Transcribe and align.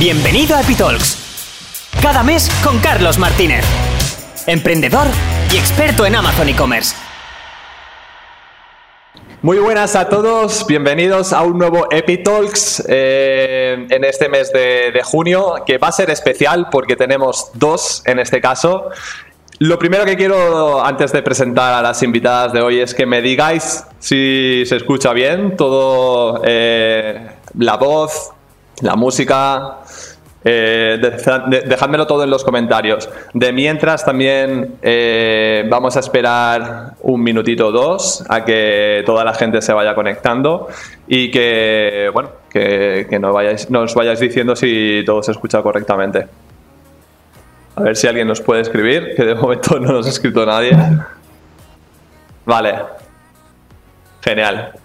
Bienvenido 0.00 0.56
a 0.56 0.62
Epitalks. 0.62 1.90
Cada 2.00 2.22
mes 2.22 2.50
con 2.64 2.78
Carlos 2.78 3.18
Martínez, 3.18 3.66
emprendedor 4.46 5.06
y 5.52 5.58
experto 5.58 6.06
en 6.06 6.16
Amazon 6.16 6.48
e-commerce. 6.48 6.96
Muy 9.42 9.58
buenas 9.58 9.96
a 9.96 10.08
todos, 10.08 10.66
bienvenidos 10.66 11.34
a 11.34 11.42
un 11.42 11.58
nuevo 11.58 11.86
Epitalks 11.90 12.82
eh, 12.88 13.86
en 13.90 14.04
este 14.04 14.30
mes 14.30 14.50
de, 14.54 15.02
junio, 15.04 15.56
que 15.66 15.76
va 15.76 15.88
a 15.88 15.92
ser 15.92 16.08
especial 16.08 16.68
porque 16.72 16.96
tenemos 16.96 17.50
dos 17.52 18.02
en 18.06 18.20
este 18.20 18.40
caso. 18.40 18.88
Lo 19.58 19.78
primero 19.78 20.06
que 20.06 20.16
quiero, 20.16 20.82
antes 20.82 21.12
de 21.12 21.22
presentar 21.22 21.74
a 21.74 21.82
las 21.82 22.02
invitadas 22.02 22.54
de 22.54 22.62
hoy, 22.62 22.80
es 22.80 22.94
que 22.94 23.04
me 23.04 23.20
digáis 23.20 23.84
si 23.98 24.64
se 24.64 24.76
escucha 24.76 25.12
bien 25.12 25.58
todo, 25.58 26.40
eh, 26.42 27.32
la 27.58 27.76
voz, 27.76 28.32
la 28.80 28.96
música. 28.96 29.79
Eh, 30.42 30.98
todo 32.06 32.24
en 32.24 32.30
los 32.30 32.44
comentarios. 32.44 33.08
De 33.34 33.52
mientras 33.52 34.04
también 34.04 34.76
eh, 34.80 35.66
vamos 35.68 35.96
a 35.96 36.00
esperar 36.00 36.94
un 37.02 37.22
minutito 37.22 37.68
o 37.68 37.72
dos 37.72 38.24
a 38.28 38.44
que 38.44 39.02
toda 39.04 39.24
la 39.24 39.34
gente 39.34 39.60
se 39.60 39.72
vaya 39.72 39.94
conectando 39.94 40.68
y 41.06 41.30
que, 41.30 42.10
bueno, 42.12 42.30
que, 42.50 43.06
nos, 43.20 43.34
vayáis, 43.34 43.70
nos 43.70 43.94
vayáis 43.94 44.20
diciendo 44.20 44.56
si 44.56 45.02
todo 45.04 45.22
se 45.22 45.32
escucha 45.32 45.62
correctamente. 45.62 46.26
A 47.76 47.82
ver 47.82 47.96
si 47.96 48.06
alguien 48.06 48.26
nos 48.26 48.40
puede 48.40 48.62
escribir, 48.62 49.14
que 49.16 49.24
de 49.24 49.34
momento 49.34 49.78
no 49.80 49.92
nos 49.92 50.06
ha 50.06 50.10
escrito 50.10 50.44
nadie. 50.46 50.72
Vale. 52.46 52.74
Genial. 54.22 54.79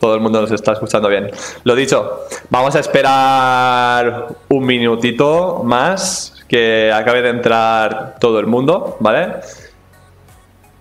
Todo 0.00 0.14
el 0.14 0.20
mundo 0.20 0.40
nos 0.40 0.50
está 0.50 0.72
escuchando 0.72 1.08
bien. 1.08 1.30
Lo 1.64 1.74
dicho, 1.74 2.24
vamos 2.50 2.76
a 2.76 2.80
esperar 2.80 4.28
un 4.48 4.64
minutito 4.64 5.62
más 5.64 6.34
que 6.48 6.92
acabe 6.92 7.22
de 7.22 7.30
entrar 7.30 8.16
todo 8.18 8.38
el 8.38 8.46
mundo, 8.46 8.96
¿vale? 9.00 9.34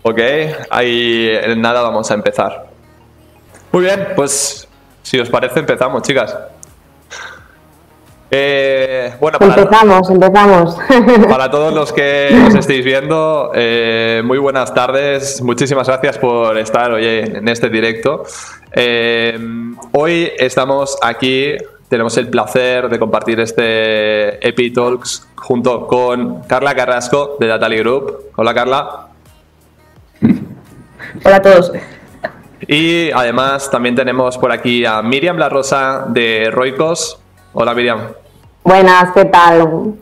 Ok, 0.03 0.19
ahí 0.69 1.29
en 1.29 1.61
nada 1.61 1.81
vamos 1.81 2.09
a 2.11 2.13
empezar. 2.13 2.67
Muy 3.71 3.83
bien, 3.83 4.07
pues 4.15 4.67
si 5.03 5.19
os 5.19 5.29
parece 5.29 5.59
empezamos, 5.59 6.01
chicas. 6.03 6.35
Eh, 8.29 9.13
bueno, 9.21 9.39
para, 9.39 9.55
empezamos, 9.55 10.09
empezamos. 10.09 10.77
Para 11.29 11.49
todos 11.49 11.73
los 11.73 11.93
que 11.93 12.29
nos 12.33 12.55
estéis 12.55 12.83
viendo, 12.83 13.51
eh, 13.55 14.21
muy 14.25 14.37
buenas 14.37 14.73
tardes. 14.73 15.41
Muchísimas 15.41 15.87
gracias 15.87 16.17
por 16.17 16.57
estar 16.57 16.91
hoy 16.91 17.05
en 17.05 17.47
este 17.47 17.69
directo. 17.69 18.25
Eh, 18.73 19.39
hoy 19.93 20.29
estamos 20.37 20.97
aquí, 21.01 21.55
tenemos 21.87 22.17
el 22.17 22.27
placer 22.27 22.89
de 22.89 22.99
compartir 22.99 23.39
este 23.39 24.45
Epi 24.45 24.71
Talks 24.73 25.25
junto 25.35 25.87
con 25.87 26.41
Carla 26.43 26.75
Carrasco 26.75 27.37
de 27.39 27.47
Datali 27.47 27.77
Group. 27.77 28.31
Hola 28.35 28.53
Carla. 28.53 29.07
Hola 31.23 31.35
a 31.37 31.41
todos. 31.41 31.71
Y 32.67 33.09
además 33.11 33.71
también 33.71 33.95
tenemos 33.95 34.37
por 34.37 34.51
aquí 34.51 34.83
a 34.83 35.01
Miriam 35.01 35.37
La 35.37 35.47
Rosa 35.47 36.05
de 36.09 36.49
Roicos. 36.51 37.21
Hola 37.59 37.73
Miriam. 37.73 38.13
Buenas, 38.63 39.11
¿qué 39.13 39.25
tal? 39.25 39.95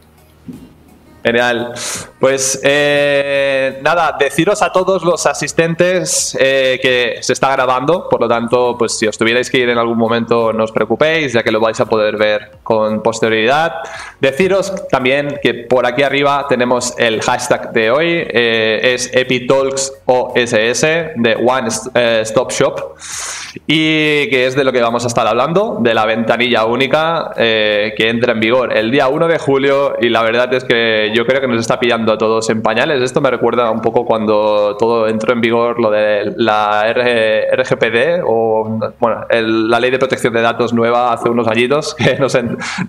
Genial. 1.24 1.74
Pues 2.20 2.62
eh, 2.64 3.80
nada, 3.82 4.16
deciros 4.18 4.62
a 4.62 4.72
todos 4.72 5.04
los 5.04 5.26
asistentes 5.26 6.36
eh, 6.40 6.80
que 6.82 7.18
se 7.22 7.34
está 7.34 7.52
grabando, 7.52 8.08
por 8.08 8.22
lo 8.22 8.28
tanto, 8.30 8.78
pues 8.78 8.98
si 8.98 9.06
os 9.06 9.18
tuvierais 9.18 9.50
que 9.50 9.58
ir 9.58 9.68
en 9.68 9.78
algún 9.78 9.98
momento, 9.98 10.54
no 10.54 10.64
os 10.64 10.72
preocupéis, 10.72 11.34
ya 11.34 11.44
que 11.44 11.52
lo 11.52 11.60
vais 11.60 11.78
a 11.82 11.86
poder 11.88 12.16
ver 12.16 12.52
con 12.64 13.04
posterioridad. 13.04 13.74
Deciros 14.22 14.88
también 14.90 15.40
que 15.44 15.54
por 15.56 15.86
aquí 15.86 16.04
arriba 16.04 16.46
tenemos 16.48 16.94
el 16.98 17.22
hashtag 17.22 17.74
de 17.74 17.92
hoy, 17.92 18.08
eh, 18.30 18.94
es 18.94 19.12
EpiTalksOSS 19.14 20.82
de 21.18 21.38
One 21.46 21.68
Stop 22.24 22.52
Shop 22.52 22.96
y 23.68 24.30
que 24.30 24.48
es 24.48 24.56
de 24.56 24.64
lo 24.64 24.72
que 24.72 24.82
vamos 24.82 25.04
a 25.04 25.08
estar 25.08 25.28
hablando, 25.28 25.80
de 25.82 25.94
la 25.94 26.06
ventanilla 26.06 26.64
única 26.66 27.32
que 27.36 27.94
entra 27.98 28.34
en 28.34 28.40
vigor 28.40 28.76
el 28.76 28.92
día 28.92 29.08
1 29.08 29.28
de 29.28 29.38
julio 29.38 29.96
y 30.00 30.10
la 30.10 30.24
verdad 30.24 30.54
es 30.54 30.64
que 30.64 31.12
yo 31.16 31.26
creo 31.26 31.42
que 31.42 31.48
nos 31.48 31.60
está 31.60 31.80
pillando 31.80 32.05
a 32.14 32.18
todos 32.18 32.50
en 32.50 32.62
pañales. 32.62 33.02
Esto 33.02 33.22
me 33.22 33.32
recuerda 33.32 33.72
un 33.72 33.82
poco 33.82 34.06
cuando 34.06 34.76
todo 34.78 35.08
entró 35.08 35.34
en 35.34 35.42
vigor 35.42 35.80
lo 35.80 35.92
de 35.92 36.34
la 36.38 36.94
RGPD 36.94 38.24
o 38.26 38.80
bueno, 39.00 39.26
la 39.30 39.80
ley 39.80 39.92
de 39.92 40.00
protección 40.00 40.34
de 40.34 40.42
datos 40.42 40.74
nueva 40.74 41.14
hace 41.14 41.30
unos 41.30 41.48
añitos 41.48 41.96
que 41.96 42.18
nos, 42.18 42.38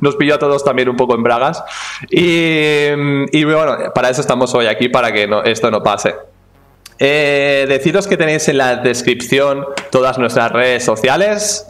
nos 0.01 0.17
pilló 0.17 0.35
a 0.35 0.39
todos 0.39 0.65
también 0.65 0.89
un 0.89 0.97
poco 0.97 1.15
en 1.15 1.23
bragas. 1.23 1.63
Y, 2.11 3.45
bueno, 3.45 3.93
para 3.95 4.11
eso 4.11 4.21
estamos 4.21 4.55
hoy 4.55 4.67
aquí, 4.67 4.89
para 4.89 5.13
que 5.13 5.29
esto 5.45 5.71
no 5.71 5.83
pase. 5.83 6.15
Eh, 6.99 7.67
deciros 7.69 8.07
que 8.07 8.17
tenéis 8.17 8.49
en 8.49 8.57
la 8.57 8.77
descripción 8.77 9.67
todas 9.91 10.19
nuestras 10.19 10.51
redes 10.51 10.83
sociales 10.83 11.67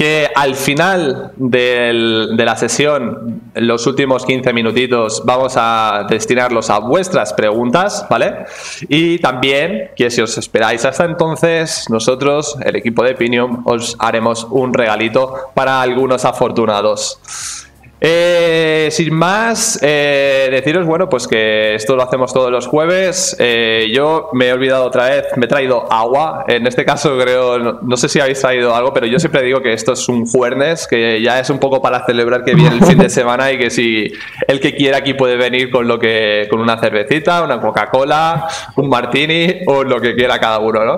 que 0.00 0.30
al 0.34 0.54
final 0.54 1.32
de 1.36 2.32
la 2.42 2.56
sesión, 2.56 3.42
los 3.52 3.86
últimos 3.86 4.24
15 4.24 4.54
minutitos, 4.54 5.20
vamos 5.26 5.56
a 5.58 6.06
destinarlos 6.08 6.70
a 6.70 6.78
vuestras 6.78 7.34
preguntas, 7.34 8.06
¿vale? 8.08 8.46
Y 8.88 9.18
también 9.18 9.90
que 9.94 10.10
si 10.10 10.22
os 10.22 10.38
esperáis 10.38 10.86
hasta 10.86 11.04
entonces, 11.04 11.84
nosotros, 11.90 12.56
el 12.64 12.76
equipo 12.76 13.04
de 13.04 13.14
Pinium, 13.14 13.62
os 13.66 13.94
haremos 13.98 14.46
un 14.48 14.72
regalito 14.72 15.34
para 15.52 15.82
algunos 15.82 16.24
afortunados. 16.24 17.68
Eh, 18.02 18.88
sin 18.92 19.14
más, 19.14 19.78
eh, 19.82 20.48
deciros, 20.50 20.86
bueno, 20.86 21.10
pues 21.10 21.28
que 21.28 21.74
esto 21.74 21.96
lo 21.96 22.02
hacemos 22.02 22.32
todos 22.32 22.50
los 22.50 22.66
jueves. 22.66 23.36
Eh, 23.38 23.90
yo 23.92 24.30
me 24.32 24.48
he 24.48 24.52
olvidado 24.54 24.86
otra 24.86 25.10
vez, 25.10 25.26
me 25.36 25.44
he 25.44 25.48
traído 25.48 25.90
agua. 25.92 26.44
En 26.48 26.66
este 26.66 26.86
caso 26.86 27.18
creo, 27.18 27.58
no, 27.58 27.96
sé 27.98 28.08
si 28.08 28.18
habéis 28.18 28.40
traído 28.40 28.74
algo, 28.74 28.94
pero 28.94 29.06
yo 29.06 29.18
siempre 29.18 29.42
digo 29.42 29.60
que 29.60 29.74
esto 29.74 29.92
es 29.92 30.08
un 30.08 30.26
jueves, 30.26 30.86
que 30.86 31.20
ya 31.20 31.38
es 31.40 31.50
un 31.50 31.58
poco 31.58 31.82
para 31.82 32.06
celebrar 32.06 32.42
que 32.42 32.54
viene 32.54 32.76
el 32.76 32.84
fin 32.84 32.98
de 32.98 33.10
semana 33.10 33.52
y 33.52 33.58
que 33.58 33.68
si 33.68 34.10
el 34.46 34.60
que 34.60 34.74
quiera 34.74 34.98
aquí 34.98 35.12
puede 35.12 35.36
venir 35.36 35.70
con 35.70 35.86
lo 35.86 35.98
que, 35.98 36.46
con 36.48 36.60
una 36.60 36.78
cervecita, 36.78 37.42
una 37.42 37.60
Coca-Cola, 37.60 38.48
un 38.76 38.88
martini 38.88 39.60
o 39.66 39.84
lo 39.84 40.00
que 40.00 40.14
quiera 40.14 40.38
cada 40.38 40.58
uno, 40.58 40.84
¿no? 40.86 40.96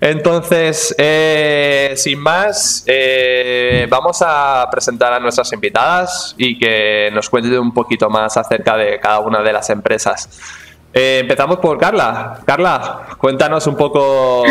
Entonces, 0.00 0.94
sin 1.94 2.18
más, 2.18 2.84
vamos 3.88 4.22
a 4.26 4.68
presentar 4.72 5.12
a 5.12 5.20
nuestras 5.20 5.52
invitadas 5.52 6.15
y 6.38 6.58
que 6.58 7.10
nos 7.12 7.28
cuente 7.30 7.58
un 7.58 7.72
poquito 7.72 8.08
más 8.08 8.36
acerca 8.36 8.76
de 8.76 8.98
cada 9.00 9.20
una 9.20 9.42
de 9.42 9.52
las 9.52 9.70
empresas. 9.70 10.28
Eh, 10.92 11.18
empezamos 11.20 11.58
por 11.58 11.76
Carla. 11.78 12.38
Carla, 12.46 13.02
cuéntanos 13.18 13.66
un 13.66 13.76
poco 13.76 14.44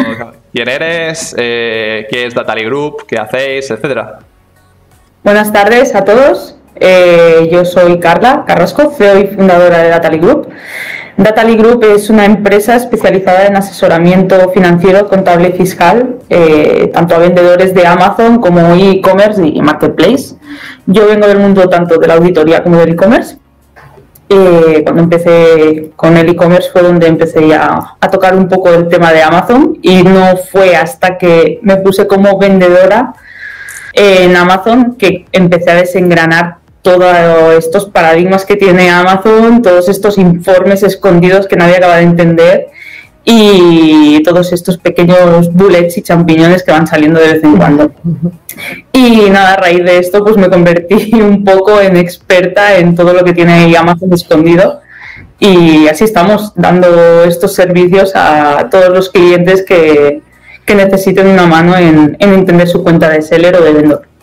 quién 0.54 0.70
eres, 0.70 1.34
eh, 1.38 2.06
qué 2.10 2.26
es 2.28 2.36
Datali 2.36 2.64
Group, 2.64 3.06
qué 3.08 3.18
hacéis, 3.18 3.72
etcétera. 3.72 4.20
Buenas 5.24 5.52
tardes 5.52 5.96
a 5.96 6.06
todos. 6.06 6.56
Eh, 6.76 7.50
yo 7.52 7.66
soy 7.66 8.00
Carla 8.00 8.44
Carrasco, 8.46 8.92
CEO 8.92 9.18
y 9.20 9.28
fundadora 9.28 9.80
de 9.80 9.90
Datali 9.90 10.20
Group. 10.20 10.50
Datali 11.18 11.56
Group 11.56 11.86
es 11.86 12.10
una 12.10 12.26
empresa 12.26 12.76
especializada 12.76 13.48
en 13.48 13.56
asesoramiento 13.56 14.50
financiero, 14.50 15.08
contable 15.08 15.50
y 15.50 15.58
fiscal, 15.58 16.18
eh, 16.30 16.92
tanto 16.94 17.16
a 17.16 17.20
vendedores 17.20 17.74
de 17.74 17.88
Amazon 17.88 18.40
como 18.40 18.76
e-commerce 18.76 19.42
y 19.46 19.62
marketplace. 19.62 20.36
Yo 20.86 21.08
vengo 21.08 21.26
del 21.28 21.40
mundo 21.40 21.70
tanto 21.70 21.98
de 22.00 22.08
la 22.08 22.16
auditoría 22.16 22.62
como 22.64 22.78
del 22.78 22.90
e-commerce. 22.90 23.38
Eh, 24.28 24.82
cuando 24.84 25.04
empecé 25.04 25.92
con 25.96 26.18
el 26.18 26.28
e-commerce 26.28 26.70
fue 26.72 26.82
donde 26.82 27.08
empecé 27.08 27.48
ya 27.48 27.96
a 28.00 28.10
tocar 28.10 28.36
un 28.36 28.50
poco 28.50 28.70
el 28.70 28.90
tema 28.90 29.14
de 29.14 29.22
Amazon 29.22 29.78
y 29.84 30.04
no 30.04 30.36
fue 30.36 30.76
hasta 30.76 31.18
que 31.18 31.60
me 31.62 31.78
puse 31.78 32.08
como 32.08 32.38
vendedora 32.38 33.14
en 33.94 34.36
Amazon 34.36 34.96
que 34.98 35.28
empecé 35.32 35.72
a 35.72 35.76
desengranar 35.76 36.58
todos 36.86 37.56
estos 37.58 37.86
paradigmas 37.88 38.46
que 38.46 38.56
tiene 38.56 38.92
Amazon, 38.92 39.64
todos 39.64 39.90
estos 39.90 40.20
informes 40.20 40.84
escondidos 40.84 41.48
que 41.48 41.56
nadie 41.56 41.78
acaba 41.78 41.96
de 41.96 42.04
entender 42.04 42.68
y 43.24 44.22
todos 44.22 44.54
estos 44.54 44.78
pequeños 44.78 45.52
bullets 45.52 45.98
y 45.98 46.04
champiñones 46.04 46.62
que 46.62 46.72
van 46.72 46.86
saliendo 46.86 47.20
de 47.20 47.34
vez 47.34 47.44
en 47.44 47.58
cuando. 47.58 47.92
Y 48.94 49.32
nada, 49.32 49.54
a 49.54 49.58
raíz 49.58 49.84
de 49.84 49.98
esto 49.98 50.24
pues 50.24 50.38
me 50.38 50.48
convertí 50.48 51.12
un 51.16 51.44
poco 51.44 51.82
en 51.82 51.98
experta 51.98 52.78
en 52.78 52.96
todo 52.96 53.14
lo 53.14 53.24
que 53.24 53.34
tiene 53.34 53.76
Amazon 53.76 54.14
escondido 54.14 54.82
y 55.40 55.88
así 55.88 56.04
estamos 56.04 56.54
dando 56.56 57.24
estos 57.24 57.56
servicios 57.56 58.12
a 58.16 58.70
todos 58.70 58.90
los 58.90 59.10
clientes 59.10 59.66
que, 59.66 60.22
necesiten 60.68 61.28
una 61.28 61.48
mano 61.48 61.76
en, 61.78 62.16
en 62.20 62.34
entender 62.34 62.68
su 62.68 62.84
cuenta 62.84 63.10
de 63.10 63.24
seller 63.24 63.56
o 63.56 63.64
de 63.64 63.72
vendedor. 63.74 64.15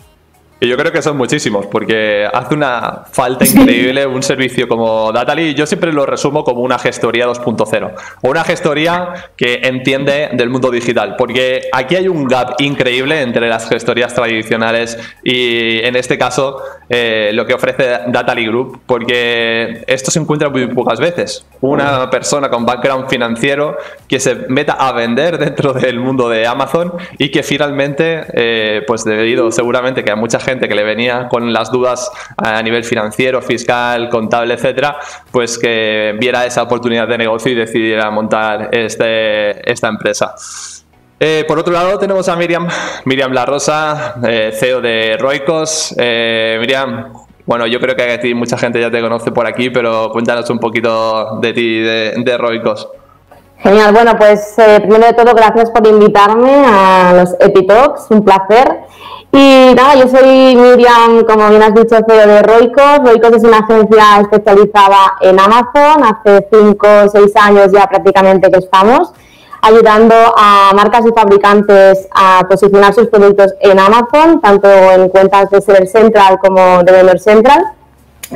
Y 0.63 0.69
yo 0.69 0.77
creo 0.77 0.93
que 0.93 1.01
son 1.01 1.17
muchísimos, 1.17 1.67
porque 1.67 2.25
hace 2.31 2.53
una 2.55 3.03
falta 3.11 3.43
increíble 3.43 4.07
un 4.07 4.23
servicio 4.23 4.65
como 4.65 5.11
Datali. 5.11 5.53
Yo 5.55 5.65
siempre 5.65 5.91
lo 5.91 6.05
resumo 6.05 6.45
como 6.45 6.61
una 6.61 6.79
gestoría 6.79 7.27
2.0, 7.27 7.91
o 8.21 8.29
una 8.29 8.45
gestoría 8.45 9.13
que 9.35 9.59
entiende 9.63 10.29
del 10.31 10.49
mundo 10.49 10.71
digital, 10.71 11.15
porque 11.17 11.63
aquí 11.73 11.97
hay 11.97 12.07
un 12.07 12.29
gap 12.29 12.55
increíble 12.59 13.21
entre 13.21 13.49
las 13.49 13.67
gestorías 13.67 14.13
tradicionales 14.13 14.97
y 15.21 15.79
en 15.79 15.97
este 15.97 16.17
caso 16.17 16.61
eh, 16.87 17.31
lo 17.33 17.45
que 17.45 17.55
ofrece 17.55 17.99
Datali 18.07 18.45
Group, 18.47 18.83
porque 18.85 19.83
esto 19.85 20.11
se 20.11 20.19
encuentra 20.19 20.49
muy 20.49 20.67
pocas 20.67 20.97
veces. 20.97 21.45
Una 21.59 22.09
persona 22.09 22.49
con 22.49 22.65
background 22.65 23.09
financiero 23.09 23.75
que 24.07 24.21
se 24.21 24.35
meta 24.47 24.73
a 24.73 24.93
vender 24.93 25.37
dentro 25.37 25.73
del 25.73 25.99
mundo 25.99 26.29
de 26.29 26.47
Amazon 26.47 26.93
y 27.17 27.31
que 27.31 27.43
finalmente, 27.43 28.23
eh, 28.33 28.81
pues 28.87 29.03
debido 29.03 29.51
seguramente 29.51 30.05
que 30.05 30.11
a 30.11 30.15
mucha 30.15 30.39
gente 30.39 30.52
que 30.59 30.75
le 30.75 30.83
venía 30.83 31.27
con 31.27 31.51
las 31.51 31.71
dudas 31.71 32.11
a 32.37 32.61
nivel 32.61 32.83
financiero, 32.83 33.41
fiscal, 33.41 34.09
contable, 34.09 34.53
etcétera, 34.53 34.97
pues 35.31 35.57
que 35.57 36.15
viera 36.19 36.45
esa 36.45 36.63
oportunidad 36.63 37.07
de 37.07 37.17
negocio 37.17 37.51
y 37.51 37.55
decidiera 37.55 38.09
montar 38.11 38.69
este, 38.71 39.71
esta 39.71 39.87
empresa. 39.87 40.35
Eh, 41.19 41.45
por 41.47 41.59
otro 41.59 41.73
lado 41.73 41.97
tenemos 41.97 42.27
a 42.27 42.35
Miriam, 42.35 42.67
Miriam 43.05 43.31
La 43.31 43.45
Rosa, 43.45 44.15
eh, 44.27 44.51
CEO 44.53 44.81
de 44.81 45.17
Roicos. 45.17 45.95
Miriam, 45.97 47.13
bueno, 47.45 47.67
yo 47.67 47.79
creo 47.79 47.95
que 47.95 48.11
aquí 48.11 48.33
mucha 48.33 48.57
gente 48.57 48.79
ya 48.79 48.89
te 48.89 49.01
conoce 49.01 49.31
por 49.31 49.45
aquí, 49.45 49.69
pero 49.69 50.09
cuéntanos 50.11 50.49
un 50.49 50.59
poquito 50.59 51.39
de 51.39 51.53
ti, 51.53 51.79
de, 51.79 52.13
de 52.17 52.37
Roicos. 52.37 52.87
Genial, 53.63 53.93
bueno, 53.93 54.17
pues 54.17 54.59
eh, 54.59 54.81
primero 54.81 55.05
de 55.05 55.13
todo, 55.13 55.33
gracias 55.33 55.71
por 55.71 55.87
invitarme 55.87 56.65
a 56.65 57.13
los 57.13 57.33
Epitalks, 57.39 58.07
un 58.09 58.25
placer. 58.25 58.81
Y 59.35 59.73
nada, 59.73 59.95
yo 59.95 60.07
soy 60.07 60.55
Miriam, 60.55 61.23
como 61.23 61.49
bien 61.49 61.63
has 61.63 61.73
dicho, 61.73 61.95
CEO 62.07 62.27
de 62.27 62.43
Roicos. 62.43 62.99
Roicos 63.03 63.31
es 63.31 63.43
una 63.43 63.57
agencia 63.57 64.21
especializada 64.21 65.15
en 65.21 65.39
Amazon, 65.39 66.03
hace 66.03 66.47
5 66.51 66.87
o 67.05 67.09
6 67.09 67.35
años 67.37 67.71
ya 67.73 67.87
prácticamente 67.87 68.51
que 68.51 68.59
estamos, 68.59 69.11
ayudando 69.63 70.13
a 70.37 70.71
marcas 70.75 71.03
y 71.07 71.13
fabricantes 71.13 72.07
a 72.13 72.45
posicionar 72.47 72.93
sus 72.93 73.07
productos 73.07 73.55
en 73.59 73.79
Amazon, 73.79 74.39
tanto 74.39 74.67
en 74.69 75.09
cuentas 75.09 75.49
de 75.49 75.61
Seller 75.61 75.87
Central 75.87 76.37
como 76.37 76.83
de 76.83 76.91
Vendor 76.91 77.19
Central. 77.19 77.73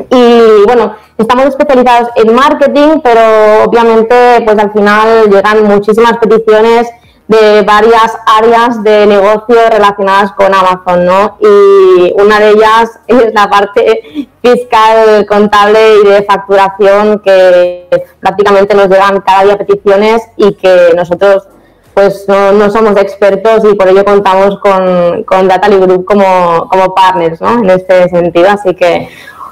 Y 0.10 0.66
bueno, 0.66 0.96
estamos 1.16 1.46
especializados 1.46 2.10
en 2.16 2.34
marketing, 2.34 3.02
pero 3.04 3.66
obviamente 3.66 4.42
pues 4.44 4.58
al 4.58 4.72
final 4.72 5.30
llegan 5.30 5.64
muchísimas 5.64 6.18
peticiones 6.18 6.88
de 7.28 7.62
varias 7.64 8.18
áreas 8.26 8.82
de 8.84 9.06
negocio 9.06 9.58
relacionadas 9.70 10.32
con 10.32 10.54
Amazon, 10.54 11.06
¿no? 11.06 11.38
Y 11.42 12.14
una 12.22 12.40
de 12.40 12.52
ellas 12.52 13.00
es 13.08 13.34
la 13.34 13.50
parte 13.50 14.30
fiscal, 14.42 15.26
contable 15.28 15.80
y 16.04 16.08
de 16.08 16.24
facturación 16.24 17.20
que 17.20 17.90
prácticamente 18.20 18.76
nos 18.76 18.88
llegan 18.88 19.22
cada 19.22 19.44
día 19.44 19.58
peticiones 19.58 20.22
y 20.38 20.54
que 20.54 20.94
nosotros 20.96 21.48
pues 21.94 22.28
no, 22.28 22.70
somos 22.70 22.96
expertos 22.98 23.64
y 23.64 23.74
por 23.74 23.88
ello 23.88 24.06
contamos 24.06 24.60
con, 24.60 25.24
con 25.24 25.48
Dataly 25.48 25.78
Group 25.78 26.06
como, 26.06 26.70
como 26.70 26.94
partners, 26.94 27.42
¿no? 27.42 27.58
En 27.58 27.72
este 27.72 28.08
sentido, 28.10 28.50
así 28.52 28.76
que 28.76 29.10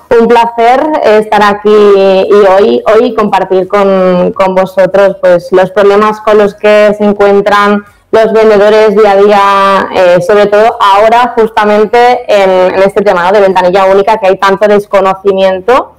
un 0.09 0.27
placer 0.27 0.81
estar 1.03 1.43
aquí 1.43 1.69
y 1.69 2.33
hoy, 2.33 2.83
hoy 2.93 3.13
compartir 3.15 3.67
con, 3.67 4.33
vosotros 4.55 5.17
pues, 5.21 5.51
los 5.51 5.71
problemas 5.71 6.21
con 6.21 6.37
los 6.37 6.53
que 6.53 6.93
se 6.97 7.03
encuentran 7.03 7.83
los 8.11 8.31
vendedores 8.31 8.95
día 8.95 9.11
a 9.11 9.15
día, 9.15 9.89
eh, 9.93 10.21
sobre 10.21 10.45
todo 10.47 10.77
ahora 10.79 11.33
justamente 11.35 12.23
en, 12.27 12.75
este 12.81 13.01
tema 13.01 13.31
de 13.31 13.41
ventanilla 13.41 13.85
única, 13.85 14.17
que 14.17 14.27
hay 14.27 14.37
tanto 14.37 14.67
desconocimiento. 14.67 15.91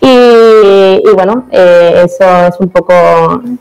Y, 0.00 1.02
bueno, 1.14 1.46
eh, 1.52 2.06
eso 2.06 2.46
es 2.46 2.58
un 2.58 2.70
poco 2.70 2.94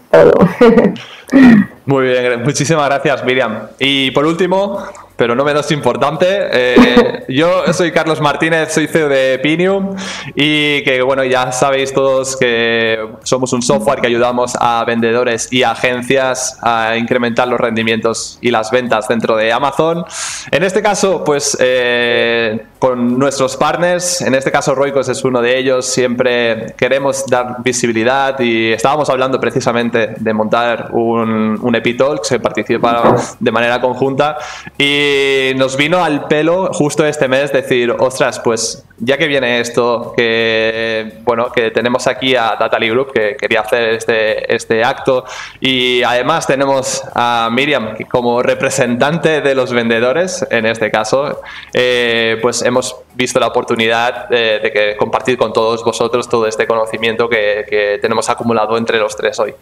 todo. 0.09 0.33
Muy 1.85 2.05
bien, 2.05 2.43
muchísimas 2.43 2.85
gracias 2.85 3.23
Miriam. 3.23 3.67
Y 3.77 4.11
por 4.11 4.25
último, 4.25 4.79
pero 5.19 5.36
no 5.36 5.44
menos 5.44 5.69
importante. 5.71 6.25
Eh, 6.30 7.25
yo 7.27 7.74
soy 7.74 7.92
Carlos 7.92 8.21
Martínez, 8.21 8.74
soy 8.74 8.88
CEO 8.88 9.10
de 9.10 9.38
Pinium 9.39 9.94
y 10.33 10.81
que 10.83 11.01
bueno, 11.01 11.25
ya 11.25 11.51
sabéis 11.51 11.94
todos 11.94 12.38
que 12.38 12.98
somos 13.24 13.51
un 13.51 13.62
software 13.62 14.00
que 14.00 14.07
ayudamos 14.07 14.54
a 14.57 14.86
vendedores 14.86 15.51
y 15.51 15.63
agencias 15.63 16.57
a 16.62 16.95
incrementar 16.95 17.50
los 17.50 17.60
rendimientos 17.60 18.39
y 18.42 18.50
las 18.50 18.71
ventas 18.71 19.10
dentro 19.10 19.36
de 19.36 19.51
Amazon. 19.51 20.06
En 20.51 20.63
este 20.63 20.81
caso, 20.81 21.21
pues 21.25 21.57
eh, 21.60 22.66
con 22.80 23.19
nuestros 23.19 23.57
partners, 23.57 24.21
en 24.21 24.36
este 24.36 24.54
caso 24.54 24.74
Roicos 24.74 25.10
es 25.10 25.25
uno 25.25 25.42
de 25.42 25.57
ellos, 25.57 25.86
siempre 25.86 26.74
queremos 26.77 27.25
dar 27.25 27.57
visibilidad 27.62 28.39
y 28.39 28.71
estábamos 28.71 29.10
hablando 29.10 29.38
precisamente 29.38 30.16
de 30.18 30.33
montar 30.33 30.92
un, 30.94 31.60
un 31.62 31.75
Epitalk, 31.75 32.24
se 32.24 32.39
participa 32.39 33.18
de 33.38 33.51
manera 33.51 33.81
conjunta 33.81 34.38
y 34.77 35.08
nos 35.56 35.77
vino 35.77 36.03
al 36.03 36.27
pelo 36.27 36.71
justo 36.73 37.06
este 37.06 37.27
mes 37.27 37.51
decir, 37.51 37.95
ostras, 37.97 38.39
pues 38.39 38.83
ya 38.97 39.17
que 39.17 39.27
viene 39.27 39.59
esto, 39.59 40.13
que 40.15 41.19
bueno, 41.23 41.51
que 41.51 41.71
tenemos 41.71 42.07
aquí 42.07 42.35
a 42.35 42.56
Datali 42.59 42.89
Group 42.89 43.13
que 43.13 43.35
quería 43.38 43.61
hacer 43.61 43.94
este, 43.94 44.53
este 44.53 44.83
acto 44.83 45.25
y 45.59 46.03
además 46.03 46.47
tenemos 46.47 47.03
a 47.15 47.50
Miriam 47.51 47.95
como 48.09 48.41
representante 48.44 49.41
de 49.41 49.56
los 49.56 49.71
vendedores, 49.71 50.45
en 50.50 50.65
este 50.65 50.91
caso, 50.91 51.41
eh, 51.73 52.38
pues 52.41 52.61
hemos 52.61 52.95
visto 53.15 53.39
la 53.39 53.47
oportunidad 53.47 54.29
de, 54.29 54.71
que 54.73 54.95
compartir 54.97 55.38
con 55.38 55.53
todos 55.53 55.83
vosotros 55.83 56.27
todo 56.27 56.47
este 56.47 56.67
conocimiento 56.67 57.29
que 57.29 58.00
tenemos 58.01 58.29
acumulado 58.29 58.77
entre 58.77 58.97
los 58.97 59.15
tres 59.15 59.39
hoy. 59.39 59.53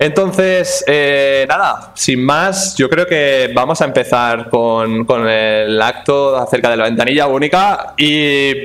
Entonces, 0.00 0.82
eh, 0.86 1.44
nada, 1.46 1.92
sin 1.94 2.24
más, 2.24 2.74
yo 2.74 2.88
creo 2.88 3.06
que 3.06 3.50
vamos 3.54 3.82
a 3.82 3.84
empezar 3.84 4.48
con, 4.48 5.06
el 5.28 5.82
acto 5.82 6.38
acerca 6.38 6.70
de 6.70 6.78
la 6.78 6.84
ventanilla 6.84 7.26
única 7.26 7.92
y 7.98 8.64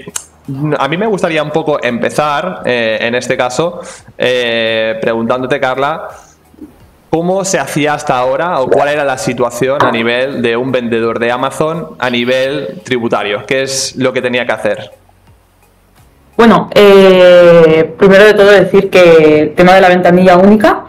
a 0.79 0.87
mí 0.87 0.95
me 0.95 1.05
gustaría 1.05 1.43
un 1.43 1.51
poco 1.51 1.83
empezar, 1.83 2.61
eh, 2.63 2.99
en 3.01 3.15
este 3.15 3.35
caso, 3.35 3.81
eh, 4.17 4.97
preguntándote, 5.01 5.59
Carla, 5.59 6.07
¿cómo 7.09 7.43
se 7.43 7.59
hacía 7.59 7.95
hasta 7.95 8.17
ahora 8.17 8.61
o 8.61 8.69
cuál 8.69 8.87
era 8.87 9.03
la 9.03 9.17
situación 9.17 9.83
a 9.83 9.91
nivel 9.91 10.41
de 10.41 10.55
un 10.55 10.71
vendedor 10.71 11.19
de 11.19 11.33
Amazon 11.33 11.97
a 11.99 12.09
nivel 12.09 12.79
tributario? 12.85 13.45
¿Qué 13.45 13.63
es 13.63 13.97
lo 13.97 14.13
que 14.13 14.21
tenía 14.21 14.45
que 14.45 14.53
hacer? 14.53 15.04
Bueno, 16.37 16.69
eh, 16.75 17.93
primero 17.97 18.25
de 18.25 18.33
todo 18.33 18.51
decir 18.51 18.89
que 18.89 19.39
el 19.39 19.55
tema 19.55 19.73
de 19.73 19.81
la 19.81 19.87
ventanilla 19.87 20.37
única 20.37 20.85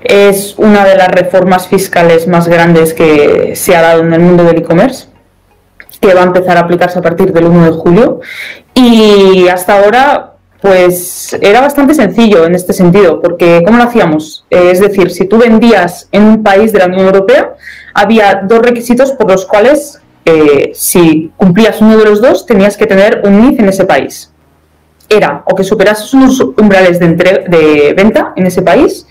es 0.00 0.54
una 0.56 0.84
de 0.84 0.96
las 0.96 1.08
reformas 1.08 1.66
fiscales 1.66 2.28
más 2.28 2.46
grandes 2.46 2.94
que 2.94 3.56
se 3.56 3.74
ha 3.74 3.82
dado 3.82 4.02
en 4.02 4.12
el 4.12 4.20
mundo 4.20 4.44
del 4.44 4.58
e-commerce, 4.58 5.08
que 6.00 6.14
va 6.14 6.20
a 6.20 6.24
empezar 6.24 6.56
a 6.58 6.60
aplicarse 6.60 7.00
a 7.00 7.02
partir 7.02 7.32
del 7.32 7.46
1 7.46 7.64
de 7.64 7.72
julio. 7.72 8.20
Y 8.72 9.48
hasta 9.48 9.82
ahora, 9.82 10.34
pues 10.60 11.36
era 11.40 11.60
bastante 11.60 11.94
sencillo 11.94 12.46
en 12.46 12.54
este 12.54 12.72
sentido, 12.72 13.20
porque 13.20 13.62
¿cómo 13.66 13.78
lo 13.78 13.84
hacíamos? 13.84 14.46
Eh, 14.48 14.68
es 14.70 14.78
decir, 14.78 15.10
si 15.10 15.24
tú 15.24 15.38
vendías 15.38 16.08
en 16.12 16.22
un 16.22 16.42
país 16.44 16.72
de 16.72 16.78
la 16.78 16.86
Unión 16.86 17.06
Europea, 17.06 17.54
había 17.94 18.42
dos 18.44 18.60
requisitos 18.60 19.10
por 19.10 19.28
los 19.28 19.44
cuales, 19.44 20.00
eh, 20.24 20.70
si 20.72 21.32
cumplías 21.36 21.80
uno 21.80 21.96
de 21.96 22.04
los 22.04 22.22
dos, 22.22 22.46
tenías 22.46 22.76
que 22.76 22.86
tener 22.86 23.22
un 23.24 23.40
NIF 23.40 23.58
en 23.58 23.70
ese 23.70 23.86
país 23.86 24.30
era 25.08 25.42
o 25.46 25.54
que 25.54 25.64
superases 25.64 26.12
unos 26.14 26.40
umbrales 26.40 26.98
de, 26.98 27.06
de 27.08 27.94
venta 27.96 28.32
en 28.36 28.46
ese 28.46 28.62
país 28.62 29.06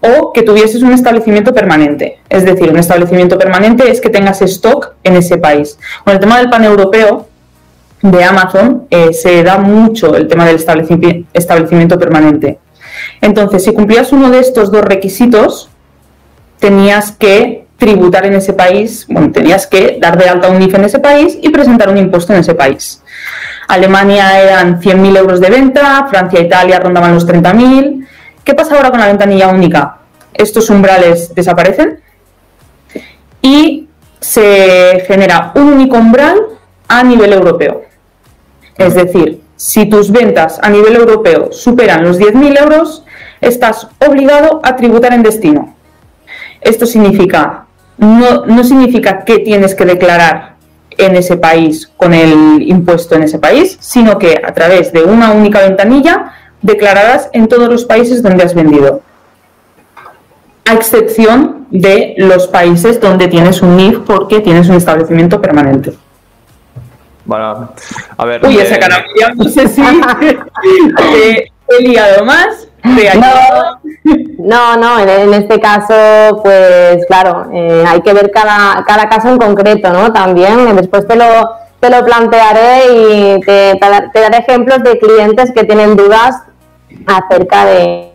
o 0.00 0.32
que 0.32 0.42
tuvieses 0.42 0.82
un 0.82 0.92
establecimiento 0.92 1.52
permanente. 1.52 2.18
Es 2.28 2.44
decir, 2.44 2.70
un 2.70 2.78
establecimiento 2.78 3.38
permanente 3.38 3.90
es 3.90 4.00
que 4.00 4.08
tengas 4.08 4.40
stock 4.42 4.94
en 5.04 5.16
ese 5.16 5.36
país. 5.38 5.78
Con 6.04 6.14
el 6.14 6.20
tema 6.20 6.38
del 6.38 6.48
pan 6.48 6.64
europeo 6.64 7.28
de 8.02 8.24
Amazon 8.24 8.86
eh, 8.90 9.12
se 9.12 9.42
da 9.42 9.58
mucho 9.58 10.14
el 10.16 10.26
tema 10.26 10.46
del 10.46 10.56
establecimiento 10.56 11.98
permanente. 11.98 12.58
Entonces, 13.20 13.64
si 13.64 13.72
cumplías 13.74 14.12
uno 14.12 14.30
de 14.30 14.40
estos 14.40 14.70
dos 14.72 14.82
requisitos, 14.82 15.68
tenías 16.58 17.12
que 17.12 17.66
tributar 17.76 18.26
en 18.26 18.34
ese 18.34 18.52
país, 18.52 19.06
bueno, 19.08 19.32
tenías 19.32 19.66
que 19.66 19.98
dar 20.00 20.18
de 20.18 20.28
alta 20.28 20.48
un 20.48 20.60
IF 20.60 20.74
en 20.74 20.84
ese 20.84 20.98
país 20.98 21.38
y 21.40 21.48
presentar 21.48 21.88
un 21.88 21.96
impuesto 21.96 22.32
en 22.32 22.40
ese 22.40 22.54
país. 22.54 22.99
Alemania 23.70 24.40
eran 24.40 24.80
100.000 24.80 25.16
euros 25.16 25.40
de 25.40 25.48
venta, 25.48 26.06
Francia 26.10 26.40
e 26.40 26.42
Italia 26.42 26.80
rondaban 26.80 27.14
los 27.14 27.24
30.000. 27.26 28.04
¿Qué 28.42 28.54
pasa 28.54 28.74
ahora 28.74 28.90
con 28.90 28.98
la 28.98 29.06
ventanilla 29.06 29.48
única? 29.48 29.98
Estos 30.34 30.70
umbrales 30.70 31.32
desaparecen 31.36 32.00
y 33.40 33.88
se 34.18 35.04
genera 35.06 35.52
un 35.54 35.72
único 35.74 35.96
umbral 35.96 36.40
a 36.88 37.04
nivel 37.04 37.32
europeo. 37.32 37.82
Es 38.76 38.94
decir, 38.94 39.40
si 39.54 39.86
tus 39.86 40.10
ventas 40.10 40.58
a 40.60 40.68
nivel 40.68 40.96
europeo 40.96 41.52
superan 41.52 42.02
los 42.02 42.18
10.000 42.18 42.60
euros, 42.60 43.04
estás 43.40 43.86
obligado 44.04 44.60
a 44.64 44.74
tributar 44.74 45.12
en 45.12 45.22
destino. 45.22 45.76
Esto 46.60 46.86
significa, 46.86 47.66
no, 47.98 48.46
no 48.46 48.64
significa 48.64 49.24
que 49.24 49.38
tienes 49.38 49.76
que 49.76 49.84
declarar 49.84 50.56
en 51.00 51.16
ese 51.16 51.36
país 51.36 51.90
con 51.96 52.12
el 52.14 52.62
impuesto 52.62 53.14
en 53.14 53.24
ese 53.24 53.38
país, 53.38 53.76
sino 53.80 54.18
que 54.18 54.40
a 54.44 54.52
través 54.52 54.92
de 54.92 55.02
una 55.02 55.32
única 55.32 55.60
ventanilla 55.60 56.32
declararás 56.62 57.28
en 57.32 57.48
todos 57.48 57.68
los 57.68 57.84
países 57.84 58.22
donde 58.22 58.44
has 58.44 58.54
vendido, 58.54 59.02
a 60.66 60.74
excepción 60.74 61.66
de 61.70 62.14
los 62.18 62.46
países 62.46 63.00
donde 63.00 63.28
tienes 63.28 63.62
un 63.62 63.76
NIF 63.76 64.00
porque 64.00 64.40
tienes 64.40 64.68
un 64.68 64.76
establecimiento 64.76 65.40
permanente. 65.40 65.92
Bueno, 67.24 67.72
a 68.16 68.24
ver. 68.24 68.44
Uy, 68.44 68.58
eh, 68.58 68.62
esa 68.62 68.78
cara, 68.78 69.04
no 69.36 69.44
sé 69.44 69.68
si 69.68 69.82
he 71.68 71.82
liado 71.82 72.24
más. 72.24 72.66
Te. 72.82 73.20
No, 74.38 74.76
no, 74.76 74.98
en, 74.98 75.08
en 75.08 75.34
este 75.34 75.60
caso, 75.60 76.40
pues 76.42 77.04
claro, 77.06 77.46
eh, 77.52 77.84
hay 77.86 78.00
que 78.00 78.12
ver 78.12 78.30
cada, 78.30 78.84
cada 78.84 79.08
caso 79.08 79.28
en 79.28 79.38
concreto, 79.38 79.90
¿no? 79.92 80.12
También, 80.12 80.74
después 80.76 81.06
te 81.06 81.16
lo, 81.16 81.50
te 81.78 81.90
lo 81.90 82.04
plantearé 82.04 82.92
y 82.92 83.40
te, 83.40 83.78
te 84.12 84.20
daré 84.20 84.38
ejemplos 84.38 84.82
de 84.82 84.98
clientes 84.98 85.52
que 85.52 85.64
tienen 85.64 85.96
dudas 85.96 86.42
acerca 87.06 87.66
de, 87.66 88.12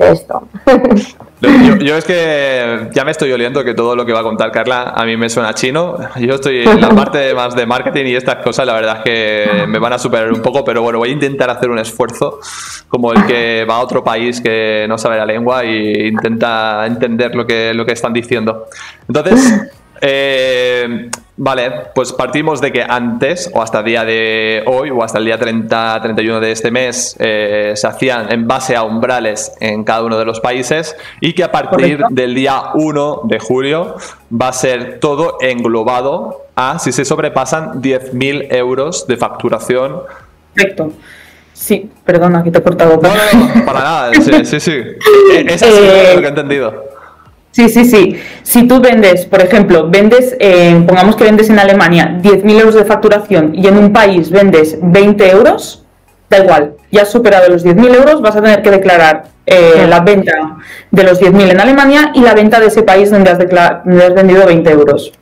esto. 0.00 0.48
Yo, 1.40 1.76
yo 1.76 1.96
es 1.96 2.04
que 2.04 2.88
ya 2.92 3.04
me 3.04 3.12
estoy 3.12 3.30
oliendo 3.30 3.62
que 3.62 3.72
todo 3.72 3.94
lo 3.94 4.04
que 4.04 4.12
va 4.12 4.20
a 4.20 4.22
contar 4.24 4.50
Carla 4.50 4.92
a 4.96 5.04
mí 5.04 5.16
me 5.16 5.28
suena 5.28 5.54
chino. 5.54 5.96
Yo 6.18 6.34
estoy 6.34 6.66
en 6.66 6.80
la 6.80 6.88
parte 6.88 7.32
más 7.32 7.54
de 7.54 7.64
marketing 7.64 8.06
y 8.06 8.16
estas 8.16 8.42
cosas, 8.42 8.66
la 8.66 8.72
verdad 8.72 8.96
es 8.96 9.02
que 9.04 9.66
me 9.68 9.78
van 9.78 9.92
a 9.92 9.98
superar 9.98 10.32
un 10.32 10.42
poco, 10.42 10.64
pero 10.64 10.82
bueno, 10.82 10.98
voy 10.98 11.10
a 11.10 11.12
intentar 11.12 11.48
hacer 11.48 11.70
un 11.70 11.78
esfuerzo 11.78 12.40
como 12.88 13.12
el 13.12 13.24
que 13.26 13.64
va 13.64 13.76
a 13.76 13.80
otro 13.80 14.02
país 14.02 14.40
que 14.40 14.86
no 14.88 14.98
sabe 14.98 15.16
la 15.16 15.26
lengua 15.26 15.62
e 15.62 16.08
intenta 16.08 16.84
entender 16.86 17.36
lo 17.36 17.46
que, 17.46 17.72
lo 17.72 17.86
que 17.86 17.92
están 17.92 18.12
diciendo. 18.12 18.66
Entonces, 19.06 19.70
eh, 20.00 21.08
vale, 21.38 21.72
pues 21.94 22.12
partimos 22.12 22.60
de 22.60 22.70
que 22.72 22.82
antes 22.82 23.50
o 23.54 23.62
hasta 23.62 23.78
el 23.78 23.84
día 23.86 24.04
de 24.04 24.62
hoy 24.66 24.90
o 24.90 25.02
hasta 25.02 25.18
el 25.18 25.24
día 25.24 25.38
30, 25.38 26.00
31 26.02 26.40
de 26.40 26.52
este 26.52 26.70
mes 26.70 27.16
eh, 27.18 27.72
se 27.74 27.86
hacían 27.86 28.30
en 28.30 28.46
base 28.46 28.76
a 28.76 28.82
umbrales 28.82 29.52
en 29.60 29.84
cada 29.84 30.02
uno 30.04 30.18
de 30.18 30.24
los 30.26 30.40
países 30.40 30.94
y 31.20 31.32
que 31.32 31.44
a 31.44 31.50
partir 31.52 31.96
Correcto. 31.98 32.06
del 32.10 32.34
día 32.34 32.62
1 32.74 33.20
de 33.24 33.38
julio 33.38 33.94
va 34.30 34.48
a 34.48 34.52
ser 34.52 34.98
todo 35.00 35.38
englobado 35.40 36.42
a 36.56 36.78
si 36.78 36.92
se 36.92 37.04
sobrepasan 37.04 37.80
10.000 37.80 38.52
euros 38.54 39.06
de 39.06 39.16
facturación. 39.16 40.02
Perfecto. 40.54 40.92
Sí, 41.52 41.90
perdona 42.04 42.42
que 42.44 42.50
te 42.50 42.58
he 42.58 42.62
cortado. 42.62 43.00
No, 43.02 43.08
no, 43.08 43.54
no, 43.56 43.64
para 43.64 43.80
nada, 43.80 44.10
sí, 44.14 44.44
sí, 44.44 44.60
sí. 44.60 44.72
Eh, 45.34 45.44
Es 45.48 45.62
así 45.62 45.72
Eh, 45.80 46.12
lo 46.14 46.20
que 46.20 46.26
he 46.26 46.30
entendido. 46.30 46.84
Sí, 47.50 47.68
sí, 47.68 47.84
sí. 47.86 48.16
Si 48.42 48.68
tú 48.68 48.80
vendes, 48.80 49.26
por 49.26 49.40
ejemplo, 49.40 49.88
vendes, 49.88 50.36
eh, 50.38 50.82
pongamos 50.86 51.16
que 51.16 51.24
vendes 51.24 51.50
en 51.50 51.58
Alemania 51.58 52.18
10.000 52.22 52.60
euros 52.60 52.74
de 52.74 52.84
facturación 52.84 53.54
y 53.54 53.66
en 53.66 53.76
un 53.76 53.92
país 53.92 54.30
vendes 54.30 54.78
20 54.80 55.30
euros, 55.30 55.84
da 56.30 56.38
igual, 56.38 56.74
ya 56.92 57.02
has 57.02 57.10
superado 57.10 57.48
los 57.48 57.64
10.000 57.64 57.94
euros, 57.96 58.20
vas 58.20 58.36
a 58.36 58.42
tener 58.42 58.62
que 58.62 58.70
declarar 58.70 59.24
eh, 59.46 59.86
la 59.88 60.00
venta 60.00 60.56
de 60.90 61.02
los 61.02 61.20
10.000 61.20 61.50
en 61.50 61.60
Alemania 61.60 62.12
y 62.14 62.20
la 62.20 62.34
venta 62.34 62.60
de 62.60 62.66
ese 62.66 62.82
país 62.82 63.10
donde 63.10 63.30
has, 63.30 63.38
donde 63.38 64.04
has 64.04 64.14
vendido 64.14 64.46
20 64.46 64.70
euros. 64.70 65.12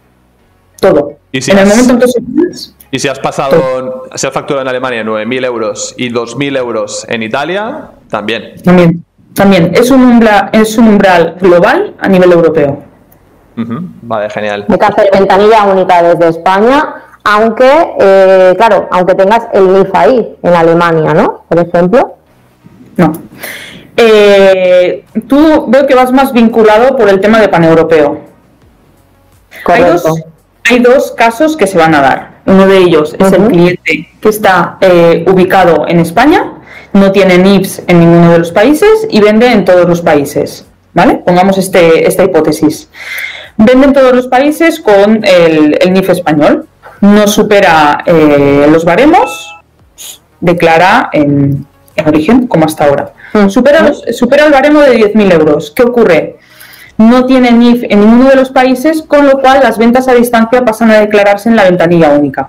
Todo. 0.80 1.12
¿Y 1.32 1.40
si 1.40 1.52
en 1.52 1.58
el 1.58 1.64
has- 1.70 1.76
momento 1.76 1.92
en 1.94 2.00
que 2.00 2.06
subes, 2.08 2.74
Y 2.90 2.98
si 2.98 3.08
has 3.08 3.18
pasado, 3.20 4.04
si 4.14 4.26
has 4.26 4.32
facturado 4.32 4.62
en 4.62 4.68
Alemania 4.68 5.02
9.000 5.04 5.44
euros 5.44 5.94
y 5.96 6.10
2.000 6.10 6.56
euros 6.58 7.06
en 7.08 7.22
Italia, 7.22 7.90
también. 8.10 8.54
también, 8.62 9.04
también 9.36 9.70
es 9.74 9.90
un, 9.90 10.02
umbra- 10.02 10.48
es 10.52 10.76
un 10.78 10.88
umbral 10.88 11.36
global 11.40 11.94
a 12.00 12.08
nivel 12.08 12.32
europeo. 12.32 12.82
Vale, 14.02 14.28
genial. 14.30 14.66
Hay 14.68 14.78
que 14.78 14.84
hacer 14.84 15.10
ventanilla 15.12 15.64
única 15.64 16.02
desde 16.02 16.28
España, 16.28 16.94
aunque, 17.24 17.70
eh, 17.98 18.54
claro, 18.56 18.88
aunque 18.90 19.14
tengas 19.14 19.46
el 19.52 19.72
NIF 19.72 19.88
ahí, 19.94 20.36
en 20.42 20.54
Alemania, 20.54 21.14
¿no? 21.14 21.44
Por 21.48 21.58
ejemplo. 21.60 22.14
No. 22.96 23.12
Eh, 23.96 25.04
tú 25.26 25.66
veo 25.68 25.86
que 25.86 25.94
vas 25.94 26.12
más 26.12 26.32
vinculado 26.32 26.96
por 26.96 27.08
el 27.08 27.20
tema 27.20 27.40
de 27.40 27.48
paneuropeo. 27.48 28.20
Hay 29.66 29.82
dos, 29.84 30.02
Correcto. 30.02 30.30
hay 30.70 30.78
dos 30.80 31.12
casos 31.12 31.56
que 31.56 31.66
se 31.66 31.78
van 31.78 31.94
a 31.94 32.00
dar. 32.02 32.30
Uno 32.46 32.66
de 32.66 32.78
ellos 32.78 33.16
es 33.18 33.32
el 33.32 33.48
cliente 33.48 34.08
que 34.20 34.28
está 34.28 34.76
eh, 34.80 35.24
ubicado 35.28 35.86
en 35.88 35.98
España, 36.00 36.52
no 36.96 37.12
tiene 37.12 37.38
NIPS 37.38 37.82
en 37.86 38.00
ninguno 38.00 38.32
de 38.32 38.38
los 38.38 38.50
países 38.52 39.06
y 39.10 39.20
vende 39.20 39.50
en 39.50 39.64
todos 39.64 39.88
los 39.88 40.00
países. 40.02 40.66
¿Vale? 40.94 41.16
Pongamos 41.16 41.58
este, 41.58 42.06
esta 42.08 42.24
hipótesis. 42.24 42.88
Vende 43.58 43.86
en 43.86 43.92
todos 43.92 44.14
los 44.14 44.26
países 44.28 44.80
con 44.80 45.22
el, 45.24 45.76
el 45.80 45.92
NIF 45.92 46.08
español. 46.10 46.66
No 47.02 47.26
supera 47.28 48.02
eh, 48.06 48.66
los 48.72 48.84
baremos, 48.86 49.54
declara 50.40 51.10
en, 51.12 51.66
en 51.96 52.08
origen 52.08 52.46
como 52.46 52.64
hasta 52.64 52.86
ahora. 52.86 53.12
Mm. 53.34 53.48
Supera, 53.50 53.82
los- 53.82 54.02
supera 54.16 54.46
el 54.46 54.52
baremo 54.52 54.80
de 54.80 54.96
10.000 55.12 55.32
euros. 55.34 55.70
¿Qué 55.76 55.82
ocurre? 55.82 56.38
No 56.96 57.26
tiene 57.26 57.52
NIF 57.52 57.84
en 57.90 58.00
ninguno 58.00 58.30
de 58.30 58.36
los 58.36 58.48
países, 58.50 59.02
con 59.02 59.26
lo 59.26 59.38
cual 59.42 59.60
las 59.62 59.76
ventas 59.76 60.08
a 60.08 60.14
distancia 60.14 60.64
pasan 60.64 60.90
a 60.90 61.00
declararse 61.00 61.50
en 61.50 61.56
la 61.56 61.64
ventanilla 61.64 62.08
única. 62.10 62.48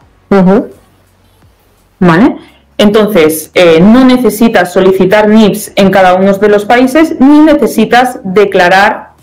¿Vale? 1.99 2.35
Entonces, 2.77 3.49
eh, 3.55 3.79
no 3.81 4.05
necesitas 4.05 4.71
solicitar 4.71 5.27
NIFs 5.27 5.71
en 5.75 5.89
cada 5.89 6.13
uno 6.13 6.33
de 6.33 6.49
los 6.49 6.65
países 6.65 7.15
ni 7.19 7.39
necesitas 7.39 8.19
declarar 8.23 9.13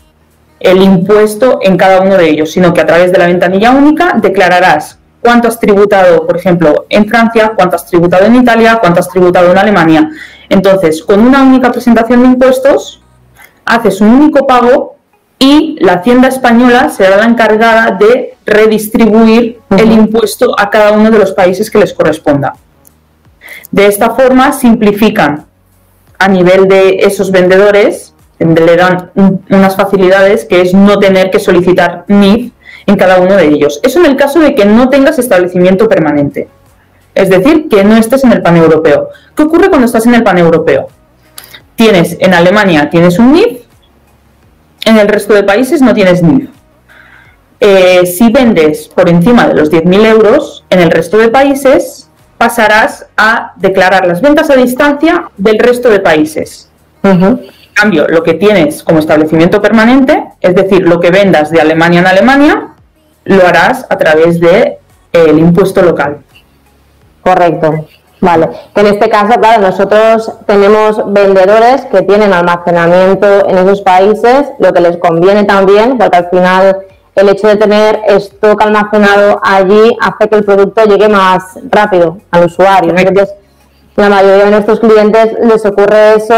el 0.59 0.83
impuesto 0.83 1.59
en 1.63 1.77
cada 1.77 2.01
uno 2.01 2.17
de 2.17 2.31
ellos, 2.31 2.51
sino 2.51 2.75
que 2.75 2.81
a 2.81 2.87
través 2.87 3.13
de 3.13 3.19
la 3.19 3.27
ventanilla 3.27 3.71
única 3.71 4.15
declararás 4.21 4.99
cuánto 5.21 5.49
has 5.49 5.61
tributado, 5.61 6.27
por 6.27 6.37
ejemplo, 6.37 6.87
en 6.89 7.07
Francia, 7.07 7.53
cuánto 7.55 7.77
has 7.77 7.87
tributado 7.87 8.27
en 8.27 8.37
Italia, 8.37 8.79
cuánto 8.81 9.01
has 9.01 9.09
tributado 9.09 9.51
en 9.53 9.59
Alemania. 9.59 10.11
Entonces, 10.49 11.03
con 11.03 11.21
una 11.21 11.43
única 11.43 11.71
presentación 11.71 12.23
de 12.23 12.29
impuestos, 12.29 13.03
haces 13.65 14.01
un 14.01 14.09
único 14.09 14.47
pago 14.47 14.97
y 15.39 15.77
la 15.81 15.95
Hacienda 15.95 16.29
española 16.29 16.91
será 16.91 17.17
la 17.17 17.25
encargada 17.25 17.97
de 17.99 18.37
redistribuir 18.47 19.61
el 19.71 19.93
impuesto 19.93 20.59
a 20.59 20.71
cada 20.71 20.93
uno 20.93 21.11
de 21.11 21.19
los 21.19 21.33
países 21.33 21.71
que 21.71 21.79
les 21.79 21.93
corresponda. 21.93 22.55
De 23.71 23.87
esta 23.87 24.11
forma 24.11 24.53
simplifican 24.53 25.47
a 26.19 26.29
nivel 26.29 26.69
de 26.69 26.99
esos 27.01 27.31
vendedores, 27.31 28.15
le 28.39 28.77
dan 28.77 29.11
un- 29.15 29.45
unas 29.51 29.77
facilidades 29.77 30.45
que 30.45 30.61
es 30.61 30.75
no 30.75 30.99
tener 30.99 31.31
que 31.31 31.39
solicitar 31.39 32.05
NIF 32.09 32.53
en 32.87 32.97
cada 32.97 33.19
uno 33.19 33.37
de 33.37 33.47
ellos. 33.49 33.81
Eso 33.83 34.01
en 34.01 34.07
el 34.07 34.17
caso 34.17 34.41
de 34.41 34.55
que 34.55 34.65
no 34.65 34.91
tengas 34.91 35.19
establecimiento 35.19 35.89
permanente. 35.89 36.49
Es 37.15 37.31
decir, 37.31 37.69
que 37.69 37.85
no 37.85 37.97
estés 37.97 38.25
en 38.25 38.33
el 38.33 38.43
paneuropeo. 38.43 39.09
¿Qué 39.37 39.43
ocurre 39.45 39.69
cuando 39.69 39.87
estás 39.87 40.07
en 40.07 40.15
el 40.15 40.23
paneuropeo? 40.25 40.89
Tienes 41.77 42.17
en 42.21 42.35
Alemania 42.35 42.91
tienes 42.91 43.19
un 43.19 43.33
NIF, 43.33 43.63
en 44.85 44.99
el 44.99 45.09
resto 45.09 45.33
de 45.35 45.43
países 45.45 45.81
no 45.81 45.95
tienes 45.95 46.23
NIF. 46.23 46.51
Eh, 47.61 48.05
si 48.07 48.31
vendes 48.31 48.89
por 48.89 49.09
encima 49.09 49.47
de 49.49 49.55
los 49.55 49.71
10.000 49.71 50.05
euros, 50.05 50.65
en 50.71 50.81
el 50.81 50.91
resto 50.91 51.17
de 51.17 51.29
países 51.29 52.04
pasarás 52.45 53.07
a 53.17 53.55
declarar 53.57 54.07
las 54.07 54.21
ventas 54.21 54.51
a 54.51 54.55
distancia 54.55 55.31
del 55.39 55.59
resto 55.59 55.89
de 55.89 56.01
países. 56.01 56.69
En 57.03 57.41
cambio, 57.73 58.07
lo 58.07 58.23
que 58.23 58.35
tienes 58.35 58.83
como 58.83 58.99
establecimiento 58.99 59.63
permanente, 59.63 60.27
es 60.43 60.55
decir, 60.55 60.87
lo 60.87 61.01
que 61.01 61.11
vendas 61.11 61.51
de 61.51 61.63
Alemania 61.63 62.01
en 62.01 62.07
Alemania, 62.07 62.69
lo 63.25 63.47
harás 63.47 63.87
a 63.89 63.97
través 63.97 64.41
del 64.41 65.39
impuesto 65.39 65.81
local. 65.81 66.19
Correcto. 67.23 67.87
Vale. 68.21 68.51
Que 68.75 68.83
en 68.83 68.89
este 68.89 69.09
caso, 69.09 69.41
claro, 69.41 69.63
nosotros 69.63 70.31
tenemos 70.47 71.01
vendedores 71.11 71.87
que 71.87 72.03
tienen 72.03 72.35
almacenamiento 72.35 73.49
en 73.49 73.57
esos 73.57 73.81
países, 73.81 74.49
lo 74.59 74.71
que 74.75 74.83
les 74.83 74.99
conviene 74.99 75.45
también, 75.45 75.97
porque 75.97 76.19
al 76.19 76.29
final 76.29 76.77
el 77.15 77.29
hecho 77.29 77.47
de 77.49 77.57
tener 77.57 78.01
stock 78.09 78.61
almacenado 78.63 79.41
allí 79.43 79.97
hace 80.01 80.29
que 80.29 80.37
el 80.37 80.45
producto 80.45 80.85
llegue 80.85 81.09
más 81.09 81.59
rápido 81.71 82.19
al 82.31 82.47
usuario. 82.47 82.93
Entonces, 82.97 83.35
la 83.97 84.09
mayoría 84.09 84.47
de 84.47 84.51
nuestros 84.51 84.81
clientes 84.81 85.37
les 85.43 85.65
ocurre 85.65 86.15
eso, 86.17 86.35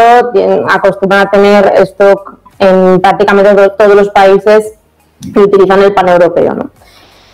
acostumbran 0.69 1.27
a 1.27 1.31
tener 1.31 1.73
stock 1.83 2.35
en 2.59 2.99
prácticamente 3.01 3.55
to- 3.55 3.71
todos 3.71 3.95
los 3.95 4.09
países 4.09 4.73
que 5.33 5.39
utilizan 5.39 5.81
el 5.81 5.93
pan 5.95 6.09
europeo. 6.09 6.53
¿no? 6.53 6.69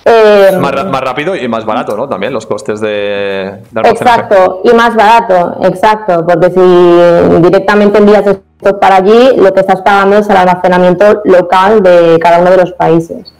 Eh, 0.05 0.57
Más, 0.59 0.85
más 0.85 1.01
rápido 1.01 1.33
y 1.35 1.47
más 1.47 1.65
barato, 1.65 1.95
¿no? 1.95 2.09
También 2.09 2.33
los 2.33 2.45
costes 2.45 2.81
de, 2.81 3.61
de. 3.71 3.81
Exacto, 3.89 4.61
y 4.65 4.73
más 4.73 4.95
barato, 4.95 5.57
exacto, 5.63 6.25
porque 6.27 6.51
si 6.51 7.41
directamente 7.41 7.99
envías 7.99 8.27
esto 8.27 8.79
para 8.79 8.97
allí, 8.97 9.37
lo 9.37 9.53
que 9.53 9.61
estás 9.61 9.81
pagando 9.81 10.17
es 10.17 10.29
el 10.29 10.35
almacenamiento 10.35 11.21
local 11.23 11.81
de 11.81 12.19
cada 12.21 12.39
uno 12.39 12.51
de 12.51 12.57
los 12.57 12.73
países. 12.73 13.33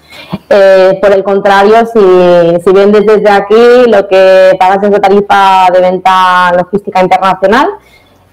Eh, 0.50 1.00
por 1.02 1.12
el 1.12 1.24
contrario, 1.24 1.86
si, 1.86 2.62
si 2.64 2.72
vendes 2.72 3.06
desde 3.06 3.30
aquí, 3.30 3.90
lo 3.90 4.08
que 4.08 4.56
pagas 4.60 4.84
es 4.84 4.92
la 4.92 5.00
tarifa 5.00 5.68
de 5.74 5.82
venta 5.82 6.52
logística 6.56 7.02
internacional 7.02 7.68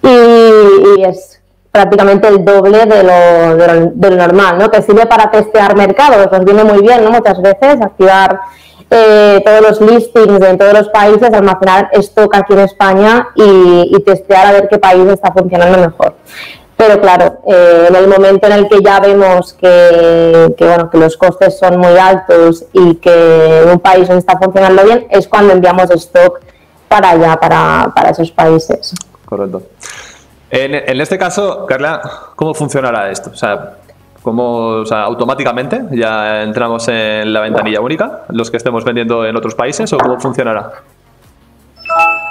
y, 0.02 0.98
y 0.98 1.04
es 1.04 1.39
prácticamente 1.70 2.28
el 2.28 2.44
doble 2.44 2.84
de 2.84 3.02
lo, 3.02 3.56
de 3.56 4.10
lo- 4.10 4.16
normal, 4.16 4.58
¿no? 4.58 4.70
Que 4.70 4.82
sirve 4.82 5.06
para 5.06 5.30
testear 5.30 5.76
mercados, 5.76 6.30
nos 6.30 6.44
viene 6.44 6.64
muy 6.64 6.82
bien, 6.82 7.04
¿no? 7.04 7.10
Muchas 7.10 7.40
veces 7.40 7.80
activar 7.80 8.40
eh, 8.90 9.40
todos 9.44 9.60
los 9.60 9.80
listings 9.80 10.42
en 10.42 10.58
todos 10.58 10.72
los 10.72 10.88
países, 10.88 11.32
almacenar 11.32 11.90
stock 11.92 12.34
aquí 12.34 12.54
en 12.54 12.58
España 12.60 13.28
y, 13.36 14.02
testear 14.04 14.48
a 14.48 14.52
ver 14.52 14.68
qué 14.68 14.78
país 14.78 15.06
está 15.06 15.30
funcionando 15.32 15.78
mejor. 15.78 16.14
Pero 16.76 17.00
claro, 17.00 17.38
eh, 17.46 17.86
en 17.88 17.94
el 17.94 18.08
momento 18.08 18.46
en 18.46 18.52
el 18.54 18.68
que 18.68 18.80
ya 18.82 18.98
vemos 18.98 19.52
que, 19.52 20.54
bueno, 20.58 20.90
que 20.90 20.98
los 20.98 21.16
costes 21.16 21.58
son 21.58 21.78
muy 21.78 21.96
altos 21.98 22.64
y 22.72 22.94
que 22.96 23.64
un 23.70 23.78
país 23.78 24.08
no 24.08 24.16
está 24.16 24.38
funcionando 24.38 24.82
bien, 24.82 25.06
es 25.10 25.28
cuando 25.28 25.52
enviamos 25.52 25.90
stock 25.90 26.40
para 26.88 27.10
allá, 27.10 27.36
para, 27.38 27.92
para 27.94 28.10
esos 28.10 28.32
países. 28.32 28.94
Correcto. 29.26 29.62
En, 30.50 30.74
en, 30.74 31.00
este 31.00 31.16
caso, 31.16 31.64
Carla, 31.66 32.00
¿cómo 32.34 32.54
funcionará 32.54 33.10
esto? 33.10 33.30
O 33.30 33.36
sea, 33.36 33.74
¿cómo, 34.22 34.66
o 34.80 34.86
sea, 34.86 35.02
automáticamente 35.02 35.82
ya 35.92 36.42
entramos 36.42 36.88
en 36.88 37.32
la 37.32 37.40
ventanilla 37.40 37.80
única, 37.80 38.22
los 38.30 38.50
que 38.50 38.56
estemos 38.56 38.84
vendiendo 38.84 39.24
en 39.24 39.36
otros 39.36 39.54
países, 39.54 39.92
o 39.92 39.98
cómo 39.98 40.18
funcionará? 40.18 40.72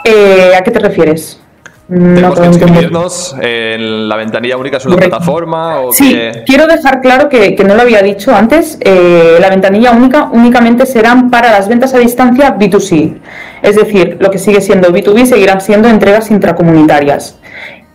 Eh, 0.03 0.53
¿A 0.57 0.61
qué 0.61 0.71
te 0.71 0.79
refieres? 0.79 1.41
¿Tenemos 1.89 2.39
que 2.39 2.45
inscribirnos 2.45 3.35
en 3.41 4.07
la 4.07 4.15
ventanilla 4.15 4.57
única? 4.57 4.77
¿Es 4.77 4.85
una 4.85 4.97
plataforma? 4.97 5.79
O 5.79 5.91
sí, 5.91 6.15
quiero 6.45 6.67
dejar 6.67 7.01
claro 7.01 7.29
que, 7.29 7.55
no 7.65 7.73
lo 7.73 7.81
había 7.81 8.03
dicho 8.03 8.35
antes. 8.35 8.77
Eh, 8.81 9.38
la 9.39 9.49
ventanilla 9.49 9.91
única 9.91 10.29
únicamente 10.31 10.85
serán 10.85 11.31
para 11.31 11.51
las 11.51 11.67
ventas 11.67 11.95
a 11.95 11.97
distancia 11.97 12.55
B2C. 12.55 13.17
Es 13.63 13.75
decir, 13.75 14.17
lo 14.19 14.29
que 14.29 14.38
sigue 14.38 14.61
siendo 14.61 14.89
B2B 14.89 15.25
seguirán 15.25 15.61
siendo 15.61 15.89
entregas 15.89 16.29
intracomunitarias. 16.29 17.38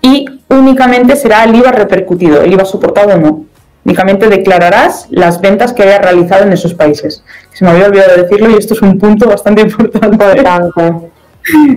Y 0.04 0.26
únicamente 0.50 1.16
será 1.16 1.44
el 1.44 1.54
IVA 1.54 1.72
repercutido, 1.72 2.42
el 2.42 2.52
IVA 2.52 2.66
soportado 2.66 3.16
no. 3.16 3.46
Únicamente 3.86 4.28
declararás 4.28 5.06
las 5.08 5.40
ventas 5.40 5.72
que 5.72 5.82
hayas 5.82 6.02
realizado 6.02 6.44
en 6.44 6.52
esos 6.52 6.74
países. 6.74 7.24
Se 7.52 7.64
me 7.64 7.70
había 7.70 7.86
olvidado 7.86 8.14
decirlo 8.14 8.50
y 8.50 8.54
esto 8.54 8.74
es 8.74 8.82
un 8.82 8.98
punto 8.98 9.26
bastante 9.26 9.62
importante. 9.62 11.10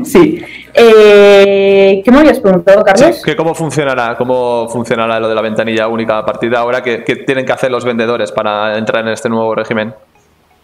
Sí. 0.03 0.43
Eh, 0.73 2.01
¿Qué 2.03 2.11
me 2.11 2.19
habías 2.19 2.41
preguntado, 2.41 2.83
Carlos? 2.83 3.21
que 3.23 3.35
¿Cómo 3.35 3.55
funcionará 3.55 4.15
cómo 4.17 4.67
funcionará 4.67 5.21
lo 5.21 5.29
de 5.29 5.35
la 5.35 5.41
ventanilla 5.41 5.87
única 5.87 6.17
a 6.17 6.25
partir 6.25 6.49
de 6.49 6.57
ahora? 6.57 6.83
¿Qué, 6.83 6.99
tienen 7.25 7.45
que 7.45 7.53
hacer 7.53 7.71
los 7.71 7.85
vendedores 7.85 8.33
para 8.33 8.77
entrar 8.77 9.05
en 9.07 9.13
este 9.13 9.29
nuevo 9.29 9.55
régimen? 9.55 9.93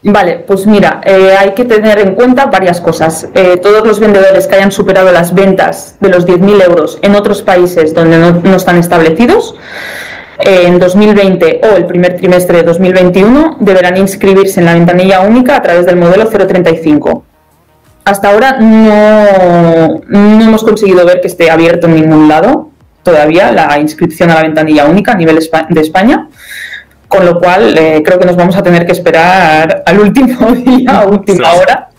Vale, 0.05 0.43
pues 0.45 0.67
mira, 0.67 0.99
eh, 1.05 1.33
hay 1.37 1.51
que 1.53 1.63
tener 1.63 1.97
en 1.99 2.15
cuenta 2.15 2.47
varias 2.47 2.81
cosas. 2.81 3.29
Eh, 3.33 3.57
todos 3.57 3.87
los 3.87 4.01
vendedores 4.01 4.47
que 4.47 4.55
hayan 4.55 4.71
superado 4.71 5.11
las 5.13 5.33
ventas 5.33 5.95
de 6.01 6.09
los 6.09 6.27
10.000 6.27 6.61
euros 6.61 6.99
en 7.01 7.15
otros 7.15 7.41
países 7.41 7.93
donde 7.93 8.17
no, 8.17 8.55
están 8.55 8.77
establecidos, 8.77 9.55
en 10.39 10.77
2020 10.77 11.61
o 11.63 11.77
el 11.77 11.85
primer 11.85 12.17
trimestre 12.17 12.57
de 12.57 12.63
2021 12.63 13.57
deberán 13.61 13.95
inscribirse 13.95 14.59
en 14.59 14.65
la 14.65 14.73
ventanilla 14.73 15.21
única 15.21 15.55
a 15.55 15.61
través 15.61 15.85
del 15.85 15.95
modelo 15.95 16.27
035 16.27 17.23
hasta 18.03 18.31
ahora 18.31 18.57
no, 18.59 20.01
hemos 20.09 20.63
conseguido 20.63 21.05
ver 21.05 21.21
que 21.21 21.27
esté 21.27 21.49
abierto 21.49 21.87
en 21.87 21.95
ningún 21.95 22.27
lado 22.27 22.71
todavía 23.03 23.51
la 23.51 23.77
inscripción 23.79 24.31
a 24.31 24.35
la 24.35 24.41
ventanilla 24.41 24.85
única 24.85 25.11
a 25.11 25.15
nivel 25.15 25.39
de 25.69 25.81
España, 25.81 26.27
con 27.13 27.25
lo 27.25 27.39
cual 27.39 27.77
eh, 27.77 28.01
creo 28.03 28.19
que 28.19 28.25
nos 28.25 28.35
vamos 28.35 28.55
a 28.55 28.63
tener 28.63 28.85
que 28.85 28.91
esperar 28.91 29.83
al 29.85 29.99
último 29.99 30.51
día, 30.51 30.99
a 30.99 31.05
última 31.05 31.53
hora. 31.53 31.89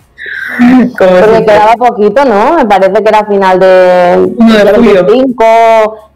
Porque 0.98 1.44
quedaba 1.44 1.72
poquito, 1.74 2.24
¿no? 2.24 2.54
Me 2.54 2.66
parece 2.66 3.02
que 3.02 3.08
era 3.08 3.24
final 3.26 3.58
de, 3.58 4.34
25. 4.36 5.44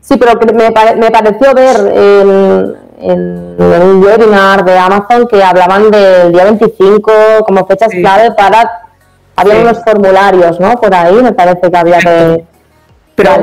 Sí, 0.00 0.17
pero 0.17 0.38
me, 0.55 0.71
me 0.97 1.11
pareció 1.11 1.55
ver 1.55 1.76
en, 1.95 2.76
en, 3.00 3.57
un 3.59 4.02
webinar 4.02 4.64
de 4.64 4.78
Amazon 4.78 5.26
que 5.26 5.43
hablaban 5.43 5.90
del 5.90 6.33
día 6.33 6.45
25 6.45 7.12
como 7.47 7.67
fechas 7.67 7.90
clave 7.90 8.33
para 8.33 8.88
había 9.37 9.61
unos 9.61 9.85
formularios, 9.85 10.59
¿no? 10.59 10.81
Por 10.81 10.93
ahí 10.93 11.14
me 11.14 11.33
parece 11.33 11.71
que 11.71 11.76
había 11.76 11.99
que... 11.99 12.45
Pero 13.14 13.38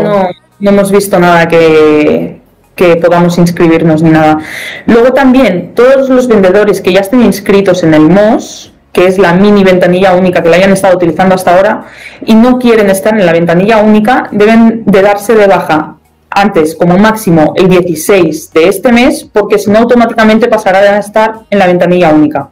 no, 0.59 0.69
hemos 0.69 0.91
visto 0.91 1.19
nada 1.19 1.47
que, 1.47 2.41
que 2.75 2.97
podamos 2.97 3.37
inscribirnos 3.37 4.03
ni 4.03 4.11
nada. 4.11 4.39
Luego 4.85 5.13
también, 5.13 5.73
todos 5.73 6.09
los 6.09 6.27
vendedores 6.27 6.81
que 6.81 6.93
ya 6.93 6.99
estén 6.99 7.23
inscritos 7.23 7.83
en 7.83 7.93
el 7.93 8.09
MOS, 8.09 8.73
que 8.91 9.07
es 9.07 9.17
la 9.17 9.33
mini 9.33 9.63
ventanilla 9.63 10.13
única 10.13 10.41
que 10.41 10.49
la 10.49 10.57
hayan 10.57 10.71
estado 10.71 10.95
utilizando 10.95 11.35
hasta 11.35 11.55
ahora, 11.55 11.85
y 12.25 12.35
no 12.35 12.59
quieren 12.59 12.89
estar 12.89 13.17
en 13.17 13.25
la 13.25 13.33
ventanilla 13.33 13.79
única, 13.79 14.29
deben 14.31 14.83
de 14.85 15.01
darse 15.01 15.35
de 15.35 15.47
baja 15.47 15.95
antes, 16.29 16.75
como 16.75 16.97
máximo, 16.97 17.53
el 17.55 17.69
16 17.69 18.51
de 18.51 18.67
este 18.67 18.91
mes, 18.91 19.23
porque 19.23 19.57
si 19.57 19.71
no, 19.71 19.79
automáticamente 19.79 20.47
pasarán 20.47 20.95
a 20.95 20.99
estar 20.99 21.41
en 21.49 21.59
la 21.59 21.67
ventanilla 21.67 22.13
única. 22.13 22.49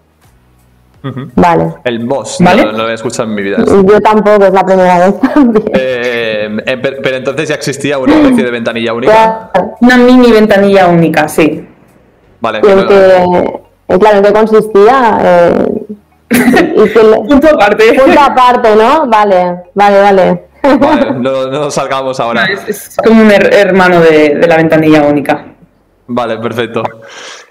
Vale. 1.35 1.73
El 1.83 1.99
boss, 2.05 2.39
no, 2.39 2.55
lo 2.55 2.89
he 2.89 2.93
escuchado 2.93 3.27
en 3.27 3.35
mi 3.35 3.41
vida. 3.41 3.57
Yo 3.65 3.99
tampoco, 3.99 4.45
es 4.45 4.53
la 4.53 4.65
primera 4.65 4.99
vez. 4.99 5.15
Eh, 5.73 6.02
eh, 6.65 6.77
pero, 6.77 7.15
entonces 7.17 7.49
ya 7.49 7.55
existía 7.55 7.97
una 7.97 8.13
especie 8.15 8.43
de 8.43 8.51
ventanilla 8.51 8.93
única. 8.93 9.51
Una 9.81 9.97
mini 9.97 10.31
ventanilla 10.31 10.87
única, 10.87 11.27
sí. 11.27 11.67
Vale. 12.39 12.61
claro, 12.61 14.17
¿en 14.17 14.23
qué 14.23 14.33
consistía? 14.33 15.19
punto 17.27 17.47
aparte. 17.53 17.93
Punto 18.03 18.19
aparte, 18.19 18.75
¿no? 18.75 19.07
Vale, 19.07 19.63
vale, 19.73 20.01
vale. 20.01 20.43
no, 21.19 21.47
no 21.47 21.71
salgamos 21.71 22.19
ahora. 22.19 22.45
es, 22.45 22.97
como 23.03 23.21
un 23.21 23.31
hermano 23.31 23.99
de 24.01 24.45
la 24.47 24.57
ventanilla 24.57 25.03
única. 25.03 25.52
Vale, 26.13 26.37
perfecto. 26.37 26.83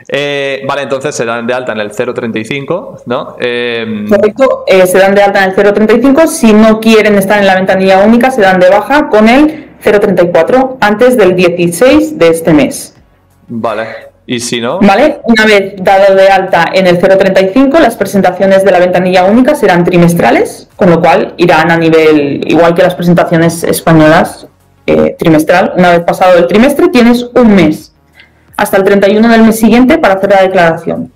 Eh, 0.07 0.63
vale, 0.69 0.83
entonces 0.83 1.13
se 1.15 1.25
dan 1.25 1.45
de 1.49 1.53
alta 1.53 1.73
en 1.73 1.81
el 1.81 1.91
035, 1.91 3.03
¿no? 3.07 3.37
Eh, 3.41 4.05
Correcto, 4.09 4.65
eh, 4.69 4.87
se 4.87 4.99
dan 4.99 5.17
de 5.17 5.23
alta 5.23 5.43
en 5.43 5.51
el 5.51 5.57
035. 5.57 6.29
Si 6.29 6.53
no 6.53 6.79
quieren 6.79 7.17
estar 7.17 7.41
en 7.41 7.47
la 7.47 7.57
ventanilla 7.57 8.05
única, 8.05 8.31
se 8.31 8.41
dan 8.41 8.61
de 8.61 8.71
baja 8.71 9.09
con 9.09 9.29
el 9.29 9.71
034 9.83 10.79
antes 10.81 11.17
del 11.17 11.35
16 11.35 12.19
de 12.19 12.29
este 12.29 12.53
mes. 12.53 12.95
Vale. 13.49 14.13
¿Y 14.27 14.39
si 14.39 14.61
no? 14.61 14.79
Vale, 14.79 15.21
una 15.25 15.45
vez 15.45 15.75
dado 15.79 16.15
de 16.15 16.29
alta 16.29 16.67
en 16.73 16.87
el 16.87 17.01
035, 17.01 17.81
las 17.81 17.97
presentaciones 17.97 18.65
de 18.65 18.71
la 18.71 18.79
ventanilla 18.79 19.25
única 19.25 19.57
serán 19.57 19.83
trimestrales, 19.83 20.69
con 20.77 20.89
lo 20.89 21.01
cual 21.01 21.35
irán 21.37 21.73
a 21.73 21.77
nivel, 21.77 22.41
igual 22.47 22.77
que 22.77 22.83
las 22.83 22.95
presentaciones 22.95 23.65
españolas, 23.65 24.47
trimestral. 25.19 25.73
Una 25.77 25.91
vez 25.91 26.01
pasado 26.03 26.39
el 26.39 26.47
trimestre, 26.47 26.89
tienes 26.89 27.25
un 27.35 27.57
mes 27.57 27.92
hasta 28.57 28.77
el 28.77 28.85
31 28.85 29.29
del 29.29 29.43
mes 29.43 29.59
siguiente 29.59 29.99
para 29.99 30.15
hacer 30.15 30.31
la 30.31 30.43
declaración. 30.43 31.11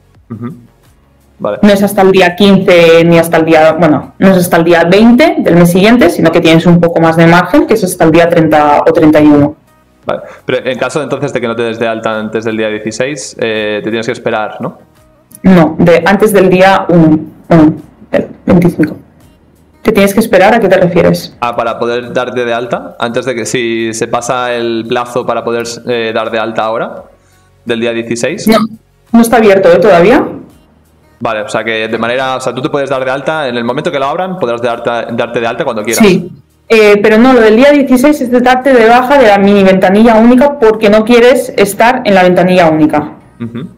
No 1.39 1.69
es 1.69 1.83
hasta 1.83 2.03
el 2.03 2.13
día 2.13 2.35
15 2.35 3.05
ni 3.05 3.19
hasta 3.19 3.37
el 3.37 3.45
día, 3.45 3.73
bueno, 3.73 4.15
no 4.19 4.29
es 4.31 4.39
hasta 4.39 4.57
el 4.57 4.65
día 4.65 4.85
20 4.85 5.37
del 5.41 5.57
mes 5.57 5.71
siguiente, 5.71 6.09
sino 6.09 6.33
que 6.33 6.41
tienes 6.41 6.65
un 6.67 6.81
poco 6.81 7.01
más 7.01 7.17
de 7.17 7.27
margen, 7.27 7.67
que 7.67 7.75
es 7.75 7.85
hasta 7.85 8.05
el 8.05 8.11
día 8.11 8.29
30 8.29 8.85
o 8.87 8.93
31. 8.93 9.57
Vale. 10.07 10.23
Pero 10.47 10.67
en 10.67 10.79
caso 10.79 11.03
entonces 11.03 11.33
de 11.33 11.41
que 11.41 11.49
no 11.49 11.55
te 11.55 11.63
des 11.63 11.79
de 11.79 11.87
alta 11.87 12.19
antes 12.19 12.45
del 12.45 12.57
día 12.57 12.69
16, 12.69 13.37
eh, 13.39 13.81
te 13.85 13.91
tienes 13.91 14.07
que 14.07 14.13
esperar, 14.13 14.61
¿no? 14.61 14.79
No, 15.43 15.77
de, 15.79 16.03
antes 16.07 16.33
del 16.33 16.49
día 16.49 16.87
1, 16.89 17.19
25. 18.47 18.97
¿Te 19.83 19.93
tienes 19.93 20.15
que 20.15 20.21
esperar? 20.21 20.55
¿A 20.55 20.59
qué 20.59 20.69
te 20.69 20.79
refieres? 20.79 21.37
Ah, 21.41 21.55
para 21.55 21.79
poder 21.79 22.13
darte 22.13 22.45
de 22.45 22.55
alta, 22.55 22.97
antes 22.99 23.25
de 23.27 23.35
que 23.35 23.45
si 23.45 23.93
se 23.93 24.09
pasa 24.09 24.55
el 24.55 24.87
plazo 24.89 25.27
para 25.27 25.45
poder 25.45 25.67
eh, 25.87 26.13
dar 26.15 26.31
de 26.31 26.39
alta 26.39 26.65
ahora 26.65 27.05
del 27.67 27.81
día 27.81 27.93
16? 27.93 28.49
No, 28.49 28.59
no 29.13 29.21
está 29.21 29.37
abierto 29.37 29.71
¿eh? 29.71 29.79
todavía. 29.79 30.27
Vale, 31.19 31.43
o 31.43 31.49
sea 31.49 31.65
que 31.65 31.89
de 31.89 31.99
manera, 31.99 32.37
o 32.37 32.41
sea, 32.41 32.55
tú 32.55 32.63
te 32.63 32.69
puedes 32.69 32.91
dar 32.91 33.05
de 33.05 33.11
alta, 33.11 33.49
en 33.49 33.57
el 33.57 33.65
momento 33.65 33.91
que 33.91 33.99
lo 33.99 34.07
abran, 34.07 34.39
podrás 34.39 34.61
darte, 34.61 34.91
darte 35.13 35.41
de 35.41 35.47
alta 35.47 35.65
cuando 35.65 35.83
quieras. 35.83 36.05
Sí, 36.05 36.31
eh, 36.69 36.99
pero 37.03 37.17
no, 37.17 37.33
lo 37.33 37.41
del 37.41 37.57
día 37.57 37.71
16 37.71 38.21
es 38.21 38.31
de 38.31 38.41
darte 38.41 38.73
de 38.73 38.89
baja 38.89 39.19
de 39.19 39.29
la 39.29 39.39
mini 39.39 39.63
ventanilla 39.63 40.17
única 40.17 40.59
porque 40.59 40.91
no 40.91 41.05
quieres 41.05 41.53
estar 41.57 42.03
en 42.05 42.15
la 42.15 42.23
ventanilla 42.23 42.69
única. 42.69 43.13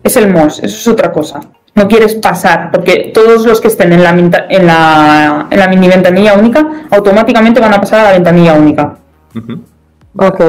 Es 0.02 0.16
el 0.16 0.32
MOS, 0.32 0.60
eso 0.60 0.66
es 0.66 0.88
otra 0.88 1.12
cosa. 1.12 1.40
No 1.74 1.86
quieres 1.86 2.14
pasar, 2.14 2.70
porque 2.70 3.10
todos 3.12 3.44
los 3.44 3.60
que 3.60 3.68
estén 3.68 3.92
en 3.92 4.02
la, 4.02 4.10
en 4.10 4.66
la, 4.66 5.46
en 5.50 5.58
la 5.58 5.68
mini 5.68 5.88
ventanilla 5.88 6.34
única 6.34 6.66
automáticamente 6.90 7.60
van 7.60 7.74
a 7.74 7.80
pasar 7.80 8.00
a 8.00 8.04
la 8.04 8.12
ventanilla 8.12 8.54
única. 8.54 8.96
Ok. 10.16 10.40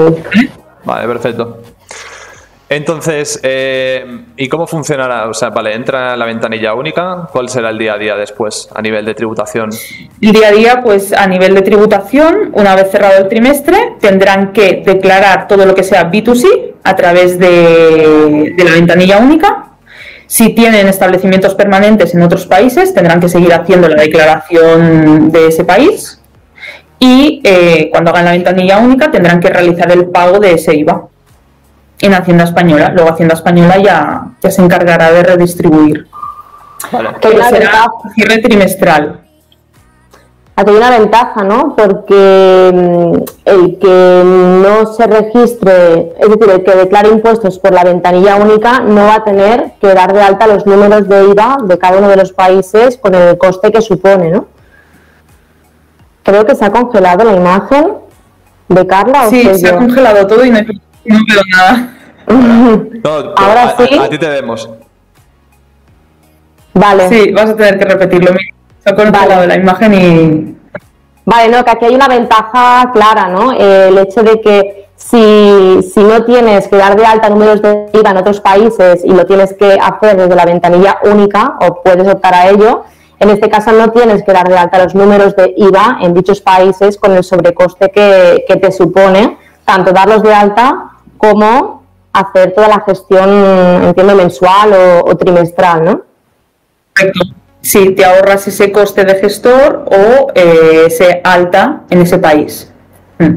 Vale, 0.85 1.07
perfecto. 1.07 1.61
Entonces, 2.69 3.39
eh, 3.41 4.05
¿y 4.37 4.47
cómo 4.47 4.67
funcionará? 4.67 5.27
O 5.27 5.33
sea, 5.33 5.49
vale, 5.49 5.73
entra 5.73 6.15
la 6.15 6.25
ventanilla 6.25 6.75
única, 6.75 7.27
¿cuál 7.31 7.49
será 7.49 7.71
el 7.71 7.79
día 7.79 7.93
a 7.93 7.97
día 7.97 8.15
después 8.15 8.69
a 8.75 8.79
nivel 8.83 9.05
de 9.05 9.15
tributación? 9.15 9.71
El 10.21 10.31
día 10.31 10.49
a 10.49 10.51
día, 10.51 10.81
pues 10.83 11.11
a 11.11 11.25
nivel 11.25 11.55
de 11.55 11.63
tributación, 11.63 12.51
una 12.53 12.75
vez 12.75 12.91
cerrado 12.91 13.17
el 13.17 13.27
trimestre, 13.27 13.95
tendrán 13.99 14.53
que 14.53 14.83
declarar 14.85 15.47
todo 15.47 15.65
lo 15.65 15.73
que 15.73 15.83
sea 15.83 16.11
B2C 16.11 16.75
a 16.83 16.95
través 16.95 17.39
de, 17.39 18.53
la 18.63 18.71
ventanilla 18.73 19.17
única. 19.17 19.71
Si 20.27 20.49
tienen 20.49 20.87
establecimientos 20.87 21.55
permanentes 21.55 22.13
en 22.13 22.21
otros 22.21 22.45
países, 22.45 22.93
tendrán 22.93 23.19
que 23.19 23.29
seguir 23.29 23.51
haciendo 23.51 23.89
la 23.89 23.99
declaración 23.99 25.31
de 25.31 25.47
ese 25.47 25.65
país. 25.65 26.21
Y 26.99 27.41
eh, 27.43 27.89
cuando 27.91 28.11
hagan 28.11 28.25
la 28.25 28.31
ventanilla 28.33 28.77
única, 28.77 29.09
tendrán 29.09 29.39
que 29.39 29.49
realizar 29.49 29.91
el 29.91 30.05
pago 30.09 30.37
de 30.37 30.51
ese 30.51 30.75
IVA 30.75 31.09
en 32.01 32.13
Hacienda 32.13 32.43
Española. 32.45 32.91
Luego 32.93 33.11
Hacienda 33.11 33.35
Española 33.35 33.77
ya, 33.77 34.27
ya 34.41 34.51
se 34.51 34.61
encargará 34.61 35.11
de 35.11 35.23
redistribuir. 35.23 36.07
Vale. 36.91 37.09
Que 37.19 37.29
será 37.29 37.49
ventaja. 37.51 37.91
cierre 38.15 38.37
trimestral. 38.39 39.19
Aquí 40.55 40.71
hay 40.71 40.75
una 40.77 40.89
ventaja, 40.89 41.43
¿no? 41.43 41.73
Porque 41.75 42.71
mm, 42.73 43.23
el 43.45 43.77
que 43.79 44.21
no 44.25 44.93
se 44.93 45.07
registre, 45.07 46.13
es 46.19 46.29
decir, 46.29 46.49
el 46.53 46.63
que 46.65 46.75
declare 46.75 47.07
impuestos 47.09 47.59
por 47.59 47.71
la 47.73 47.83
ventanilla 47.85 48.35
única 48.35 48.81
no 48.81 49.05
va 49.05 49.15
a 49.15 49.23
tener 49.23 49.71
que 49.79 49.93
dar 49.93 50.11
de 50.13 50.21
alta 50.21 50.47
los 50.47 50.65
números 50.65 51.07
de 51.07 51.23
IVA 51.29 51.59
de 51.63 51.77
cada 51.77 51.97
uno 51.99 52.09
de 52.09 52.17
los 52.17 52.33
países 52.33 52.97
con 52.97 53.15
el 53.15 53.37
coste 53.37 53.71
que 53.71 53.81
supone, 53.81 54.31
¿no? 54.31 54.47
Creo 56.23 56.45
que 56.45 56.55
se 56.55 56.65
ha 56.65 56.71
congelado 56.71 57.23
la 57.23 57.35
imagen 57.37 57.93
de 58.67 58.85
Carla. 58.85 59.27
¿o 59.27 59.29
Sí, 59.29 59.49
se 59.57 59.69
ha 59.69 59.77
congelado 59.77 60.27
todo 60.27 60.43
y 60.43 60.51
no, 60.51 60.57
hay- 60.57 60.81
no 61.09 61.19
veo 61.27 61.41
nada. 61.55 61.95
No, 62.29 63.33
Ahora 63.37 63.63
a, 63.63 63.77
sí. 63.77 63.97
a 63.97 64.07
ti 64.07 64.17
te 64.19 64.29
vemos. 64.29 64.69
Vale. 66.73 67.09
Sí, 67.09 67.31
vas 67.31 67.49
a 67.49 67.55
tener 67.55 67.79
que 67.79 67.85
repetirlo. 67.85 68.31
Ha 68.85 68.95
congelado 68.95 69.29
Vale. 69.41 69.47
la 69.47 69.55
imagen 69.55 69.93
y 69.95 70.55
Vale, 71.25 71.49
no, 71.49 71.63
que 71.65 71.71
aquí 71.71 71.85
hay 71.85 71.95
una 71.95 72.07
ventaja 72.07 72.91
clara, 72.93 73.27
¿no? 73.29 73.53
Eh, 73.53 73.87
el 73.89 73.97
hecho 73.99 74.23
de 74.23 74.41
que 74.41 74.87
si, 74.95 75.79
si 75.83 75.99
no 76.03 76.23
tienes 76.25 76.67
que 76.67 76.75
dar 76.77 76.95
de 76.95 77.05
alta 77.05 77.29
números 77.29 77.61
de 77.61 77.87
IVA 77.93 78.11
en 78.11 78.17
otros 78.17 78.41
países 78.41 79.03
y 79.03 79.09
lo 79.11 79.25
tienes 79.25 79.53
que 79.53 79.77
hacer 79.81 80.17
desde 80.17 80.35
la 80.35 80.45
ventanilla 80.45 80.97
única 81.03 81.55
o 81.61 81.81
puedes 81.83 82.07
optar 82.07 82.33
a 82.33 82.49
ello, 82.49 82.83
en 83.19 83.29
este 83.29 83.49
caso 83.49 83.71
no 83.71 83.91
tienes 83.91 84.23
que 84.23 84.31
dar 84.33 84.47
de 84.47 84.57
alta 84.57 84.83
los 84.83 84.95
números 84.95 85.35
de 85.35 85.53
IVA 85.57 85.97
en 86.01 86.13
dichos 86.13 86.41
países 86.41 86.97
con 86.97 87.11
el 87.15 87.23
sobrecoste 87.23 87.89
que, 87.91 88.45
que 88.47 88.55
te 88.57 88.71
supone, 88.71 89.37
tanto 89.65 89.91
darlos 89.91 90.23
de 90.23 90.33
alta 90.33 90.88
como 91.19 91.83
hacer 92.11 92.53
toda 92.53 92.67
la 92.67 92.79
gestión, 92.81 93.29
entiendo, 93.83 94.15
mensual 94.15 94.73
o, 94.73 95.11
o 95.11 95.15
trimestral, 95.15 95.85
¿no? 95.85 96.01
Correcto. 96.95 97.35
Si 97.61 97.91
te 97.91 98.05
ahorras 98.05 98.47
ese 98.47 98.71
coste 98.71 99.03
de 99.03 99.15
gestor 99.15 99.85
o 99.85 100.31
eh, 100.33 100.85
ese 100.87 101.21
alta 101.23 101.81
en 101.89 102.01
ese 102.01 102.17
país. 102.17 102.71
Mm. 103.19 103.35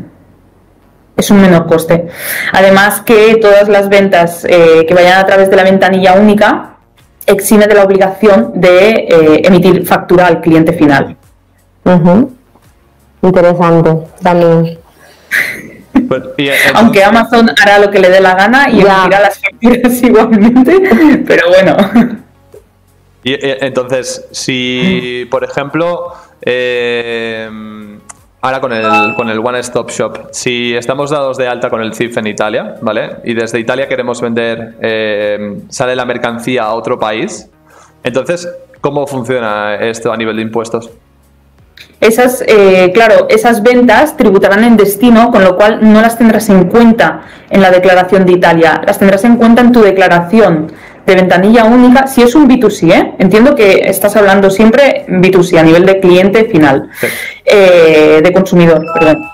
Es 1.16 1.30
un 1.30 1.42
menor 1.42 1.66
coste. 1.66 2.08
Además 2.52 3.00
que 3.02 3.36
todas 3.36 3.68
las 3.68 3.88
ventas 3.88 4.44
eh, 4.48 4.86
que 4.86 4.94
vayan 4.94 5.18
a 5.18 5.26
través 5.26 5.50
de 5.50 5.56
la 5.56 5.64
ventanilla 5.64 6.14
única 6.14 6.76
exime 7.26 7.66
de 7.66 7.74
la 7.74 7.84
obligación 7.84 8.52
de 8.54 8.90
eh, 8.90 9.42
emitir 9.44 9.86
factura 9.86 10.26
al 10.26 10.40
cliente 10.40 10.72
final. 10.72 11.16
Interesante 13.22 14.08
también. 14.22 14.78
Pues, 16.08 16.22
y, 16.36 16.48
eh, 16.48 16.54
Aunque 16.74 17.04
Amazon 17.04 17.50
hará 17.60 17.78
lo 17.78 17.90
que 17.90 17.98
le 17.98 18.08
dé 18.08 18.20
la 18.20 18.34
gana 18.34 18.68
y 18.68 18.80
emitirá 18.80 19.20
las 19.20 19.38
facturas 19.38 20.02
igualmente, 20.02 21.24
pero 21.26 21.48
bueno. 21.48 21.76
Y, 23.24 23.32
eh, 23.32 23.58
entonces, 23.60 24.26
si, 24.30 25.26
por 25.30 25.44
ejemplo, 25.44 26.12
eh, 26.40 27.48
ahora 28.40 28.60
con 28.60 28.72
el, 28.72 29.14
con 29.14 29.30
el 29.30 29.38
One 29.38 29.60
Stop 29.60 29.90
Shop, 29.90 30.28
si 30.32 30.74
estamos 30.74 31.10
dados 31.10 31.36
de 31.36 31.46
alta 31.46 31.70
con 31.70 31.80
el 31.80 31.94
CIF 31.94 32.16
en 32.18 32.26
Italia, 32.26 32.76
¿vale? 32.82 33.18
Y 33.24 33.34
desde 33.34 33.60
Italia 33.60 33.88
queremos 33.88 34.20
vender, 34.20 34.76
eh, 34.80 35.58
sale 35.68 35.94
la 35.94 36.04
mercancía 36.04 36.64
a 36.64 36.74
otro 36.74 36.98
país, 36.98 37.48
entonces, 38.02 38.48
¿cómo 38.80 39.06
funciona 39.06 39.76
esto 39.76 40.12
a 40.12 40.16
nivel 40.16 40.36
de 40.36 40.42
impuestos? 40.42 40.90
Esas, 42.02 42.42
eh, 42.48 42.90
claro, 42.92 43.26
esas 43.28 43.62
ventas 43.62 44.16
tributarán 44.16 44.64
en 44.64 44.76
destino, 44.76 45.30
con 45.30 45.44
lo 45.44 45.56
cual 45.56 45.78
no 45.92 46.02
las 46.02 46.18
tendrás 46.18 46.48
en 46.48 46.64
cuenta 46.64 47.20
en 47.48 47.60
la 47.62 47.70
declaración 47.70 48.26
de 48.26 48.32
Italia, 48.32 48.82
las 48.84 48.98
tendrás 48.98 49.22
en 49.22 49.36
cuenta 49.36 49.62
en 49.62 49.70
tu 49.70 49.82
declaración 49.82 50.72
de 51.06 51.14
ventanilla 51.14 51.62
única, 51.64 52.08
si 52.08 52.20
es 52.22 52.34
un 52.34 52.48
B2C, 52.48 52.92
¿eh? 52.92 53.14
entiendo 53.20 53.54
que 53.54 53.82
estás 53.88 54.16
hablando 54.16 54.50
siempre 54.50 55.04
B2C, 55.06 55.58
a 55.58 55.62
nivel 55.62 55.86
de 55.86 56.00
cliente 56.00 56.44
final, 56.46 56.90
Sí. 57.00 57.06
eh, 57.44 58.20
de 58.20 58.32
consumidor, 58.32 58.84
perdón. 58.94 59.24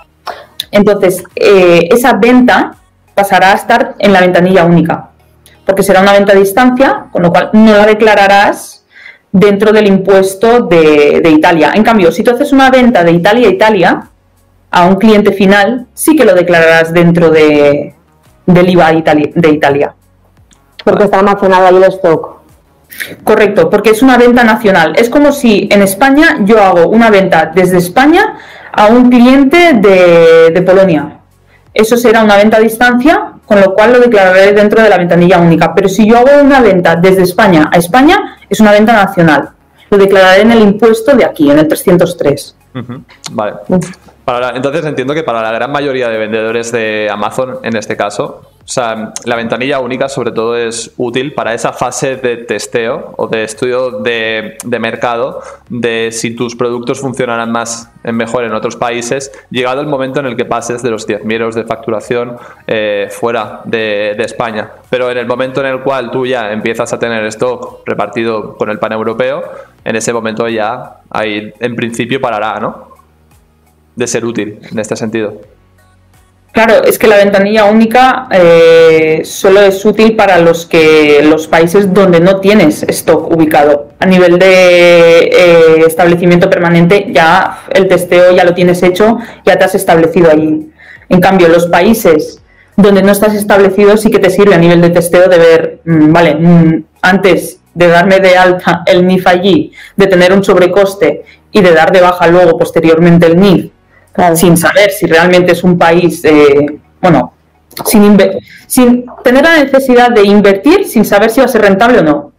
Entonces, 0.71 1.23
eh, 1.35 1.89
esa 1.91 2.13
venta 2.13 2.75
pasará 3.15 3.51
a 3.53 3.55
estar 3.55 3.95
en 3.97 4.13
la 4.13 4.21
ventanilla 4.21 4.63
única, 4.63 5.09
porque 5.65 5.81
será 5.81 6.01
una 6.01 6.13
venta 6.13 6.33
a 6.33 6.35
distancia, 6.35 7.05
con 7.11 7.23
lo 7.23 7.31
cual 7.31 7.49
no 7.53 7.75
la 7.75 7.87
declararás 7.87 8.78
dentro 9.31 9.71
del 9.71 9.87
impuesto 9.87 10.61
de, 10.61 11.21
de 11.21 11.29
Italia. 11.29 11.71
En 11.75 11.83
cambio, 11.83 12.11
si 12.11 12.23
tú 12.23 12.31
haces 12.31 12.51
una 12.51 12.69
venta 12.69 13.03
de 13.03 13.11
Italia 13.11 13.47
a 13.47 13.51
Italia 13.51 14.07
a 14.71 14.85
un 14.85 14.95
cliente 14.95 15.31
final, 15.31 15.87
sí 15.93 16.15
que 16.15 16.25
lo 16.25 16.33
declararás 16.33 16.93
dentro 16.93 17.29
de, 17.29 17.95
del 18.45 18.69
IVA 18.69 18.93
itali- 18.93 19.33
de 19.33 19.49
Italia. 19.49 19.93
Porque 20.83 21.03
está 21.05 21.19
almacenado 21.19 21.67
ahí 21.67 21.75
el 21.75 21.83
stock. 21.83 22.39
Correcto, 23.23 23.69
porque 23.69 23.91
es 23.91 24.01
una 24.01 24.17
venta 24.17 24.43
nacional. 24.43 24.93
Es 24.95 25.09
como 25.09 25.31
si 25.31 25.69
en 25.71 25.81
España 25.83 26.39
yo 26.41 26.61
hago 26.63 26.87
una 26.89 27.09
venta 27.09 27.51
desde 27.53 27.77
España 27.77 28.37
a 28.71 28.87
un 28.87 29.09
cliente 29.09 29.73
de, 29.73 30.51
de 30.51 30.61
Polonia. 30.63 31.19
Eso 31.73 31.97
será 31.97 32.23
una 32.23 32.35
venta 32.35 32.57
a 32.57 32.59
distancia, 32.59 33.33
con 33.49 33.59
lo 33.59 33.73
cual 33.73 33.93
lo 33.93 33.99
declararé 33.99 34.53
dentro 34.53 34.81
de 34.83 34.89
la 34.89 34.97
ventanilla 34.97 35.39
única. 35.39 35.73
Pero 35.73 35.89
si 35.89 36.07
yo 36.07 36.19
hago 36.19 36.29
una 36.43 36.61
venta 36.61 36.95
desde 36.95 37.23
España 37.23 37.67
a 37.73 37.77
España, 37.77 38.37
es 38.47 38.59
una 38.59 38.71
venta 38.71 38.93
nacional. 38.93 39.49
Lo 39.89 39.97
declararé 39.97 40.43
en 40.43 40.51
el 40.51 40.59
impuesto 40.61 41.15
de 41.15 41.25
aquí, 41.25 41.49
en 41.49 41.57
el 41.57 41.67
303. 41.67 42.55
Ujú, 42.75 43.01
Vale. 43.31 43.53
Para 44.23 44.39
la- 44.39 44.49
entonces 44.55 44.85
entiendo 44.85 45.15
que 45.15 45.23
para 45.23 45.41
la 45.41 45.51
gran 45.51 45.71
mayoría 45.71 46.09
de 46.09 46.19
vendedores 46.19 46.71
de 46.71 47.09
Amazon, 47.11 47.57
en 47.63 47.75
este 47.75 47.97
caso, 47.97 48.41
o 48.69 48.71
sea, 48.71 49.13
la 49.25 49.35
ventanilla 49.35 49.79
única 49.79 50.07
sobre 50.07 50.31
todo 50.31 50.55
es 50.55 50.91
útil 50.97 51.33
para 51.33 51.55
esa 51.55 51.73
fase 51.73 52.17
de 52.17 52.37
testeo 52.37 53.15
o 53.17 53.27
de 53.27 53.43
estudio 53.43 53.89
de, 53.89 54.59
de 54.63 54.79
mercado 54.79 55.41
de 55.69 56.09
si 56.11 56.35
tus 56.35 56.55
productos 56.55 56.99
funcionarán 56.99 57.51
más 57.51 57.91
mejor 58.03 58.43
en 58.43 58.53
otros 58.53 58.75
países, 58.75 59.31
llegado 59.49 59.81
el 59.81 59.87
momento 59.87 60.19
en 60.19 60.27
el 60.27 60.35
que 60.35 60.45
pases 60.45 60.83
de 60.83 60.91
los 60.91 61.07
10.000 61.07 61.33
euros 61.33 61.55
de 61.55 61.63
facturación 61.63 62.37
eh, 62.67 63.07
fuera 63.09 63.61
de, 63.65 64.13
de 64.15 64.23
España. 64.23 64.69
Pero 64.91 65.09
en 65.09 65.17
el 65.17 65.25
momento 65.25 65.61
en 65.61 65.65
el 65.65 65.81
cual 65.81 66.11
tú 66.11 66.27
ya 66.27 66.51
empiezas 66.51 66.93
a 66.93 66.99
tener 66.99 67.25
stock 67.25 67.81
repartido 67.87 68.55
con 68.55 68.69
el 68.69 68.77
pan 68.77 68.91
europeo, 68.91 69.45
en 69.83 69.95
ese 69.95 70.13
momento 70.13 70.47
ya 70.47 70.97
ahí 71.09 71.51
en 71.59 71.75
principio 71.75 72.21
parará, 72.21 72.59
¿no? 72.59 72.89
De 73.95 74.05
ser 74.05 74.23
útil 74.25 74.59
en 74.71 74.77
este 74.77 74.95
sentido. 74.95 75.58
Claro, 76.51 76.83
es 76.83 76.97
que 76.97 77.07
la 77.07 77.17
ventanilla 77.17 77.65
única 77.65 78.27
eh, 78.31 79.21
solo 79.23 79.61
es 79.61 79.85
útil 79.85 80.15
para 80.15 80.39
los 80.39 80.65
que 80.65 81.21
los 81.23 81.47
países 81.47 81.93
donde 81.93 82.19
no 82.19 82.39
tienes 82.39 82.83
stock 82.83 83.31
ubicado. 83.31 83.89
A 83.99 84.05
nivel 84.05 84.39
de 84.39 85.29
eh, 85.31 85.83
establecimiento 85.85 86.49
permanente, 86.49 87.07
ya 87.11 87.61
el 87.69 87.87
testeo 87.87 88.35
ya 88.35 88.43
lo 88.43 88.53
tienes 88.53 88.81
hecho, 88.81 89.19
ya 89.45 89.57
te 89.57 89.65
has 89.65 89.75
establecido 89.75 90.31
allí. 90.31 90.71
En 91.07 91.21
cambio, 91.21 91.49
los 91.49 91.67
países 91.67 92.41
donde 92.75 93.03
no 93.03 93.11
estás 93.11 93.35
establecido 93.35 93.95
sí 93.97 94.09
que 94.09 94.19
te 94.19 94.29
sirve 94.29 94.55
a 94.55 94.57
nivel 94.57 94.81
de 94.81 94.89
testeo 94.89 95.27
de 95.29 95.37
ver, 95.37 95.81
mm, 95.85 96.13
vale, 96.13 96.35
mm, 96.35 96.83
antes 97.01 97.59
de 97.73 97.87
darme 97.87 98.19
de 98.19 98.37
alta 98.37 98.83
el 98.85 99.05
NIF 99.05 99.27
allí, 99.27 99.71
de 99.95 100.07
tener 100.07 100.33
un 100.33 100.43
sobrecoste 100.43 101.23
y 101.51 101.61
de 101.61 101.73
dar 101.73 101.91
de 101.91 102.01
baja 102.01 102.27
luego 102.27 102.57
posteriormente 102.57 103.27
el 103.27 103.39
NIF, 103.39 103.71
Claro. 104.11 104.35
sin 104.35 104.57
saber 104.57 104.89
si 104.91 105.05
realmente 105.07 105.51
es 105.53 105.63
un 105.63 105.77
país, 105.77 106.23
eh, 106.25 106.79
bueno, 107.01 107.33
sin, 107.85 108.17
sin 108.67 109.05
tener 109.23 109.43
la 109.43 109.63
necesidad 109.63 110.11
de 110.11 110.23
invertir 110.23 110.85
sin 110.87 111.05
saber 111.05 111.29
si 111.29 111.39
va 111.39 111.45
a 111.45 111.49
ser 111.49 111.61
rentable 111.61 111.99
o 111.99 112.03
no. 112.03 112.31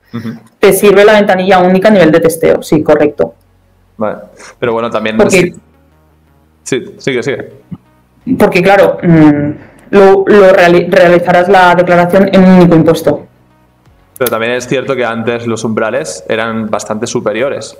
Te 0.58 0.72
sirve 0.72 1.04
la 1.04 1.12
ventanilla 1.14 1.60
única 1.60 1.88
a 1.88 1.92
nivel 1.92 2.10
de 2.10 2.20
testeo, 2.20 2.62
sí, 2.62 2.82
correcto. 2.82 3.34
Vale. 3.96 4.18
Pero 4.58 4.72
bueno, 4.72 4.90
también... 4.90 5.16
Porque- 5.16 5.54
Sí, 6.62 6.94
sigue, 6.98 7.22
sigue. 7.22 7.52
Porque, 8.38 8.62
claro, 8.62 8.98
mm, 9.02 9.50
lo, 9.90 10.24
lo 10.26 10.52
reali- 10.52 10.88
realizarás 10.90 11.48
la 11.48 11.74
declaración 11.74 12.28
en 12.32 12.44
un 12.44 12.50
único 12.60 12.74
impuesto. 12.76 13.26
Pero 14.18 14.30
también 14.30 14.52
es 14.52 14.66
cierto 14.68 14.94
que 14.94 15.04
antes 15.04 15.46
los 15.46 15.64
umbrales 15.64 16.22
eran 16.28 16.68
bastante 16.68 17.06
superiores. 17.06 17.76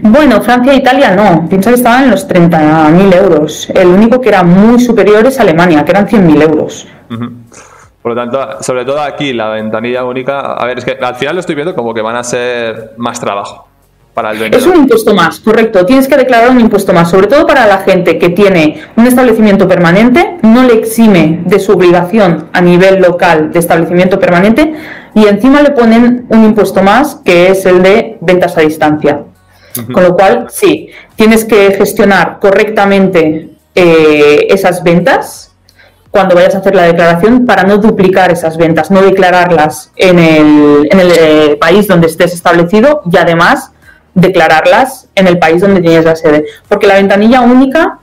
Bueno, 0.00 0.40
Francia 0.42 0.72
e 0.72 0.76
Italia 0.76 1.14
no. 1.14 1.48
Piensa 1.48 1.70
que 1.70 1.76
estaban 1.76 2.04
en 2.04 2.10
los 2.10 2.28
30.000 2.28 3.14
euros. 3.14 3.70
El 3.70 3.88
único 3.88 4.20
que 4.20 4.28
era 4.28 4.42
muy 4.42 4.80
superior 4.80 5.26
es 5.26 5.40
Alemania, 5.40 5.84
que 5.84 5.90
eran 5.90 6.06
100.000 6.06 6.42
euros. 6.42 6.86
Por 8.02 8.14
lo 8.14 8.22
tanto, 8.22 8.62
sobre 8.62 8.84
todo 8.84 9.00
aquí, 9.00 9.32
la 9.32 9.48
ventanilla 9.48 10.04
única... 10.04 10.54
A 10.54 10.64
ver, 10.64 10.78
es 10.78 10.84
que 10.84 10.92
al 10.92 11.16
final 11.16 11.34
lo 11.34 11.40
estoy 11.40 11.56
viendo 11.56 11.74
como 11.74 11.92
que 11.92 12.02
van 12.02 12.16
a 12.16 12.22
ser 12.22 12.92
más 12.96 13.18
trabajo 13.18 13.66
para 14.14 14.30
el 14.30 14.38
vendedor. 14.38 14.66
Es 14.66 14.72
un 14.72 14.82
impuesto 14.82 15.14
más, 15.14 15.40
correcto. 15.40 15.84
Tienes 15.84 16.08
que 16.08 16.16
declarar 16.16 16.50
un 16.50 16.60
impuesto 16.60 16.92
más, 16.92 17.10
sobre 17.10 17.26
todo 17.26 17.46
para 17.46 17.66
la 17.66 17.78
gente 17.78 18.18
que 18.18 18.30
tiene 18.30 18.80
un 18.96 19.06
establecimiento 19.06 19.68
permanente, 19.68 20.38
no 20.42 20.62
le 20.62 20.74
exime 20.74 21.42
de 21.44 21.58
su 21.58 21.72
obligación 21.72 22.46
a 22.52 22.60
nivel 22.60 23.02
local 23.02 23.52
de 23.52 23.58
establecimiento 23.58 24.18
permanente 24.18 24.72
y 25.14 25.26
encima 25.26 25.60
le 25.60 25.72
ponen 25.72 26.26
un 26.30 26.44
impuesto 26.44 26.82
más 26.82 27.16
que 27.24 27.48
es 27.48 27.66
el 27.66 27.82
de 27.82 28.16
ventas 28.22 28.56
a 28.56 28.60
distancia. 28.60 29.24
Con 29.92 30.02
lo 30.02 30.14
cual, 30.16 30.46
sí, 30.50 30.90
tienes 31.16 31.44
que 31.44 31.72
gestionar 31.72 32.38
correctamente 32.40 33.50
eh, 33.74 34.46
esas 34.48 34.82
ventas 34.82 35.52
cuando 36.10 36.34
vayas 36.34 36.54
a 36.54 36.58
hacer 36.58 36.74
la 36.74 36.84
declaración 36.84 37.44
para 37.44 37.64
no 37.64 37.76
duplicar 37.76 38.32
esas 38.32 38.56
ventas, 38.56 38.90
no 38.90 39.02
declararlas 39.02 39.92
en 39.96 40.18
el, 40.18 40.88
en 40.90 41.00
el 41.00 41.12
eh, 41.12 41.56
país 41.60 41.86
donde 41.86 42.06
estés 42.06 42.32
establecido 42.32 43.02
y 43.10 43.18
además 43.18 43.72
declararlas 44.14 45.08
en 45.14 45.26
el 45.26 45.38
país 45.38 45.60
donde 45.60 45.82
tienes 45.82 46.06
la 46.06 46.16
sede. 46.16 46.46
Porque 46.68 46.86
la 46.86 46.94
ventanilla 46.94 47.42
única 47.42 47.98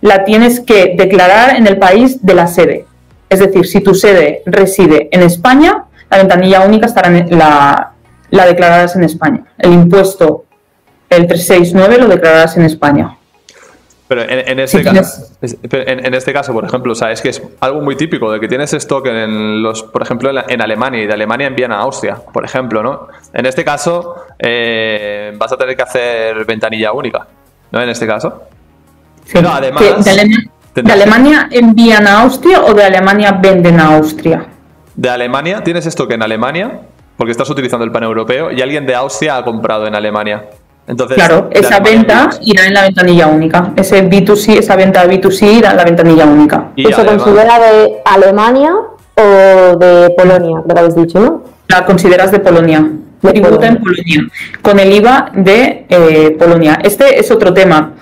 la 0.00 0.24
tienes 0.24 0.60
que 0.60 0.94
declarar 0.96 1.56
en 1.56 1.66
el 1.66 1.78
país 1.78 2.24
de 2.24 2.34
la 2.34 2.46
sede. 2.46 2.86
Es 3.28 3.40
decir, 3.40 3.66
si 3.66 3.80
tu 3.80 3.94
sede 3.94 4.42
reside 4.46 5.08
en 5.12 5.22
España, 5.22 5.84
la 6.10 6.16
ventanilla 6.16 6.62
única 6.62 6.86
estará 6.86 7.08
en 7.08 7.38
la, 7.38 7.92
la 8.30 8.46
declararás 8.46 8.96
en 8.96 9.04
España. 9.04 9.44
El 9.58 9.74
impuesto, 9.74 10.44
el 11.10 11.26
369, 11.26 11.98
lo 11.98 12.08
declararás 12.08 12.56
en 12.56 12.64
España. 12.64 13.18
Pero 14.08 14.22
en, 14.22 14.58
este 14.58 14.82
caso, 14.82 15.26
en, 15.42 16.14
este 16.14 16.32
caso, 16.32 16.54
por 16.54 16.64
ejemplo, 16.64 16.94
sabes 16.94 17.20
que 17.20 17.28
es 17.28 17.42
algo 17.60 17.82
muy 17.82 17.94
típico 17.94 18.32
de 18.32 18.40
que 18.40 18.48
tienes 18.48 18.72
stock 18.72 19.06
en 19.06 19.62
los, 19.62 19.82
por 19.82 20.00
ejemplo, 20.00 20.30
en, 20.30 20.62
Alemania 20.62 21.02
y 21.02 21.06
de 21.06 21.12
Alemania 21.12 21.46
envían 21.46 21.72
a 21.72 21.80
Austria, 21.80 22.16
por 22.32 22.42
ejemplo, 22.42 22.82
¿no? 22.82 23.08
En 23.34 23.44
este 23.44 23.66
caso, 23.66 24.14
eh, 24.38 25.34
vas 25.36 25.52
a 25.52 25.58
tener 25.58 25.76
que 25.76 25.82
hacer 25.82 26.46
ventanilla 26.46 26.92
única, 26.92 27.26
¿no? 27.70 27.82
En 27.82 27.90
este 27.90 28.06
caso. 28.06 28.44
Sí. 29.26 29.38
además. 29.46 29.84
¿De, 30.74 30.92
Alemania 30.92 31.48
envían 31.50 32.06
a 32.06 32.22
Austria 32.22 32.62
o 32.62 32.72
de 32.72 32.84
Alemania 32.84 33.32
venden 33.32 33.78
a 33.78 33.96
Austria? 33.96 34.46
De 34.94 35.10
Alemania, 35.10 35.62
tienes 35.62 35.84
stock 35.84 36.10
en 36.12 36.22
Alemania, 36.22 36.80
porque 37.18 37.32
estás 37.32 37.50
utilizando 37.50 37.84
el 37.84 37.92
pan 37.92 38.04
europeo, 38.04 38.52
y 38.52 38.62
alguien 38.62 38.86
de 38.86 38.94
Austria 38.94 39.36
ha 39.36 39.44
comprado 39.44 39.86
en 39.86 39.94
Alemania 39.94 40.44
claro, 41.14 41.48
esa 41.50 41.80
venta 41.80 42.30
irá 42.42 42.66
en 42.66 42.74
la 42.74 42.82
ventanilla 42.82 43.26
única. 43.26 43.72
Ese 43.76 44.08
B2C, 44.08 44.58
esa 44.58 44.76
venta 44.76 45.04
B2C 45.04 45.58
irá 45.58 45.70
en 45.70 45.76
la 45.76 45.84
ventanilla 45.84 46.24
única. 46.26 46.70
¿Y 46.76 46.84
se 46.84 47.04
considera 47.04 47.58
de 47.58 47.98
Alemania 48.04 48.72
o 49.14 49.76
de 49.76 50.14
Polonia? 50.16 50.62
Lo 50.66 50.78
habéis 50.78 50.94
dicho, 50.94 51.20
¿no? 51.20 51.42
La 51.68 51.84
consideras 51.84 52.32
de 52.32 52.40
Polonia. 52.40 52.90
Tributa 53.20 53.66
en 53.66 53.78
Polonia. 53.78 54.28
Con 54.62 54.78
el 54.78 54.92
IVA 54.92 55.32
de 55.34 55.86
eh, 55.88 56.36
Polonia. 56.38 56.78
Este 56.82 57.18
es 57.18 57.30
otro 57.30 57.52
tema. 57.52 57.94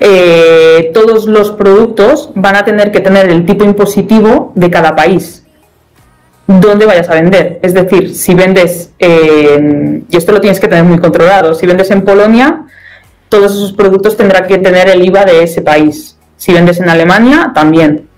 Eh, 0.00 0.90
todos 0.92 1.26
los 1.26 1.52
productos 1.52 2.30
van 2.34 2.56
a 2.56 2.64
tener 2.64 2.90
que 2.90 3.00
tener 3.00 3.28
el 3.28 3.46
tipo 3.46 3.64
impositivo 3.64 4.52
de 4.56 4.70
cada 4.70 4.96
país 4.96 5.43
dónde 6.46 6.86
vayas 6.86 7.08
a 7.08 7.14
vender. 7.14 7.58
Es 7.62 7.74
decir, 7.74 8.14
si 8.14 8.34
vendes, 8.34 8.92
y 8.98 10.16
esto 10.16 10.32
lo 10.32 10.40
tienes 10.40 10.60
que 10.60 10.68
tener 10.68 10.84
muy 10.84 10.98
controlado, 10.98 11.54
si 11.54 11.66
vendes 11.66 11.90
en 11.90 12.02
Polonia, 12.02 12.64
todos 13.28 13.52
esos 13.52 13.72
productos 13.72 14.16
tendrán 14.16 14.46
que 14.46 14.58
tener 14.58 14.88
el 14.88 15.04
IVA 15.04 15.24
de 15.24 15.42
ese 15.42 15.62
país. 15.62 16.16
Si 16.36 16.52
vendes 16.52 16.80
en 16.80 16.88
Alemania, 16.88 17.52
también. 17.54 18.08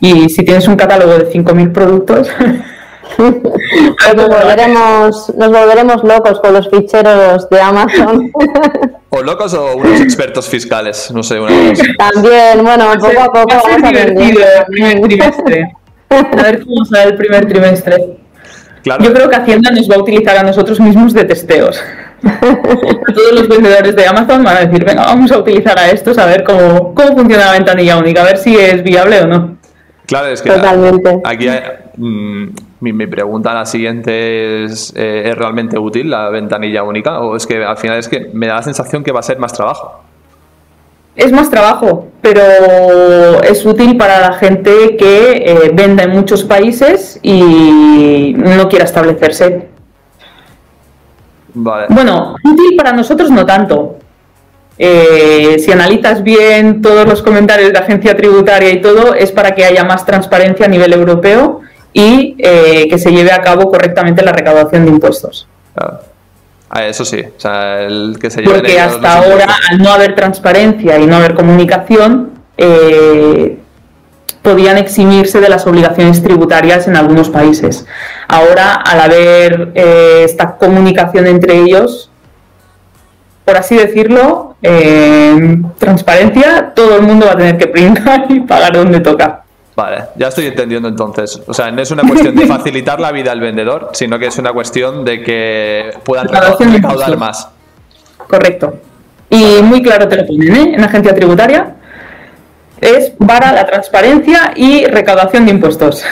Y 0.00 0.28
si 0.28 0.44
tienes 0.44 0.68
un 0.68 0.76
catálogo 0.76 1.18
de 1.18 1.30
5.000 1.30 1.72
productos... 1.72 2.28
nos, 3.18 4.28
volveremos, 4.28 5.34
nos 5.36 5.48
volveremos 5.50 6.04
locos 6.04 6.40
con 6.40 6.52
los 6.52 6.68
ficheros 6.68 7.48
de 7.48 7.60
Amazon. 7.60 8.30
O 9.10 9.22
locos 9.22 9.54
o 9.54 9.76
unos 9.76 10.02
expertos 10.02 10.46
fiscales, 10.46 11.10
no 11.10 11.22
sé. 11.22 11.40
Una 11.40 11.48
También, 11.96 12.62
bueno, 12.62 12.92
poco 13.00 13.20
a 13.20 13.32
poco 13.32 13.46
vamos 13.48 13.82
a 13.82 13.88
aprender. 13.88 14.14
A 16.10 16.42
ver 16.42 16.64
cómo 16.64 16.84
sale 16.84 17.10
el 17.10 17.16
primer 17.16 17.46
trimestre. 17.46 18.18
Yo 19.00 19.12
creo 19.12 19.28
que 19.28 19.36
Hacienda 19.36 19.70
nos 19.70 19.90
va 19.90 19.96
a 19.96 19.98
utilizar 19.98 20.36
a 20.36 20.42
nosotros 20.42 20.80
mismos 20.80 21.12
de 21.12 21.24
testeos. 21.24 21.82
a 22.24 22.40
todos 23.14 23.32
los 23.32 23.48
vendedores 23.48 23.94
de 23.94 24.06
Amazon 24.06 24.42
van 24.42 24.56
a 24.56 24.60
decir, 24.60 24.84
venga, 24.84 25.04
vamos 25.04 25.30
a 25.30 25.38
utilizar 25.38 25.78
a 25.78 25.90
estos 25.90 26.16
a 26.18 26.26
ver 26.26 26.44
cómo, 26.44 26.94
cómo 26.94 27.16
funciona 27.16 27.46
la 27.46 27.52
ventanilla 27.52 27.96
única, 27.96 28.22
a 28.22 28.24
ver 28.24 28.38
si 28.38 28.56
es 28.56 28.82
viable 28.82 29.20
o 29.20 29.26
no. 29.26 29.58
Claro, 30.06 30.28
es 30.28 30.40
que 30.40 30.50
aquí 31.24 31.48
mm, 31.98 32.48
mi, 32.80 33.06
pregunta 33.06 33.52
la 33.52 33.66
siguiente 33.66 34.64
es, 34.64 34.94
eh, 34.96 35.24
¿es 35.26 35.36
realmente 35.36 35.78
útil 35.78 36.10
la 36.10 36.30
ventanilla 36.30 36.82
única? 36.82 37.20
¿O 37.20 37.36
es 37.36 37.46
que 37.46 37.62
al 37.62 37.76
final 37.76 37.98
es 37.98 38.08
que 38.08 38.30
me 38.32 38.46
da 38.46 38.56
la 38.56 38.62
sensación 38.62 39.04
que 39.04 39.12
va 39.12 39.20
a 39.20 39.22
ser 39.22 39.38
más 39.38 39.52
trabajo? 39.52 40.02
Es 41.18 41.32
más 41.32 41.50
trabajo, 41.50 42.06
pero 42.22 43.42
es 43.42 43.66
útil 43.66 43.96
para 43.96 44.20
la 44.20 44.32
gente 44.34 44.96
que 44.96 45.32
eh, 45.44 45.72
venda 45.74 46.04
en 46.04 46.10
muchos 46.10 46.44
países 46.44 47.18
y 47.24 48.34
no 48.36 48.68
quiera 48.68 48.84
establecerse. 48.84 49.66
Bueno, 51.54 52.36
útil 52.44 52.76
para 52.76 52.92
nosotros 52.92 53.32
no 53.32 53.44
tanto. 53.44 53.96
Eh, 54.78 55.56
si 55.58 55.72
analizas 55.72 56.22
bien 56.22 56.80
todos 56.80 57.04
los 57.04 57.20
comentarios 57.20 57.70
de 57.70 57.74
la 57.74 57.80
agencia 57.80 58.16
tributaria 58.16 58.70
y 58.70 58.80
todo, 58.80 59.12
es 59.12 59.32
para 59.32 59.56
que 59.56 59.64
haya 59.64 59.82
más 59.82 60.06
transparencia 60.06 60.66
a 60.66 60.68
nivel 60.68 60.92
europeo 60.92 61.62
y 61.92 62.36
eh, 62.38 62.86
que 62.88 62.96
se 62.96 63.10
lleve 63.10 63.32
a 63.32 63.42
cabo 63.42 63.68
correctamente 63.72 64.22
la 64.24 64.30
recaudación 64.30 64.84
de 64.84 64.92
impuestos. 64.92 65.48
Ah, 65.76 65.98
eso 66.76 67.04
sí, 67.04 67.20
o 67.20 67.40
sea, 67.40 67.82
el 67.82 68.18
que 68.20 68.30
se 68.30 68.42
Porque 68.42 68.78
hasta 68.78 69.18
ahora, 69.18 69.46
al 69.70 69.78
no 69.78 69.90
haber 69.90 70.14
transparencia 70.14 70.98
y 70.98 71.06
no 71.06 71.16
haber 71.16 71.34
comunicación, 71.34 72.32
eh, 72.56 73.58
podían 74.42 74.78
eximirse 74.78 75.40
de 75.40 75.48
las 75.48 75.66
obligaciones 75.66 76.22
tributarias 76.22 76.86
en 76.86 76.96
algunos 76.96 77.30
países. 77.30 77.86
Ahora, 78.28 78.74
al 78.74 79.00
haber 79.00 79.72
eh, 79.74 80.22
esta 80.24 80.56
comunicación 80.56 81.26
entre 81.26 81.58
ellos, 81.58 82.10
por 83.44 83.56
así 83.56 83.76
decirlo, 83.76 84.56
eh, 84.62 85.58
transparencia, 85.78 86.72
todo 86.74 86.96
el 86.96 87.02
mundo 87.02 87.26
va 87.26 87.32
a 87.32 87.36
tener 87.36 87.56
que 87.56 87.66
printar 87.66 88.26
y 88.28 88.40
pagar 88.40 88.74
donde 88.74 89.00
toca. 89.00 89.44
Vale, 89.78 90.06
ya 90.16 90.26
estoy 90.26 90.46
entendiendo 90.46 90.88
entonces. 90.88 91.40
O 91.46 91.54
sea, 91.54 91.70
no 91.70 91.80
es 91.80 91.88
una 91.92 92.02
cuestión 92.02 92.34
de 92.34 92.46
facilitar 92.48 92.98
la 92.98 93.12
vida 93.12 93.30
al 93.30 93.38
vendedor, 93.38 93.90
sino 93.92 94.18
que 94.18 94.26
es 94.26 94.36
una 94.36 94.52
cuestión 94.52 95.04
de 95.04 95.22
que 95.22 95.92
puedan 96.02 96.26
recaudar 96.26 97.16
más. 97.16 97.48
Correcto. 98.26 98.74
Y 99.30 99.62
muy 99.62 99.80
claro 99.80 100.08
te 100.08 100.16
lo 100.16 100.26
ponen, 100.26 100.56
¿eh? 100.56 100.74
En 100.74 100.82
agencia 100.82 101.14
tributaria 101.14 101.76
es 102.80 103.12
para 103.24 103.52
la 103.52 103.64
transparencia 103.66 104.52
y 104.56 104.84
recaudación 104.86 105.46
de 105.46 105.52
impuestos. 105.52 106.04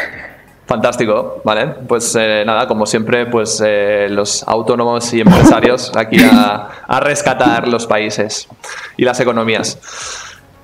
Fantástico, 0.67 1.41
vale. 1.43 1.67
Pues 1.89 2.17
eh, 2.17 2.45
nada, 2.47 2.69
como 2.69 2.87
siempre, 2.87 3.27
pues 3.27 3.61
eh, 3.67 4.07
los 4.09 4.45
autónomos 4.47 5.13
y 5.13 5.23
empresarios 5.23 5.91
aquí 5.97 6.19
a 6.23 7.01
rescatar 7.01 7.67
los 7.67 7.89
países 7.89 8.47
y 8.97 9.05
las 9.05 9.19
economías. 9.19 9.77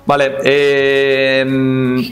Vale, 0.05 0.35
eh, 0.43 1.45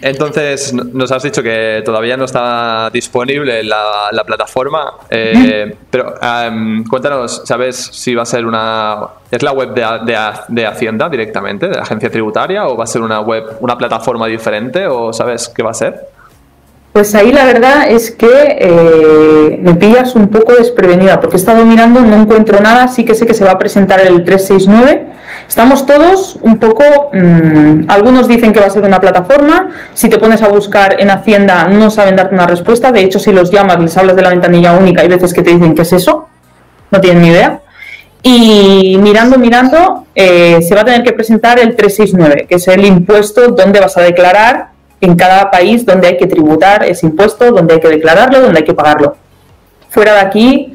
entonces 0.01 0.73
nos 0.73 1.11
has 1.11 1.23
dicho 1.23 1.43
que 1.43 1.81
todavía 1.83 2.15
no 2.15 2.23
está 2.23 2.89
disponible 2.89 3.63
la, 3.63 4.07
la 4.11 4.23
plataforma, 4.23 4.93
eh, 5.09 5.75
pero 5.89 6.15
em, 6.21 6.85
cuéntanos, 6.85 7.41
¿sabes 7.43 7.89
si 7.91 8.15
va 8.15 8.23
a 8.23 8.25
ser 8.25 8.45
una... 8.45 9.07
¿Es 9.29 9.43
la 9.43 9.51
web 9.51 9.73
de, 9.73 9.85
de, 10.49 10.65
Hacienda 10.65 11.09
directamente, 11.09 11.67
de 11.67 11.75
la 11.75 11.81
agencia 11.81 12.09
tributaria, 12.09 12.67
o 12.67 12.77
va 12.77 12.85
a 12.85 12.87
ser 12.87 13.01
una 13.01 13.19
web, 13.19 13.57
una 13.59 13.77
plataforma 13.77 14.27
diferente, 14.27 14.87
o 14.87 15.11
sabes 15.11 15.49
qué 15.49 15.63
va 15.63 15.71
a 15.71 15.73
ser? 15.73 16.07
Pues 16.93 17.15
ahí 17.15 17.31
la 17.31 17.45
verdad 17.45 17.89
es 17.89 18.11
que 18.11 18.27
eh, 18.29 19.59
me 19.61 19.75
pillas 19.75 20.15
un 20.15 20.27
poco 20.27 20.53
desprevenida, 20.53 21.21
porque 21.21 21.37
he 21.37 21.39
estado 21.39 21.65
mirando, 21.65 22.01
no 22.01 22.21
encuentro 22.21 22.59
nada, 22.59 22.87
sí 22.89 23.05
que 23.05 23.15
sé 23.15 23.25
que 23.25 23.33
se 23.33 23.45
va 23.45 23.51
a 23.51 23.57
presentar 23.57 24.01
el 24.01 24.23
369 24.25 25.11
Estamos 25.51 25.85
todos 25.85 26.37
un 26.43 26.59
poco, 26.59 27.09
mm, 27.11 27.89
algunos 27.89 28.29
dicen 28.29 28.53
que 28.53 28.61
va 28.61 28.67
a 28.67 28.69
ser 28.69 28.83
una 28.83 29.01
plataforma, 29.01 29.69
si 29.93 30.07
te 30.07 30.17
pones 30.17 30.41
a 30.41 30.47
buscar 30.47 30.95
en 30.97 31.09
Hacienda 31.09 31.67
no 31.67 31.89
saben 31.89 32.15
darte 32.15 32.33
una 32.33 32.47
respuesta, 32.47 32.93
de 32.93 33.01
hecho 33.01 33.19
si 33.19 33.33
los 33.33 33.51
llamas, 33.51 33.77
les 33.79 33.97
hablas 33.97 34.15
de 34.15 34.21
la 34.21 34.29
ventanilla 34.29 34.71
única, 34.71 35.01
hay 35.01 35.09
veces 35.09 35.33
que 35.33 35.41
te 35.41 35.51
dicen 35.51 35.75
que 35.75 35.81
es 35.81 35.91
eso, 35.91 36.29
no 36.89 37.01
tienen 37.01 37.23
ni 37.23 37.27
idea. 37.29 37.59
Y 38.23 38.97
mirando, 39.01 39.37
mirando, 39.37 40.05
eh, 40.15 40.61
se 40.61 40.73
va 40.73 40.81
a 40.81 40.85
tener 40.85 41.03
que 41.03 41.11
presentar 41.11 41.59
el 41.59 41.75
369, 41.75 42.45
que 42.47 42.55
es 42.55 42.67
el 42.69 42.85
impuesto 42.85 43.49
donde 43.49 43.81
vas 43.81 43.97
a 43.97 44.01
declarar 44.03 44.69
en 45.01 45.15
cada 45.15 45.49
país 45.49 45.85
donde 45.85 46.07
hay 46.07 46.17
que 46.17 46.27
tributar 46.27 46.83
ese 46.83 47.07
impuesto, 47.07 47.51
donde 47.51 47.73
hay 47.73 47.79
que 47.79 47.89
declararlo, 47.89 48.39
donde 48.39 48.59
hay 48.59 48.65
que 48.65 48.73
pagarlo. 48.73 49.17
Fuera 49.89 50.13
de 50.13 50.19
aquí, 50.21 50.73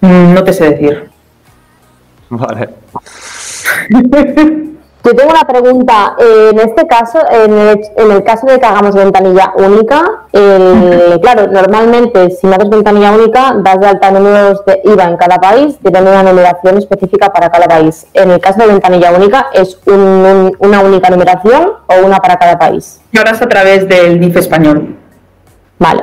mm, 0.00 0.34
no 0.34 0.44
te 0.44 0.52
sé 0.52 0.70
decir. 0.70 1.10
Vale. 2.28 2.68
Yo 5.06 5.14
tengo 5.14 5.30
una 5.30 5.44
pregunta. 5.44 6.16
En 6.18 6.58
este 6.58 6.84
caso, 6.88 7.20
en 7.30 7.52
el, 8.10 8.24
caso 8.24 8.44
de 8.48 8.58
que 8.58 8.66
hagamos 8.66 8.92
ventanilla 8.92 9.52
única, 9.56 10.02
claro, 10.32 11.46
normalmente 11.46 12.30
si 12.30 12.44
no 12.48 12.54
haces 12.54 12.68
ventanilla 12.68 13.12
única, 13.12 13.54
das 13.62 13.78
de 13.78 13.86
alta 13.86 14.10
números 14.10 14.64
de 14.64 14.80
IVA 14.82 15.04
en 15.04 15.16
cada 15.16 15.38
país, 15.38 15.76
tienen 15.80 16.08
una 16.08 16.24
numeración 16.24 16.78
específica 16.78 17.32
para 17.32 17.50
cada 17.50 17.68
país. 17.68 18.08
En 18.14 18.32
el 18.32 18.40
caso 18.40 18.58
de 18.62 18.66
ventanilla 18.66 19.12
única, 19.12 19.46
¿es 19.52 19.78
una 19.86 20.80
única 20.80 21.08
numeración 21.08 21.74
o 21.86 22.04
una 22.04 22.18
para 22.18 22.36
cada 22.36 22.58
país? 22.58 23.00
Ahora 23.16 23.30
es 23.30 23.40
a 23.40 23.48
través 23.48 23.88
del 23.88 24.18
NIF 24.18 24.36
español. 24.38 24.96
Vale 25.78 26.02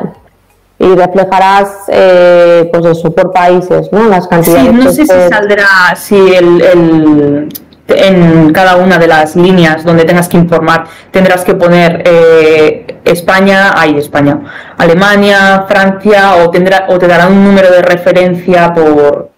y 0.79 0.95
reflejarás 0.95 1.83
eh, 1.87 2.69
pues 2.71 2.85
eso 2.85 3.11
por 3.13 3.31
países 3.31 3.91
no 3.91 4.07
las 4.09 4.27
cantidades 4.27 4.65
sí 4.65 4.71
no 4.73 4.91
sé 4.91 5.05
si 5.05 5.29
saldrá 5.29 5.95
si 5.95 6.15
el, 6.15 7.49
en 7.87 8.53
cada 8.53 8.77
una 8.77 8.97
de 8.97 9.07
las 9.07 9.35
líneas 9.35 9.83
donde 9.83 10.05
tengas 10.05 10.29
que 10.29 10.37
informar 10.37 10.85
tendrás 11.11 11.43
que 11.43 11.53
poner 11.53 12.01
eh, 12.05 12.99
España, 13.03 13.73
ahí 13.75 13.97
España, 13.97 14.39
Alemania, 14.77 15.65
Francia 15.67 16.35
o, 16.37 16.49
tendrá, 16.49 16.85
o 16.89 16.97
te 16.97 17.07
dará 17.07 17.27
un 17.27 17.43
número 17.43 17.69
de 17.71 17.81
referencia 17.81 18.73
por, 18.73 19.31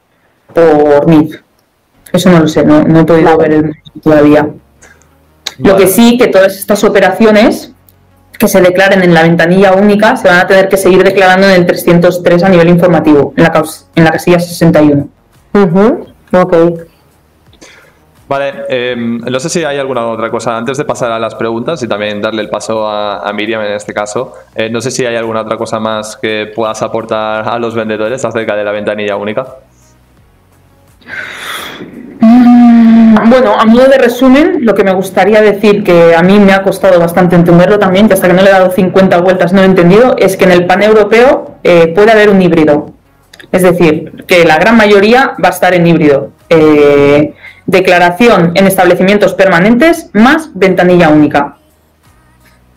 por 0.53 1.08
NIF. 1.08 1.41
Eso 2.12 2.29
no 2.29 2.39
lo 2.39 2.47
sé, 2.47 2.63
no, 2.63 2.84
no 2.84 3.01
he 3.01 3.03
podido 3.03 3.38
ver 3.38 3.51
el 3.51 3.75
todavía. 4.01 4.47
Lo 5.58 5.75
que 5.75 5.88
sí, 5.88 6.17
que 6.17 6.27
todas 6.27 6.55
estas 6.55 6.84
operaciones 6.84 7.71
que 8.38 8.47
se 8.47 8.62
declaren 8.62 9.01
en 9.03 9.13
la 9.13 9.23
ventanilla 9.23 9.73
única 9.73 10.15
se 10.17 10.27
van 10.27 10.39
a 10.39 10.47
tener 10.47 10.69
que 10.69 10.77
seguir 10.77 11.03
declarando 11.03 11.47
en 11.47 11.53
el 11.55 11.65
303 11.65 12.43
a 12.43 12.49
nivel 12.49 12.69
informativo, 12.69 13.34
en 13.36 13.43
la, 13.43 13.63
en 13.95 14.03
la 14.03 14.12
casilla 14.12 14.39
61. 14.39 15.08
Ok. 16.34 16.55
Vale, 18.28 18.66
em, 18.70 19.20
no 19.20 19.40
sé 19.40 19.50
si 19.50 19.64
hay 19.64 19.78
alguna 19.78 20.08
otra 20.08 20.32
cosa. 20.32 20.58
Antes 20.58 20.78
de 20.78 20.86
pasar 20.86 21.12
a 21.12 21.20
las 21.20 21.36
preguntas 21.36 21.82
y 21.84 21.88
también 21.88 22.22
darle 22.22 22.42
el 22.42 22.50
paso 22.50 22.88
a, 22.88 23.32
Miriam 23.34 23.62
en 23.62 23.74
este 23.74 23.94
caso, 23.94 24.34
eh, 24.56 24.70
no 24.70 24.82
sé 24.82 24.90
si 24.90 25.06
hay 25.06 25.16
alguna 25.16 25.42
otra 25.42 25.58
cosa 25.58 25.80
más 25.80 26.16
que 26.18 26.52
puedas 26.56 26.82
aportar 26.82 27.48
a 27.48 27.60
los 27.60 27.76
vendedores 27.76 28.26
acerca 28.26 28.56
de 28.56 28.64
la 28.64 28.72
ventanilla 28.72 29.16
única. 29.16 29.46
Mm, 32.20 33.30
bueno, 33.30 33.54
a 33.60 33.66
modo 33.66 33.86
de 33.88 33.98
resumen, 34.00 34.58
lo 34.62 34.74
que 34.74 34.84
me 34.84 34.94
gustaría 34.94 35.42
decir, 35.42 35.84
que 35.84 36.16
a 36.16 36.24
mí 36.24 36.40
me 36.40 36.54
ha 36.54 36.64
costado 36.64 37.00
bastante 37.00 37.36
entenderlo 37.36 37.78
también, 37.78 38.08
que 38.08 38.16
hasta 38.16 38.28
que 38.28 38.34
no 38.34 38.42
le 38.42 38.50
he 38.50 38.54
dado 38.54 38.72
50 38.72 39.20
vueltas 39.20 39.54
no 39.54 39.62
he 39.62 39.66
entendido, 39.66 40.16
es 40.18 40.36
que 40.36 40.46
en 40.46 40.52
el 40.52 40.66
pan 40.66 40.82
europeo 40.82 41.58
eh, 41.64 41.94
puede 41.96 42.12
haber 42.12 42.30
un 42.30 42.42
híbrido. 42.42 42.92
Es 43.52 43.62
decir, 43.62 44.26
que 44.26 44.46
la 44.46 44.58
gran 44.58 44.76
mayoría 44.76 45.36
va 45.44 45.50
a 45.50 45.52
estar 45.52 45.74
en 45.76 45.86
híbrido. 45.86 46.32
Eh, 46.50 47.34
declaración 47.65 48.51
en 48.56 48.67
establecimientos 48.67 49.34
permanentes 49.34 50.10
más 50.13 50.49
ventanilla 50.54 51.10
única. 51.10 51.58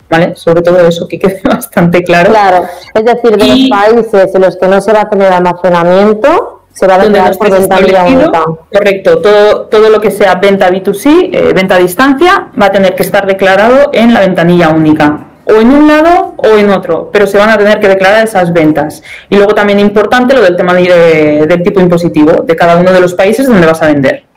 ¿Vale? 0.09 0.35
Sobre 0.35 0.61
todo 0.61 0.79
eso, 0.87 1.07
que 1.07 1.19
quede 1.19 1.41
bastante 1.43 2.03
claro. 2.03 2.31
Claro, 2.31 2.65
es 2.93 3.05
decir, 3.05 3.37
de 3.37 3.47
los 3.47 3.69
países 3.69 4.35
en 4.35 4.41
los 4.41 4.57
que 4.57 4.67
no 4.67 4.81
se 4.81 4.91
va 4.91 5.01
a 5.01 5.09
tener 5.09 5.31
almacenamiento, 5.31 6.63
se 6.73 6.87
va 6.87 6.95
a 6.95 6.99
declarar 6.99 7.37
por 7.37 7.51
ventanilla 7.51 8.05
única. 8.05 8.43
Correcto, 8.73 9.19
todo, 9.19 9.61
todo 9.67 9.89
lo 9.89 9.99
que 9.99 10.11
sea 10.11 10.35
venta 10.35 10.69
B2C, 10.69 11.29
eh, 11.33 11.53
venta 11.53 11.75
a 11.75 11.79
distancia, 11.79 12.47
va 12.59 12.67
a 12.67 12.71
tener 12.71 12.95
que 12.95 13.03
estar 13.03 13.27
declarado 13.27 13.89
en 13.93 14.13
la 14.13 14.21
ventanilla 14.21 14.69
única 14.69 15.25
o 15.45 15.59
en 15.59 15.71
un 15.71 15.87
lado 15.87 16.35
o 16.37 16.57
en 16.57 16.69
otro, 16.69 17.09
pero 17.11 17.25
se 17.25 17.37
van 17.37 17.49
a 17.49 17.57
tener 17.57 17.79
que 17.79 17.87
declarar 17.87 18.23
esas 18.23 18.53
ventas. 18.53 19.01
Y 19.29 19.35
luego 19.35 19.53
también 19.53 19.79
importante 19.79 20.35
lo 20.35 20.41
del 20.41 20.55
tema 20.55 20.73
del 20.73 21.63
tipo 21.63 21.79
impositivo 21.79 22.43
de 22.43 22.55
cada 22.55 22.77
uno 22.77 22.91
de 22.91 22.99
los 22.99 23.13
países 23.13 23.47
donde 23.47 23.65
vas 23.65 23.81
a 23.81 23.87
vender. 23.87 24.28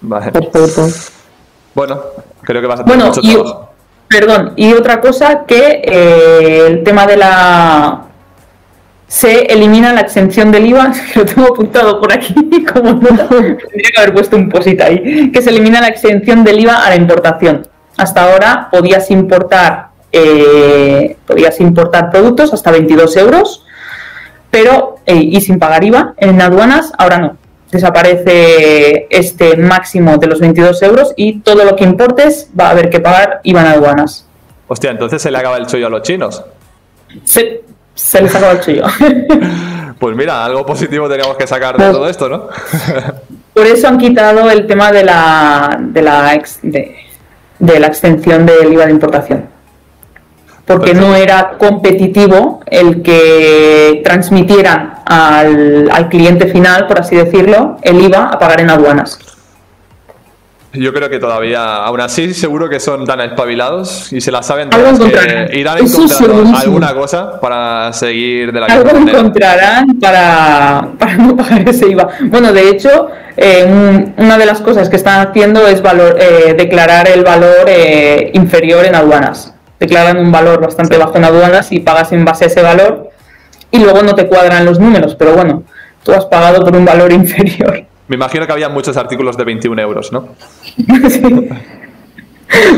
Vale. 0.00 0.32
Perfecto. 0.32 0.86
Bueno, 1.74 2.00
creo 2.42 2.60
que 2.60 2.66
vas 2.66 2.80
a 2.80 2.84
tener 2.84 2.98
bueno, 2.98 3.14
mucho 3.14 3.20
y, 3.22 3.68
Perdón, 4.08 4.54
y 4.56 4.72
otra 4.72 5.00
cosa 5.00 5.44
que 5.46 5.82
eh, 5.84 6.66
el 6.66 6.82
tema 6.82 7.06
de 7.06 7.16
la... 7.16 8.04
Se 9.06 9.46
elimina 9.46 9.92
la 9.92 10.00
exención 10.00 10.50
del 10.50 10.66
IVA, 10.66 10.92
que 11.12 11.20
lo 11.20 11.26
tengo 11.26 11.48
apuntado 11.48 12.00
por 12.00 12.12
aquí, 12.12 12.34
como 12.72 12.92
no, 12.92 13.00
tendría 13.28 13.90
que 13.94 14.00
haber 14.00 14.14
puesto 14.14 14.36
un 14.36 14.48
posit 14.48 14.80
ahí, 14.80 15.30
que 15.30 15.42
se 15.42 15.50
elimina 15.50 15.80
la 15.80 15.88
exención 15.88 16.42
del 16.44 16.60
IVA 16.60 16.84
a 16.84 16.90
la 16.90 16.96
importación. 16.96 17.66
Hasta 17.96 18.24
ahora 18.24 18.68
podías 18.70 19.10
importar, 19.10 19.88
eh, 20.12 21.16
podías 21.26 21.60
importar 21.60 22.10
productos 22.10 22.52
hasta 22.52 22.70
22 22.70 23.16
euros, 23.16 23.64
pero 24.50 24.96
eh, 25.04 25.16
y 25.16 25.40
sin 25.40 25.58
pagar 25.58 25.84
IVA 25.84 26.14
en 26.18 26.40
aduanas, 26.40 26.92
ahora 26.96 27.18
no 27.18 27.37
desaparece 27.70 29.06
este 29.10 29.56
máximo 29.56 30.16
de 30.18 30.26
los 30.26 30.40
22 30.40 30.82
euros 30.82 31.12
y 31.16 31.40
todo 31.40 31.64
lo 31.64 31.76
que 31.76 31.84
importes 31.84 32.50
va 32.58 32.68
a 32.68 32.70
haber 32.70 32.90
que 32.90 33.00
pagar 33.00 33.40
IVA 33.42 33.60
en 33.60 33.66
aduanas. 33.66 34.26
Hostia, 34.66 34.90
entonces 34.90 35.20
se 35.20 35.30
le 35.30 35.38
acaba 35.38 35.56
el 35.56 35.66
chollo 35.66 35.86
a 35.86 35.90
los 35.90 36.02
chinos. 36.02 36.42
Se, 37.24 37.62
se 37.94 38.22
les 38.22 38.34
acaba 38.34 38.52
el 38.52 38.60
chollo. 38.60 38.84
pues 39.98 40.16
mira, 40.16 40.44
algo 40.44 40.64
positivo 40.64 41.08
teníamos 41.08 41.36
que 41.36 41.46
sacar 41.46 41.76
de 41.76 41.90
todo 41.90 42.08
esto, 42.08 42.28
¿no? 42.28 42.48
Por 43.54 43.66
eso 43.66 43.88
han 43.88 43.98
quitado 43.98 44.50
el 44.50 44.66
tema 44.66 44.92
de 44.92 45.04
la, 45.04 45.78
de 45.80 46.02
la, 46.02 46.34
ex, 46.34 46.60
de, 46.62 46.96
de 47.58 47.80
la 47.80 47.86
extensión 47.88 48.46
del 48.46 48.72
IVA 48.72 48.86
de 48.86 48.92
importación 48.92 49.57
porque 50.68 50.92
no 50.92 51.16
era 51.16 51.52
competitivo 51.58 52.60
el 52.66 53.02
que 53.02 54.02
transmitieran 54.04 54.96
al, 55.06 56.08
cliente 56.10 56.46
final, 56.46 56.86
por 56.86 57.00
así 57.00 57.16
decirlo, 57.16 57.78
el 57.82 58.00
IVA 58.02 58.28
a 58.28 58.38
pagar 58.38 58.60
en 58.60 58.70
aduanas. 58.70 59.18
Yo 60.74 60.92
creo 60.92 61.08
que 61.08 61.18
todavía, 61.18 61.76
aún 61.76 62.02
así, 62.02 62.34
seguro 62.34 62.68
que 62.68 62.78
son 62.78 63.06
tan 63.06 63.22
espabilados 63.22 64.12
y 64.12 64.20
se 64.20 64.30
la 64.30 64.42
saben 64.42 64.68
Algo 64.72 65.06
que 65.08 65.58
irán 65.58 65.78
encontrando 65.78 66.54
alguna 66.54 66.92
cosa 66.92 67.40
para 67.40 67.90
seguir 67.94 68.52
de 68.52 68.60
la 68.60 68.66
Algo 68.66 68.90
encontrarán 68.90 69.98
para, 69.98 70.86
para, 70.98 71.16
no 71.16 71.34
pagar 71.34 71.66
ese 71.66 71.88
IVA. 71.88 72.08
Bueno, 72.24 72.52
de 72.52 72.68
hecho, 72.68 73.08
eh, 73.38 74.12
una 74.18 74.36
de 74.36 74.44
las 74.44 74.60
cosas 74.60 74.90
que 74.90 74.96
están 74.96 75.26
haciendo 75.26 75.66
es 75.66 75.80
valor, 75.80 76.18
eh, 76.20 76.54
declarar 76.56 77.08
el 77.08 77.24
valor 77.24 77.64
eh, 77.66 78.30
inferior 78.34 78.84
en 78.84 78.94
aduanas 78.94 79.54
declaran 79.78 80.18
un 80.18 80.32
valor 80.32 80.60
bastante 80.60 80.96
bajo 80.98 81.16
en 81.16 81.24
aduanas 81.24 81.72
y 81.72 81.80
pagas 81.80 82.12
en 82.12 82.24
base 82.24 82.44
a 82.44 82.46
ese 82.48 82.62
valor 82.62 83.10
y 83.70 83.78
luego 83.78 84.02
no 84.02 84.14
te 84.14 84.26
cuadran 84.26 84.64
los 84.64 84.78
números, 84.78 85.14
pero 85.14 85.34
bueno, 85.34 85.62
tú 86.02 86.12
has 86.12 86.24
pagado 86.26 86.64
por 86.64 86.76
un 86.76 86.84
valor 86.84 87.12
inferior. 87.12 87.84
Me 88.08 88.16
imagino 88.16 88.46
que 88.46 88.52
había 88.52 88.68
muchos 88.68 88.96
artículos 88.96 89.36
de 89.36 89.44
21 89.44 89.82
euros, 89.82 90.12
¿no? 90.12 90.28
sí. 91.08 91.48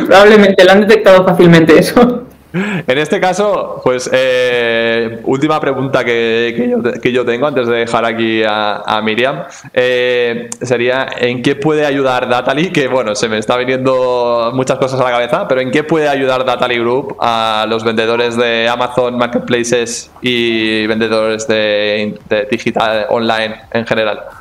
Probablemente, 0.06 0.64
lo 0.64 0.72
han 0.72 0.80
detectado 0.80 1.24
fácilmente 1.24 1.78
eso. 1.78 2.24
En 2.52 2.98
este 2.98 3.20
caso, 3.20 3.80
pues 3.84 4.10
eh, 4.12 5.20
última 5.24 5.60
pregunta 5.60 6.04
que, 6.04 6.74
yo, 7.12 7.24
tengo 7.24 7.46
antes 7.46 7.68
de 7.68 7.76
dejar 7.76 8.04
aquí 8.04 8.42
a, 8.46 9.00
Miriam 9.04 9.44
eh, 9.72 10.50
sería 10.60 11.06
¿en 11.18 11.42
qué 11.42 11.54
puede 11.54 11.86
ayudar 11.86 12.28
Datali? 12.28 12.70
Que 12.70 12.88
bueno, 12.88 13.14
se 13.14 13.28
me 13.28 13.38
está 13.38 13.56
viniendo 13.56 14.50
muchas 14.54 14.78
cosas 14.78 15.00
a 15.00 15.04
la 15.04 15.10
cabeza, 15.10 15.46
pero 15.48 15.60
¿en 15.60 15.70
qué 15.70 15.84
puede 15.84 16.08
ayudar 16.08 16.44
Datali 16.44 16.78
Group 16.78 17.16
a 17.20 17.66
los 17.68 17.84
vendedores 17.84 18.36
de 18.36 18.68
Amazon 18.68 19.16
Marketplaces 19.16 20.10
y 20.20 20.86
vendedores 20.86 21.46
de 21.46 22.18
digital 22.50 23.06
online 23.10 23.60
en 23.72 23.86
general? 23.86 24.39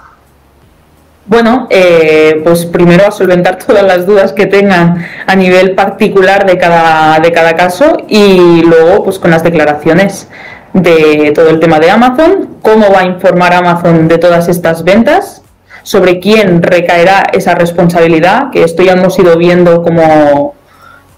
Bueno, 1.30 1.68
eh, 1.70 2.42
pues 2.44 2.66
primero 2.66 3.06
a 3.06 3.12
solventar 3.12 3.60
todas 3.68 3.84
las 3.84 4.08
dudas 4.08 4.34
que 4.34 4.48
tengan 4.48 5.06
a 5.28 5.36
nivel 5.36 5.76
particular 5.76 6.48
de 6.48 6.58
cada, 6.58 7.20
de 7.20 7.32
cada 7.32 7.56
caso 7.56 7.98
y 8.08 8.64
luego 8.64 9.04
pues 9.04 9.20
con 9.20 9.30
las 9.30 9.44
declaraciones 9.44 10.28
de 10.74 11.32
todo 11.36 11.50
el 11.50 11.60
tema 11.60 11.80
de 11.80 11.92
Amazon, 11.92 12.58
cómo 12.64 12.92
va 12.92 13.02
a 13.02 13.06
informar 13.06 13.54
Amazon 13.54 14.08
de 14.08 14.18
todas 14.18 14.50
estas 14.50 14.84
ventas, 14.84 15.44
sobre 15.84 16.20
quién 16.20 16.64
recaerá 16.64 17.24
esa 17.32 17.54
responsabilidad, 17.54 18.50
que 18.52 18.64
esto 18.64 18.82
ya 18.82 18.94
hemos 18.94 19.18
ido 19.20 19.38
viendo 19.38 19.84
cómo, 19.84 20.56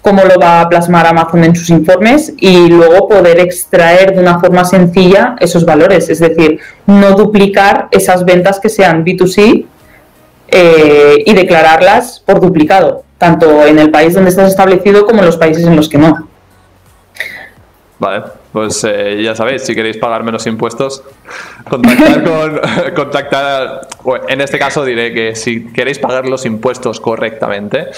cómo 0.02 0.24
lo 0.24 0.38
va 0.38 0.60
a 0.60 0.68
plasmar 0.68 1.06
Amazon 1.06 1.44
en 1.44 1.56
sus 1.56 1.70
informes 1.70 2.34
y 2.36 2.68
luego 2.68 3.08
poder 3.08 3.40
extraer 3.40 4.14
de 4.14 4.20
una 4.20 4.38
forma 4.40 4.64
sencilla 4.66 5.36
esos 5.40 5.64
valores, 5.64 6.10
es 6.10 6.20
decir, 6.20 6.60
no 6.86 7.12
duplicar 7.12 7.88
esas 7.90 8.26
ventas 8.26 8.60
que 8.60 8.68
sean 8.68 9.04
B2C 9.04 9.66
eh, 10.54 11.24
y 11.24 11.32
declararlas 11.32 12.20
por 12.20 12.38
duplicado, 12.38 13.04
tanto 13.16 13.64
en 13.64 13.78
el 13.78 13.90
país 13.90 14.12
donde 14.12 14.28
estás 14.28 14.50
establecido 14.50 15.06
como 15.06 15.20
en 15.20 15.26
los 15.26 15.38
países 15.38 15.64
en 15.64 15.74
los 15.74 15.88
que 15.88 15.96
no. 15.96 16.28
Vale, 17.98 18.22
pues 18.52 18.84
eh, 18.84 19.22
ya 19.22 19.34
sabéis, 19.34 19.62
si 19.62 19.74
queréis 19.74 19.96
pagar 19.96 20.24
menos 20.24 20.46
impuestos, 20.46 21.02
contactar 21.68 22.22
con. 22.24 22.60
contactar. 22.94 23.88
en 24.28 24.40
este 24.40 24.58
caso 24.58 24.84
diré 24.84 25.12
que 25.14 25.34
si 25.34 25.72
queréis 25.72 25.98
pagar 25.98 26.26
los 26.28 26.44
impuestos 26.44 27.00
correctamente, 27.00 27.88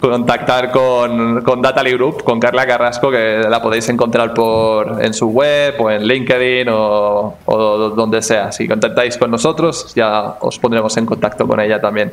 contactar 0.00 0.70
con, 0.70 1.42
con 1.42 1.60
Datally 1.60 1.92
Group, 1.92 2.22
con 2.22 2.38
Carla 2.38 2.66
Carrasco, 2.66 3.10
que 3.10 3.44
la 3.48 3.60
podéis 3.60 3.88
encontrar 3.88 4.34
por 4.34 5.04
en 5.04 5.12
su 5.12 5.28
web 5.28 5.74
o 5.80 5.90
en 5.90 6.04
LinkedIn 6.04 6.68
o, 6.70 7.34
donde 7.96 8.22
sea. 8.22 8.52
Si 8.52 8.68
contactáis 8.68 9.16
con 9.16 9.30
nosotros, 9.30 9.92
ya 9.94 10.36
os 10.40 10.58
pondremos 10.58 10.96
en 10.96 11.06
contacto 11.06 11.46
con 11.46 11.58
ella 11.60 11.80
también. 11.80 12.12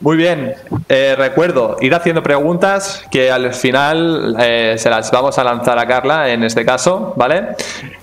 muy 0.00 0.16
bien, 0.16 0.54
eh, 0.88 1.14
recuerdo, 1.16 1.76
ir 1.80 1.94
haciendo 1.94 2.22
preguntas 2.22 3.04
que 3.10 3.30
al 3.30 3.54
final 3.54 4.36
eh, 4.40 4.74
se 4.76 4.90
las 4.90 5.10
vamos 5.10 5.38
a 5.38 5.44
lanzar 5.44 5.67
a 5.76 5.86
Carla 5.86 6.30
en 6.30 6.44
este 6.44 6.64
caso, 6.64 7.12
¿vale? 7.16 7.48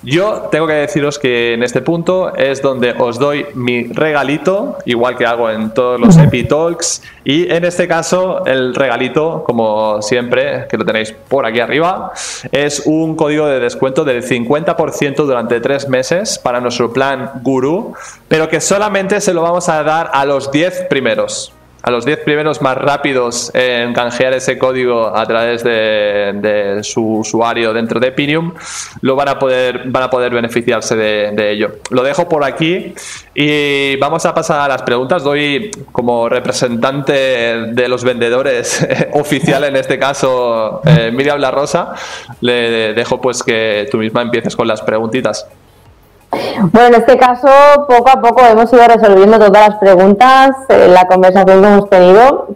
Yo 0.03 0.49
tengo 0.51 0.68
que 0.68 0.74
deciros 0.74 1.18
que 1.18 1.53
en 1.53 1.63
este 1.63 1.82
punto 1.82 2.36
es 2.36 2.61
donde 2.61 2.93
os 2.97 3.18
doy 3.18 3.47
mi 3.55 3.84
regalito, 3.84 4.78
igual 4.86 5.18
que 5.18 5.26
hago 5.26 5.49
en 5.49 5.74
todos 5.74 5.99
los 5.99 6.18
Epitalks, 6.18 7.01
y 7.24 7.51
en 7.51 7.66
este 7.66 7.88
caso 7.88 7.95
caso, 7.95 8.45
el 8.45 8.76
regalito, 8.76 9.41
como 9.45 10.01
siempre, 10.01 10.68
que 10.70 10.78
lo 10.78 10.84
tenéis 10.84 11.13
por 11.13 11.45
aquí 11.45 11.61
arriba, 11.61 12.11
es 12.51 12.82
un 12.86 13.16
código 13.16 13.47
de 13.47 13.61
descuento 13.61 14.03
del 14.03 14.22
50% 14.22 15.16
durante 15.16 15.61
tres 15.61 15.88
meses 15.88 16.38
para 16.38 16.59
nuestro 16.59 16.91
plan 16.91 17.32
Guru, 17.41 17.93
pero 18.28 18.49
que 18.49 18.59
solamente 18.59 19.22
se 19.22 19.34
lo 19.34 19.43
vamos 19.43 19.70
a 19.70 19.82
dar 19.84 20.09
a 20.11 20.26
los 20.26 20.51
10 20.51 20.88
primeros 20.89 21.55
a 21.86 21.91
los 21.91 22.03
10 22.03 22.21
primeros 22.21 22.63
más 22.63 22.75
rápidos 22.75 23.51
en 23.53 23.93
canjear 23.93 24.33
ese 24.33 24.57
código 24.57 25.15
a 25.15 25.23
través 25.27 25.63
de, 25.63 26.79
su 26.81 27.19
usuario 27.19 27.73
dentro 27.73 27.99
de 27.99 28.11
Pinium, 28.11 28.53
lo 29.01 29.15
van 29.15 29.29
a 29.29 29.38
poder, 29.38 29.83
van 29.86 30.01
a 30.01 30.09
poder 30.09 30.33
beneficiarse 30.33 30.95
de, 30.95 31.51
ello. 31.51 31.75
Lo 31.91 32.01
dejo 32.01 32.27
por 32.27 32.43
aquí 32.43 32.95
y 33.36 33.97
vamos 33.97 34.25
a 34.25 34.33
pasar 34.33 34.61
a 34.61 34.67
las 34.67 34.81
preguntas. 34.81 35.23
Doy 35.23 35.69
como 35.91 36.27
representante 36.27 37.13
de 37.13 37.88
los 37.88 38.03
vendedores 38.03 38.86
oficial 39.13 39.63
en 39.65 39.75
este 39.75 39.99
caso, 39.99 40.81
eh, 40.86 41.11
Miriam 41.13 41.39
La 41.39 41.51
Rosa, 41.51 41.93
le 42.41 42.95
dejo 42.95 43.21
pues 43.21 43.43
que 43.43 43.88
tú 43.91 43.99
misma 43.99 44.23
empieces 44.23 44.55
con 44.55 44.67
las 44.67 44.81
preguntitas. 44.81 45.47
Bueno, 46.71 46.88
en 46.88 46.95
este 46.95 47.17
caso, 47.17 47.47
poco 47.88 48.09
a 48.09 48.21
poco 48.21 48.41
hemos 48.41 48.71
ido 48.71 48.88
resolviendo 48.88 49.38
todas 49.38 49.69
las 49.69 49.79
preguntas 49.79 50.51
en 50.69 50.93
la 50.93 51.07
conversación 51.07 51.61
que 51.61 51.67
hemos 51.67 51.89
tenido. 51.89 52.47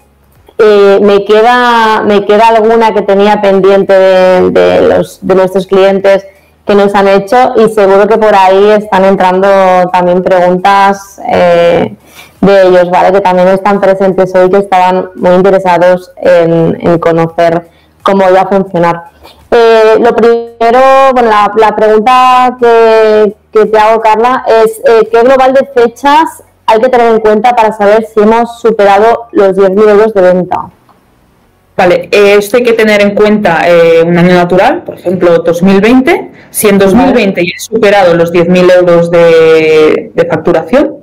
Eh, 0.57 0.99
me, 1.01 1.23
queda, 1.23 2.01
me 2.01 2.25
queda 2.25 2.49
alguna 2.49 2.93
que 2.93 3.01
tenía 3.01 3.41
pendiente 3.41 3.93
de, 3.93 5.03
nuestros 5.21 5.67
clientes 5.67 6.25
que 6.65 6.75
nos 6.75 6.93
han 6.95 7.07
hecho 7.07 7.53
y 7.55 7.69
seguro 7.69 8.07
que 8.07 8.17
por 8.17 8.35
ahí 8.35 8.71
están 8.71 9.05
entrando 9.05 9.47
también 9.91 10.21
preguntas 10.21 11.19
eh, 11.31 11.95
de 12.41 12.67
ellos, 12.67 12.91
¿vale? 12.91 13.11
Que 13.11 13.21
también 13.21 13.47
están 13.47 13.79
presentes 13.79 14.35
hoy, 14.35 14.49
que 14.49 14.57
estaban 14.57 15.09
muy 15.15 15.31
interesados 15.31 16.11
en, 16.17 16.77
en 16.81 16.99
conocer 16.99 17.67
cómo 18.03 18.29
iba 18.29 18.41
a 18.41 18.47
funcionar. 18.47 19.03
Eh, 19.51 19.97
lo 19.99 20.15
primero, 20.15 20.79
bueno, 21.13 21.31
la, 21.57 21.75
pregunta 21.75 22.55
que, 22.59 23.35
te 23.51 23.77
hago, 23.77 24.01
Carla, 24.01 24.43
es 24.47 24.81
eh, 24.85 25.07
¿qué 25.11 25.21
global 25.21 25.53
de 25.53 25.67
fechas 25.73 26.43
hay 26.65 26.79
que 26.79 26.89
tener 26.89 27.13
en 27.13 27.19
cuenta 27.19 27.55
para 27.55 27.71
saber 27.73 28.05
si 28.05 28.19
hemos 28.19 28.59
superado 28.59 29.27
los 29.31 29.55
10.000 29.55 29.89
euros 29.89 30.13
de 30.13 30.21
venta? 30.21 30.69
Vale, 31.75 32.09
eh, 32.11 32.35
esto 32.37 32.57
hay 32.57 32.63
que 32.63 32.73
tener 32.73 33.01
en 33.01 33.15
cuenta 33.15 33.61
un 34.05 34.17
año 34.17 34.35
natural, 34.35 34.83
por 34.83 34.95
ejemplo 34.95 35.39
2020. 35.39 36.31
Si 36.49 36.67
en 36.67 36.77
2020 36.77 37.41
ya 37.41 37.51
he 37.55 37.59
superado 37.59 38.15
los 38.15 38.33
10.000 38.33 38.75
euros 38.75 39.09
de, 39.09 40.11
facturación, 40.29 40.97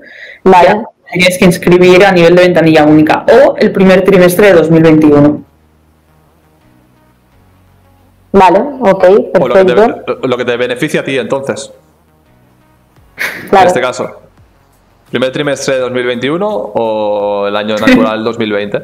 vale. 0.44 0.84
tienes 1.12 1.38
que 1.38 1.46
inscribir 1.46 2.04
a 2.04 2.12
nivel 2.12 2.36
de 2.36 2.42
ventanilla 2.42 2.84
única 2.84 3.24
o 3.32 3.56
el 3.56 3.72
primer 3.72 4.02
trimestre 4.04 4.48
de 4.48 4.52
2021. 4.52 5.44
Vale, 8.32 8.58
ok, 8.80 9.04
perfecto. 9.32 10.18
lo, 10.22 10.36
que 10.36 10.44
te, 10.44 10.56
beneficia 10.58 11.00
a 11.00 11.04
ti 11.04 11.18
entonces. 11.18 11.72
En 13.52 13.66
este 13.66 13.80
caso. 13.80 14.22
¿Primer 15.10 15.30
trimestre 15.32 15.74
de 15.74 15.80
2021 15.80 16.48
o 16.48 17.46
el 17.46 17.56
año 17.56 17.76
natural 17.76 18.24
2020? 18.24 18.82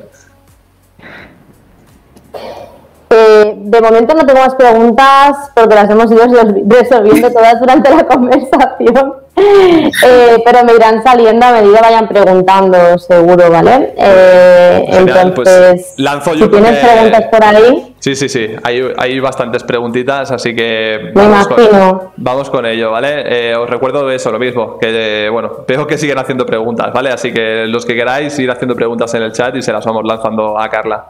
De 3.63 3.81
momento 3.81 4.15
no 4.15 4.27
tengo 4.27 4.41
más 4.41 4.55
preguntas 4.55 5.51
porque 5.55 5.75
las 5.75 5.91
hemos 5.91 6.11
ido 6.11 6.25
resolviendo 6.67 7.31
todas 7.31 7.61
durante 7.61 7.91
la 7.91 8.07
conversación. 8.07 9.23
Eh, 9.35 10.43
pero 10.45 10.65
me 10.65 10.75
irán 10.75 11.03
saliendo 11.03 11.47
a 11.47 11.53
medida 11.53 11.81
vayan 11.81 12.07
preguntando, 12.07 12.99
seguro, 12.99 13.51
¿vale? 13.51 13.95
Eh, 13.97 14.85
pues 14.89 15.17
entonces, 15.17 15.95
lanzo 15.97 16.35
yo 16.35 16.45
si 16.45 16.51
tienes 16.51 16.79
preguntas 16.79 17.25
por 17.31 17.43
ahí. 17.43 17.95
Sí, 17.99 18.15
sí, 18.15 18.29
sí, 18.29 18.49
hay, 18.63 18.93
hay 18.99 19.21
bastantes 19.21 19.65
preguntitas, 19.65 20.31
así 20.31 20.55
que 20.55 21.13
vamos, 21.15 21.49
con, 21.49 22.11
vamos 22.17 22.51
con 22.51 22.67
ello, 22.67 22.91
¿vale? 22.91 23.51
Eh, 23.51 23.57
os 23.57 23.71
recuerdo 23.71 24.11
eso, 24.11 24.31
lo 24.31 24.39
mismo, 24.39 24.79
que 24.79 25.29
bueno, 25.33 25.65
veo 25.67 25.87
que 25.87 25.97
siguen 25.97 26.19
haciendo 26.19 26.45
preguntas, 26.45 26.93
¿vale? 26.93 27.11
Así 27.11 27.33
que 27.33 27.67
los 27.67 27.87
que 27.87 27.95
queráis 27.95 28.39
ir 28.39 28.51
haciendo 28.51 28.75
preguntas 28.75 29.15
en 29.15 29.23
el 29.23 29.33
chat 29.33 29.57
y 29.57 29.63
se 29.63 29.73
las 29.73 29.85
vamos 29.87 30.05
lanzando 30.05 30.59
a 30.59 30.69
Carla. 30.69 31.07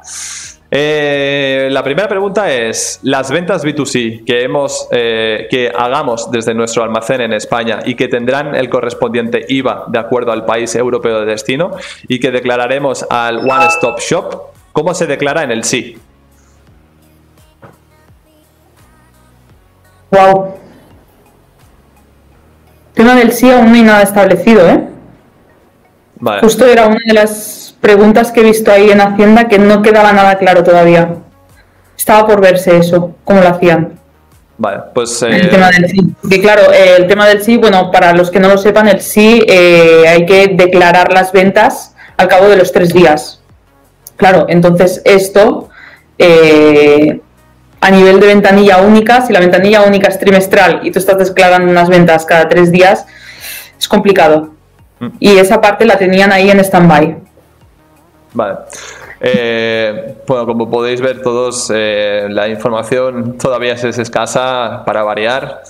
Eh, 0.75 1.69
la 1.71 1.85
primera 1.85 2.09
pregunta 2.09 2.51
es, 2.51 2.99
las 3.03 3.31
ventas 3.31 3.63
B2C 3.63 4.25
que, 4.25 4.43
hemos, 4.43 4.89
eh, 4.91 5.47
que 5.51 5.71
hagamos 5.71 6.31
desde 6.31 6.55
nuestro 6.55 6.83
almacén 6.83 7.21
en 7.21 7.35
España 7.35 7.81
y 7.85 7.95
que 7.95 8.09
tendrán 8.09 8.55
el 8.55 8.71
correspondiente 8.71 9.45
IVA 9.51 9.85
de 9.89 9.99
acuerdo 9.99 10.33
al 10.33 10.47
país 10.47 10.75
europeo 10.75 11.21
de 11.21 11.27
destino 11.27 11.73
y 12.09 12.19
que 12.19 12.31
declararemos 12.31 13.05
al 13.11 13.41
One 13.41 13.67
Stop 13.67 14.01
Shop, 14.01 14.35
¿cómo 14.73 14.95
se 14.95 15.07
declara 15.07 15.43
en 15.43 15.51
el 15.51 15.63
sí? 15.63 15.99
Wow. 20.11 20.55
Tema 22.95 23.15
del 23.15 23.33
sí 23.33 23.51
aún 23.51 23.67
no 23.67 23.75
hay 23.75 23.83
nada 23.83 24.03
establecido, 24.03 24.67
¿eh? 24.67 24.89
Justo 26.41 26.65
era 26.65 26.87
una 26.87 27.01
de 27.07 27.13
las 27.13 27.62
preguntas 27.83 28.31
que 28.31 28.41
he 28.41 28.45
visto 28.45 28.73
ahí 28.73 28.91
en 28.91 29.03
Hacienda 29.03 29.49
que 29.49 29.59
no 29.59 29.83
quedaba 29.83 30.13
nada 30.13 30.39
claro 30.39 30.65
todavía. 30.65 31.17
Estaba 31.99 32.27
por 32.27 32.41
verse 32.41 32.79
eso, 32.79 33.17
cómo 33.25 33.43
lo 33.43 33.49
hacían. 33.49 33.99
Vale, 34.57 34.83
pues. 34.95 35.21
El 35.23 35.47
eh, 35.47 35.49
tema 35.49 35.71
del 35.71 35.91
sí. 35.91 35.99
Porque, 36.23 36.41
claro, 36.41 36.73
eh, 36.73 36.95
el 36.99 37.07
tema 37.09 37.27
del 37.27 37.43
sí, 37.43 37.59
bueno, 37.59 37.91
para 37.91 38.15
los 38.15 38.31
que 38.31 38.39
no 38.41 38.49
lo 38.49 38.57
sepan, 38.57 38.89
el 38.89 39.01
sí 39.01 39.45
eh, 39.47 40.05
hay 40.09 40.25
que 40.25 40.49
declarar 40.55 41.13
las 41.13 41.33
ventas 41.33 41.95
al 42.17 42.29
cabo 42.29 42.49
de 42.49 42.57
los 42.57 42.73
tres 42.73 42.95
días. 42.95 43.43
Claro, 44.17 44.47
entonces 44.49 45.03
esto, 45.05 45.69
a 47.81 47.91
nivel 47.91 48.21
de 48.21 48.27
ventanilla 48.29 48.77
única, 48.79 49.27
si 49.27 49.33
la 49.33 49.41
ventanilla 49.41 49.83
única 49.83 50.07
es 50.07 50.19
trimestral 50.21 50.81
y 50.85 50.93
tú 50.93 51.01
estás 51.01 51.19
declarando 51.19 51.69
unas 51.69 51.89
ventas 51.89 52.25
cada 52.25 52.49
tres 52.49 52.71
días, 52.71 53.05
es 53.77 53.89
complicado 53.89 54.51
y 55.19 55.39
esa 55.39 55.61
parte 55.61 55.85
la 55.85 55.99
tenían 55.99 56.31
ahí 56.31 56.51
en 56.51 56.61
stand-by. 56.61 57.22
Vale. 58.35 58.59
Eh, 59.21 60.17
bueno, 60.27 60.47
como 60.47 60.71
podéis 60.71 61.01
ver 61.01 61.23
todos, 61.23 61.71
eh, 61.75 62.27
la 62.29 62.49
información 62.49 63.37
todavía 63.39 63.75
es 63.75 63.85
escasa 63.85 64.83
para 64.85 65.03
variar. 65.03 65.63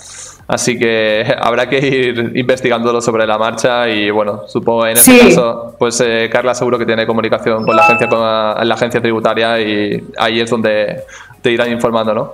Así 0.47 0.77
que 0.77 1.25
habrá 1.39 1.69
que 1.69 1.79
ir 1.79 2.31
investigándolo 2.35 3.01
sobre 3.01 3.25
la 3.25 3.37
marcha 3.37 3.87
y 3.89 4.09
bueno, 4.09 4.43
supongo 4.47 4.87
en 4.87 4.97
este 4.97 5.19
caso, 5.19 5.75
pues 5.77 5.99
eh, 6.01 6.29
Carla 6.31 6.53
seguro 6.53 6.77
que 6.77 6.85
tiene 6.85 7.05
comunicación 7.05 7.65
con 7.65 7.75
la 7.75 7.83
agencia 7.83 8.07
con 8.07 8.19
la 8.21 8.73
agencia 8.73 9.01
tributaria 9.01 9.59
y 9.61 10.03
ahí 10.17 10.41
es 10.41 10.49
donde 10.49 11.03
te 11.41 11.51
irán 11.51 11.71
informando, 11.71 12.13
¿no? 12.13 12.33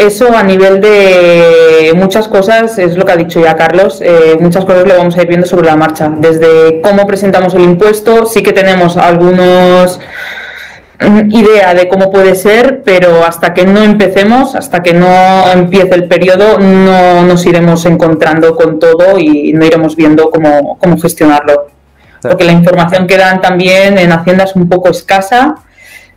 Eso 0.00 0.36
a 0.36 0.42
nivel 0.42 0.80
de 0.80 1.92
muchas 1.96 2.28
cosas, 2.28 2.78
es 2.78 2.96
lo 2.96 3.04
que 3.04 3.12
ha 3.12 3.16
dicho 3.16 3.40
ya 3.40 3.56
Carlos, 3.56 4.00
eh, 4.00 4.36
muchas 4.40 4.64
cosas 4.64 4.86
lo 4.86 4.96
vamos 4.96 5.16
a 5.16 5.22
ir 5.22 5.28
viendo 5.28 5.46
sobre 5.46 5.66
la 5.66 5.76
marcha. 5.76 6.08
Desde 6.18 6.80
cómo 6.82 7.06
presentamos 7.06 7.54
el 7.54 7.62
impuesto, 7.62 8.26
sí 8.26 8.42
que 8.42 8.52
tenemos 8.52 8.96
algunos 8.96 9.98
mm, 11.00 11.30
idea 11.32 11.74
de 11.74 11.88
cómo 11.88 12.12
puede 12.12 12.36
ser, 12.36 12.82
pero 12.84 13.24
hasta 13.24 13.52
que 13.54 13.64
no 13.64 13.82
empecemos, 13.82 14.54
hasta 14.54 14.82
que 14.82 14.92
no 14.92 15.50
empiece 15.52 15.94
el 15.94 16.06
periodo, 16.06 16.58
no 16.58 17.24
nos 17.24 17.44
iremos 17.44 17.84
encontrando 17.84 18.54
con 18.54 18.78
todo 18.78 19.18
y 19.18 19.52
no 19.52 19.64
iremos 19.64 19.96
viendo 19.96 20.30
cómo, 20.30 20.78
cómo 20.78 20.98
gestionarlo. 20.98 21.66
Porque 22.22 22.44
la 22.44 22.52
información 22.52 23.06
que 23.06 23.16
dan 23.16 23.40
también 23.40 23.98
en 23.98 24.12
Hacienda 24.12 24.44
es 24.44 24.54
un 24.54 24.68
poco 24.68 24.90
escasa 24.90 25.56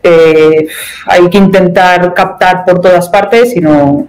eh, 0.04 0.68
hay 1.06 1.30
que 1.30 1.38
intentar 1.38 2.14
captar 2.14 2.66
por 2.66 2.80
todas 2.82 3.10
partes 3.10 3.56
y 3.56 3.62
no, 3.62 4.08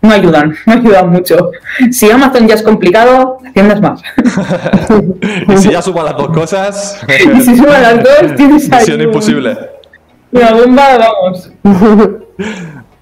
no 0.00 0.12
ayudan, 0.12 0.56
no 0.66 0.72
ayudan 0.72 1.10
mucho. 1.10 1.50
Si 1.90 2.10
Amazon 2.10 2.46
ya 2.46 2.54
es 2.54 2.62
complicado, 2.62 3.38
Hacienda 3.46 3.74
es 3.74 3.80
más. 3.80 4.02
y 5.48 5.56
si 5.56 5.70
ya 5.70 5.82
suma 5.82 6.04
las 6.04 6.16
dos 6.16 6.28
cosas. 6.28 7.00
y 7.36 7.40
si 7.40 7.56
suma 7.56 7.78
las 7.78 8.02
dos, 8.02 8.34
tienes 8.36 8.70
ahí. 8.72 8.80
Misión 8.80 9.00
imposible. 9.00 9.58
Una 10.30 10.52
bomba, 10.52 10.98
vamos. 10.98 11.52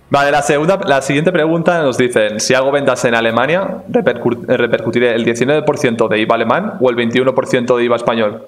Vale, 0.09 0.31
la, 0.31 0.41
segunda, 0.43 0.79
la 0.87 1.03
siguiente 1.03 1.33
pregunta 1.33 1.83
nos 1.83 1.99
dicen, 1.99 2.39
si 2.39 2.55
hago 2.55 2.71
ventas 2.71 3.05
en 3.05 3.17
Alemania, 3.17 3.83
¿repercutiré 3.89 5.14
el 5.14 5.27
19% 5.27 6.09
de 6.09 6.21
IVA 6.21 6.35
alemán 6.37 6.75
o 6.81 6.89
el 6.91 6.97
21% 6.97 7.77
de 7.77 7.85
IVA 7.85 7.97
español? 7.97 8.47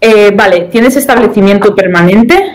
Eh, 0.00 0.30
vale, 0.34 0.68
¿tienes 0.70 0.96
establecimiento 0.96 1.74
permanente? 1.74 2.52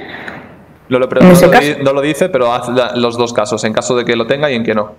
no, 0.89 0.99
lo, 0.99 2.01
dice, 2.01 2.29
pero 2.29 2.51
haz 2.53 2.67
los 2.95 3.17
dos 3.17 3.31
casos, 3.31 3.63
en 3.63 3.73
caso 3.73 3.95
de 3.95 4.03
que 4.03 4.15
lo 4.15 4.27
tenga 4.27 4.51
y 4.51 4.55
en 4.55 4.63
que 4.63 4.75
no. 4.75 4.91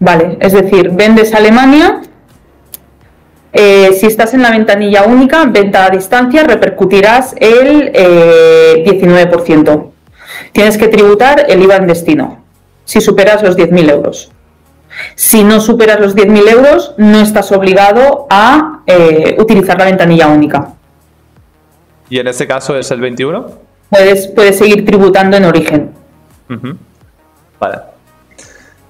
Vale, 0.00 0.36
es 0.40 0.52
decir, 0.52 0.90
vendes 0.90 1.32
a 1.32 1.38
Alemania, 1.38 2.02
eh, 3.52 3.92
si 3.98 4.06
estás 4.06 4.34
en 4.34 4.42
la 4.42 4.50
ventanilla 4.50 5.04
única, 5.04 5.44
venta 5.46 5.86
a 5.86 5.90
distancia, 5.90 6.42
repercutirás 6.44 7.34
el 7.38 7.92
19%. 7.92 9.70
Eh, 9.70 9.92
Tienes 10.52 10.76
que 10.76 10.88
tributar 10.88 11.46
el 11.48 11.62
IVA 11.62 11.76
en 11.76 11.86
destino, 11.86 12.44
si 12.84 13.00
superas 13.00 13.42
los 13.42 13.56
10.000 13.56 13.90
euros. 13.90 14.30
Si 15.14 15.44
no 15.44 15.60
superas 15.60 16.00
los 16.00 16.16
10.000 16.16 16.48
euros, 16.48 16.94
no 16.96 17.20
estás 17.20 17.52
obligado 17.52 18.26
a 18.30 18.80
eh, 18.86 19.36
utilizar 19.38 19.78
la 19.78 19.86
ventanilla 19.86 20.28
única. 20.28 20.74
¿Y 22.08 22.18
en 22.18 22.28
este 22.28 22.46
caso 22.46 22.76
es 22.76 22.90
el 22.90 23.00
21? 23.00 23.46
Puedes, 23.90 24.28
puedes 24.28 24.58
seguir 24.58 24.84
tributando 24.84 25.36
en 25.36 25.44
origen. 25.44 25.92
Vale. 27.58 27.78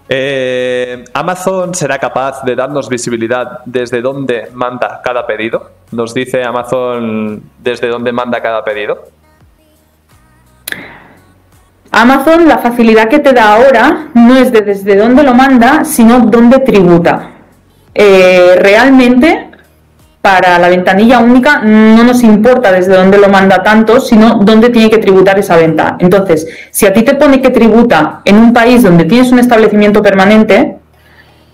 Eh, 0.09 1.05
Amazon 1.15 1.75
será 1.75 1.99
capaz 1.99 2.43
de 2.45 2.55
darnos 2.55 2.89
visibilidad 2.89 3.61
desde 3.65 4.01
dónde 4.01 4.49
manda 4.53 5.01
cada 5.03 5.27
pedido. 5.27 5.71
Nos 5.91 6.15
dice 6.15 6.45
Amazon 6.45 7.43
desde 7.59 7.89
dónde 7.89 8.13
manda 8.13 8.41
cada 8.41 8.65
pedido. 8.65 9.05
Amazon, 11.97 12.47
la 12.47 12.59
facilidad 12.59 13.09
que 13.09 13.20
te 13.20 13.32
da 13.32 13.55
ahora 13.55 14.09
no 14.12 14.36
es 14.36 14.53
de 14.53 14.61
desde 14.61 14.97
dónde 14.97 15.22
lo 15.22 15.32
manda, 15.32 15.82
sino 15.82 16.20
dónde 16.20 16.59
tributa. 16.59 17.30
Eh, 17.94 18.55
realmente, 18.61 19.49
para 20.20 20.59
la 20.59 20.68
ventanilla 20.68 21.20
única 21.20 21.62
no 21.62 22.05
nos 22.05 22.22
importa 22.22 22.70
desde 22.70 22.94
dónde 22.94 23.16
lo 23.16 23.30
manda 23.30 23.62
tanto, 23.62 23.99
sino 23.99 24.40
dónde 24.42 24.68
tiene 24.68 24.90
que 24.90 24.99
tributar 24.99 25.38
esa 25.38 25.57
venta. 25.57 25.97
Entonces, 25.99 26.47
si 26.70 26.84
a 26.84 26.92
ti 26.92 27.03
te 27.03 27.14
pone 27.14 27.40
que 27.40 27.49
tributa 27.49 28.20
en 28.26 28.36
un 28.36 28.53
país 28.53 28.82
donde 28.82 29.05
tienes 29.05 29.32
un 29.32 29.38
establecimiento 29.38 30.03
permanente, 30.03 30.76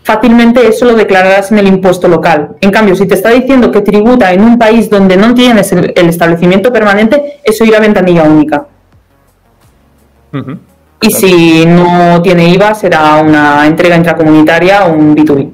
fácilmente 0.03 0.67
eso 0.67 0.87
lo 0.87 0.95
declararás 0.95 1.53
en 1.53 1.59
el 1.59 1.69
impuesto 1.69 2.09
local. 2.09 2.57
En 2.61 2.73
cambio, 2.73 2.97
si 2.97 3.07
te 3.07 3.15
está 3.15 3.31
diciendo 3.31 3.71
que 3.71 3.83
tributa 3.83 4.33
en 4.33 4.43
un 4.43 4.59
país 4.59 4.91
donde 4.91 5.17
no 5.17 5.35
tienes 5.35 5.71
el, 5.71 5.93
establecimiento 5.95 6.73
permanente, 6.73 7.39
eso 7.45 7.65
irá 7.65 7.79
a 7.79 7.83
ventanilla 7.83 8.25
única. 8.25 8.67
Y 11.01 11.11
si 11.11 11.67
no 11.67 12.23
tiene 12.23 12.49
IVA, 12.51 12.75
será 12.75 13.17
una 13.17 13.67
entrega 13.67 13.97
intracomunitaria 13.97 14.87
o 14.87 14.93
un 14.93 15.17
B2B. 15.17 15.53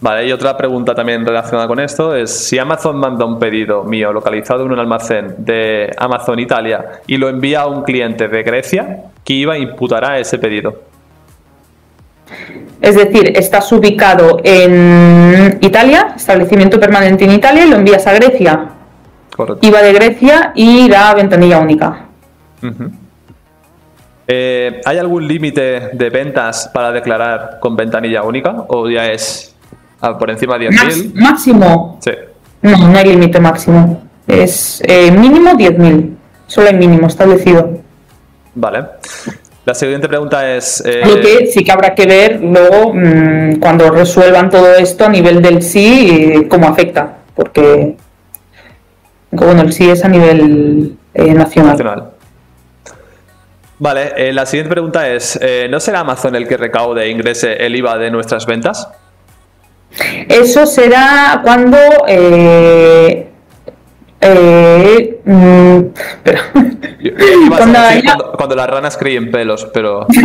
Vale, 0.00 0.26
y 0.26 0.32
otra 0.32 0.56
pregunta 0.56 0.96
también 0.96 1.24
relacionada 1.24 1.68
con 1.68 1.78
esto 1.78 2.16
es 2.16 2.30
si 2.30 2.58
Amazon 2.58 2.96
manda 2.96 3.24
un 3.24 3.38
pedido 3.38 3.84
mío 3.84 4.12
localizado 4.12 4.64
en 4.66 4.72
un 4.72 4.78
almacén 4.80 5.36
de 5.38 5.94
Amazon 5.96 6.40
Italia 6.40 7.02
y 7.06 7.18
lo 7.18 7.28
envía 7.28 7.60
a 7.60 7.66
un 7.68 7.84
cliente 7.84 8.26
de 8.26 8.42
Grecia, 8.42 9.04
¿qué 9.22 9.34
IVA 9.34 9.58
imputará 9.58 10.18
ese 10.18 10.38
pedido? 10.38 10.82
Es 12.80 12.96
decir, 12.96 13.32
estás 13.36 13.70
ubicado 13.70 14.40
en 14.42 15.58
Italia, 15.60 16.14
establecimiento 16.16 16.80
permanente 16.80 17.24
en 17.24 17.30
Italia, 17.30 17.64
y 17.64 17.70
lo 17.70 17.76
envías 17.76 18.04
a 18.08 18.12
Grecia. 18.12 18.70
Correcto. 19.36 19.64
IVA 19.64 19.82
de 19.82 19.92
Grecia 19.92 20.52
y 20.56 20.86
irá 20.86 21.10
a 21.10 21.14
ventanilla 21.14 21.60
única. 21.60 22.06
Ujú. 22.60 22.90
Eh, 24.34 24.80
¿Hay 24.86 24.96
algún 24.96 25.28
límite 25.28 25.90
de 25.92 26.08
ventas 26.08 26.70
para 26.72 26.90
declarar 26.90 27.58
con 27.60 27.76
ventanilla 27.76 28.22
única 28.22 28.64
o 28.68 28.88
ya 28.88 29.10
es 29.12 29.54
ah, 30.00 30.16
por 30.16 30.30
encima 30.30 30.56
de 30.58 30.70
Max- 30.70 31.04
10.000? 31.04 31.14
máximo. 31.20 31.98
Sí. 32.02 32.12
No, 32.62 32.88
no 32.88 32.96
hay 32.98 33.04
límite 33.10 33.38
máximo. 33.40 34.02
Es 34.26 34.80
eh, 34.86 35.10
mínimo 35.10 35.50
10.000. 35.50 36.14
Solo 36.46 36.68
hay 36.68 36.76
mínimo 36.76 37.08
establecido. 37.08 37.78
Vale. 38.54 38.84
La 39.66 39.74
siguiente 39.74 40.08
pregunta 40.08 40.50
es... 40.56 40.82
eh, 40.86 41.02
Lo 41.04 41.20
que 41.20 41.46
sí 41.48 41.62
que 41.62 41.70
habrá 41.72 41.94
que 41.94 42.06
ver 42.06 42.40
luego, 42.42 42.94
mm, 42.94 43.56
cuando 43.60 43.90
resuelvan 43.90 44.48
todo 44.48 44.74
esto 44.76 45.04
a 45.04 45.08
nivel 45.10 45.42
del 45.42 45.60
sí, 45.62 46.08
eh, 46.36 46.48
cómo 46.48 46.68
afecta. 46.68 47.18
Porque, 47.34 47.96
bueno, 49.30 49.60
el 49.60 49.72
sí 49.74 49.90
es 49.90 50.02
a 50.04 50.08
nivel 50.08 50.96
eh, 51.12 51.34
nacional. 51.34 51.72
nacional. 51.72 52.11
Vale, 53.82 54.12
eh, 54.16 54.32
la 54.32 54.46
siguiente 54.46 54.70
pregunta 54.70 55.08
es, 55.08 55.36
eh, 55.42 55.66
¿no 55.68 55.80
será 55.80 56.00
Amazon 56.00 56.36
el 56.36 56.46
que 56.46 56.56
recaude 56.56 57.02
e 57.02 57.08
ingrese 57.10 57.54
el 57.66 57.74
IVA 57.74 57.98
de 57.98 58.12
nuestras 58.12 58.46
ventas? 58.46 58.88
Eso 60.28 60.66
será 60.66 61.40
cuando. 61.42 61.76
Eh, 62.06 63.26
eh, 64.20 65.20
mm. 65.24 65.78
Yo- 67.00 67.10
yo 67.10 67.48
Cuando 67.48 67.80
decir 67.80 68.04
cuando, 68.04 68.32
cuando 68.34 68.54
las 68.54 68.70
ranas 68.70 68.96
críen 68.96 69.32
pelos, 69.32 69.68
pero... 69.74 70.06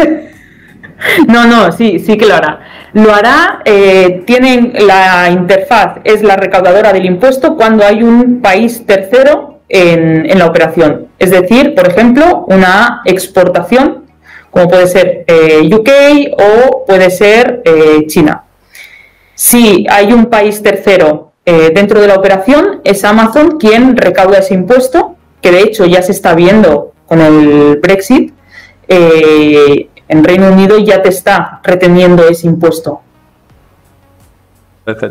No, 1.28 1.46
no, 1.46 1.72
sí, 1.72 1.98
sí 2.00 2.16
que 2.18 2.26
lo 2.28 2.36
hará. 2.36 2.60
Lo 2.94 3.14
hará, 3.14 3.60
eh, 3.66 4.24
tienen 4.26 4.74
la 4.88 5.30
interfaz, 5.32 5.98
es 6.04 6.22
la 6.24 6.36
recaudadora 6.36 6.92
del 6.94 7.06
impuesto 7.06 7.56
cuando 7.56 7.84
hay 7.86 8.02
un 8.04 8.40
país 8.42 8.84
tercero 8.86 9.57
en, 9.70 10.30
en 10.30 10.40
la 10.40 10.48
operación. 10.48 11.08
Es 11.20 11.32
decir, 11.32 11.76
por 11.76 11.88
ejemplo, 11.88 12.46
una 12.48 13.02
exportación, 13.06 14.06
como 14.52 14.68
puede 14.68 14.88
ser 14.88 15.26
eh, 15.28 15.70
UK 15.72 15.90
o 16.40 16.86
puede 16.86 17.10
ser 17.10 17.62
eh, 17.66 18.06
China. 18.08 18.44
Si 19.36 19.86
hay 19.90 20.14
un 20.14 20.28
país 20.28 20.64
tercero 20.64 21.34
eh, 21.46 21.72
dentro 21.74 22.02
de 22.02 22.08
la 22.08 22.16
operación, 22.16 22.82
es 22.84 23.04
Amazon 23.04 23.58
quien 23.60 23.96
recauda 23.96 24.40
ese 24.40 24.54
impuesto, 24.54 25.16
que 25.42 25.52
de 25.52 25.62
hecho 25.62 25.86
ya 25.86 26.02
se 26.02 26.12
está 26.12 26.34
viendo 26.34 26.94
con 27.06 27.22
el 27.22 27.78
Brexit. 27.78 28.34
en 28.90 30.24
Reino 30.24 30.52
Unido 30.52 30.78
ya 30.80 31.02
te 31.02 31.10
está 31.10 31.60
reteniendo 31.64 32.28
ese 32.28 32.48
impuesto, 32.48 33.02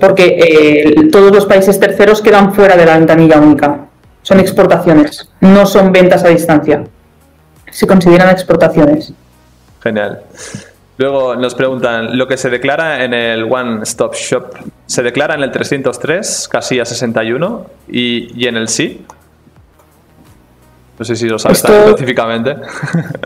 porque 0.01 0.39
eh, 0.41 1.09
todos 1.13 1.31
los 1.33 1.45
países 1.45 1.79
terceros 1.79 2.23
quedan 2.23 2.55
fuera 2.55 2.77
de 2.77 2.87
la 2.87 2.97
ventanilla 2.97 3.39
única. 3.39 3.86
Son 4.27 4.41
exportaciones, 4.41 5.29
no 5.41 5.67
son 5.67 5.93
ventas 5.93 6.25
a 6.25 6.29
distancia. 6.31 6.83
Se 7.71 7.87
consideran 7.87 8.29
exportaciones. 8.31 9.13
Genial. 9.81 10.23
Luego 10.99 11.37
nos 11.37 11.55
preguntan, 11.55 12.19
¿lo 12.19 12.27
que 12.27 12.37
se 12.37 12.51
declara 12.51 13.05
en 13.05 13.15
el 13.15 13.45
One 13.45 13.85
Stop 13.85 14.15
Shop 14.17 14.47
se 14.87 15.05
declara 15.05 15.35
en 15.37 15.45
el 15.45 15.53
303, 15.53 16.49
casilla 16.51 16.85
61 16.85 17.67
y, 17.89 18.33
y 18.35 18.49
en 18.49 18.57
el 18.57 18.67
sí? 18.67 19.05
No 20.99 21.05
sé 21.05 21.15
si 21.15 21.29
lo 21.29 21.39
sabes 21.39 21.59
Esto- 21.59 21.73
específicamente. 21.91 22.57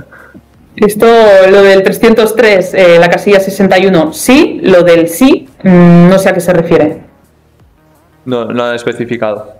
Esto, 0.76 1.06
lo 1.50 1.62
del 1.62 1.82
303, 1.82 2.74
eh, 2.74 2.98
la 2.98 3.08
casilla 3.08 3.40
61, 3.40 4.12
sí, 4.12 4.60
lo 4.64 4.82
del 4.82 5.08
sí, 5.08 5.48
mm, 5.62 6.10
no 6.10 6.18
sé 6.18 6.28
a 6.28 6.34
qué 6.34 6.40
se 6.40 6.52
refiere. 6.52 7.00
No, 8.26 8.44
no 8.44 8.64
han 8.64 8.74
especificado. 8.74 9.59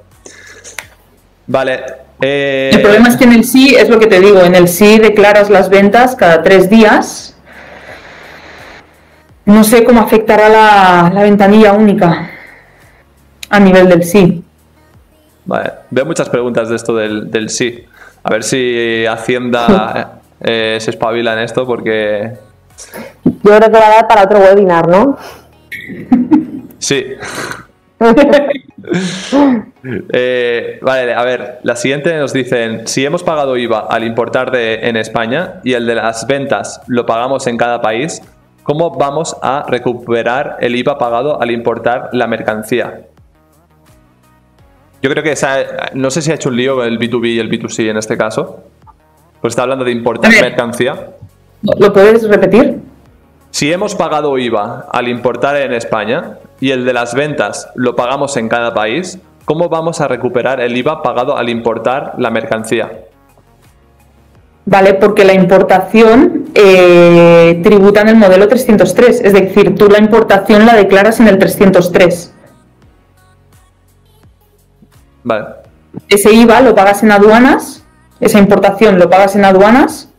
Vale. 1.51 1.83
eh, 2.21 2.71
El 2.73 2.81
problema 2.81 3.09
es 3.09 3.17
que 3.17 3.25
en 3.25 3.33
el 3.33 3.45
sí, 3.45 3.75
es 3.75 3.89
lo 3.89 3.99
que 3.99 4.07
te 4.07 4.21
digo, 4.21 4.41
en 4.41 4.55
el 4.55 4.69
sí 4.69 5.01
declaras 5.01 5.51
las 5.51 5.69
ventas 5.69 6.15
cada 6.15 6.45
tres 6.45 6.71
días. 6.71 7.37
No 9.47 9.65
sé 9.65 9.83
cómo 9.83 10.01
afectará 10.01 10.49
la, 10.49 11.11
la 11.13 11.23
ventanilla 11.25 11.73
única 11.73 12.31
a 13.49 13.59
nivel 13.59 13.89
del 13.89 14.05
sí. 14.05 14.45
Vale. 15.45 15.73
Veo 15.91 16.07
muchas 16.07 16.29
preguntas 16.29 16.69
de 16.69 16.77
esto 16.77 16.95
del, 16.95 17.33
del 17.33 17.51
sí. 17.51 17.85
A 18.23 18.31
ver 18.31 18.45
si 18.45 19.05
Hacienda 19.07 20.21
eh, 20.41 20.79
se 20.81 20.91
espabila 20.91 21.33
en 21.33 21.41
esto 21.41 21.67
porque... 21.67 22.31
Yo 23.25 23.57
creo 23.57 23.61
que 23.61 23.79
va 23.79 23.87
a 23.89 23.91
dar 23.97 24.07
para 24.09 24.23
otro 24.23 24.39
webinar, 24.39 24.87
¿no? 24.87 25.19
Sí. 26.79 27.07
Eh, 30.13 30.79
vale, 30.83 31.15
a 31.15 31.23
ver, 31.25 31.59
la 31.63 31.75
siguiente 31.77 32.15
nos 32.19 32.33
dicen, 32.35 32.87
si 32.87 33.05
hemos 33.05 33.23
pagado 33.23 33.57
IVA 33.57 33.87
al 33.89 34.05
importar 34.05 34.51
de, 34.51 34.75
en 34.89 34.97
España 34.97 35.61
y 35.65 35.73
el 35.73 35.87
de 35.87 35.95
las 35.95 36.27
ventas 36.27 36.83
lo 36.87 37.07
pagamos 37.07 37.47
en 37.47 37.57
cada 37.57 37.81
país, 37.81 38.21
¿cómo 38.63 38.91
vamos 38.91 39.37
a 39.43 39.65
recuperar 39.69 40.59
el 40.61 40.77
IVA 40.77 40.99
pagado 40.99 41.41
al 41.41 41.51
importar 41.51 42.11
la 42.13 42.27
mercancía? 42.27 43.03
Yo 45.03 45.09
creo 45.11 45.23
que 45.23 45.33
esa- 45.33 45.91
no 45.95 46.11
sé 46.11 46.21
si 46.21 46.31
ha 46.31 46.35
hecho 46.35 46.51
un 46.51 46.57
lío 46.57 46.85
el 46.85 46.99
B2B 46.99 47.27
y 47.29 47.39
el 47.39 47.49
B2C 47.51 47.89
en 47.89 47.97
este 47.97 48.19
caso. 48.19 48.63
Pues 49.41 49.53
está 49.53 49.63
hablando 49.63 49.85
de 49.87 49.93
importar 49.93 50.31
mercancía. 50.31 51.13
¿Lo 51.79 51.91
puedes 51.93 52.29
repetir? 52.29 52.81
Si 53.51 53.73
hemos 53.73 53.95
pagado 53.95 54.37
IVA 54.37 54.89
al 54.93 55.09
importar 55.09 55.57
en 55.57 55.73
España 55.73 56.37
y 56.61 56.71
el 56.71 56.85
de 56.85 56.93
las 56.93 57.15
ventas 57.15 57.71
lo 57.75 57.97
pagamos 57.97 58.37
en 58.37 58.49
cada 58.49 58.75
país, 58.75 59.19
¿cómo 59.45 59.69
vamos 59.69 60.01
a 60.01 60.09
recuperar 60.09 60.61
el 60.61 60.77
IVA 60.77 61.03
pagado 61.03 61.37
al 61.37 61.49
importar 61.49 62.15
la 62.19 62.31
mercancía? 62.31 63.07
Vale, 64.67 64.95
porque 64.95 65.25
la 65.25 65.33
importación 65.33 66.51
eh, 66.55 67.61
tributa 67.65 68.03
en 68.03 68.09
el 68.09 68.17
modelo 68.17 68.47
303, 68.47 69.23
es 69.25 69.33
decir, 69.33 69.75
tú 69.75 69.89
la 69.89 69.99
importación 69.99 70.67
la 70.67 70.75
declaras 70.75 71.19
en 71.19 71.29
el 71.29 71.39
303. 71.39 72.35
Vale, 75.25 75.47
Ese 76.09 76.33
IVA 76.33 76.61
lo 76.61 76.75
pagas 76.75 77.03
en 77.03 77.11
aduanas, 77.11 77.85
esa 78.21 78.39
importación 78.39 78.99
lo 78.99 79.09
pagas 79.09 79.35
en 79.35 79.45
aduanas, 79.45 80.11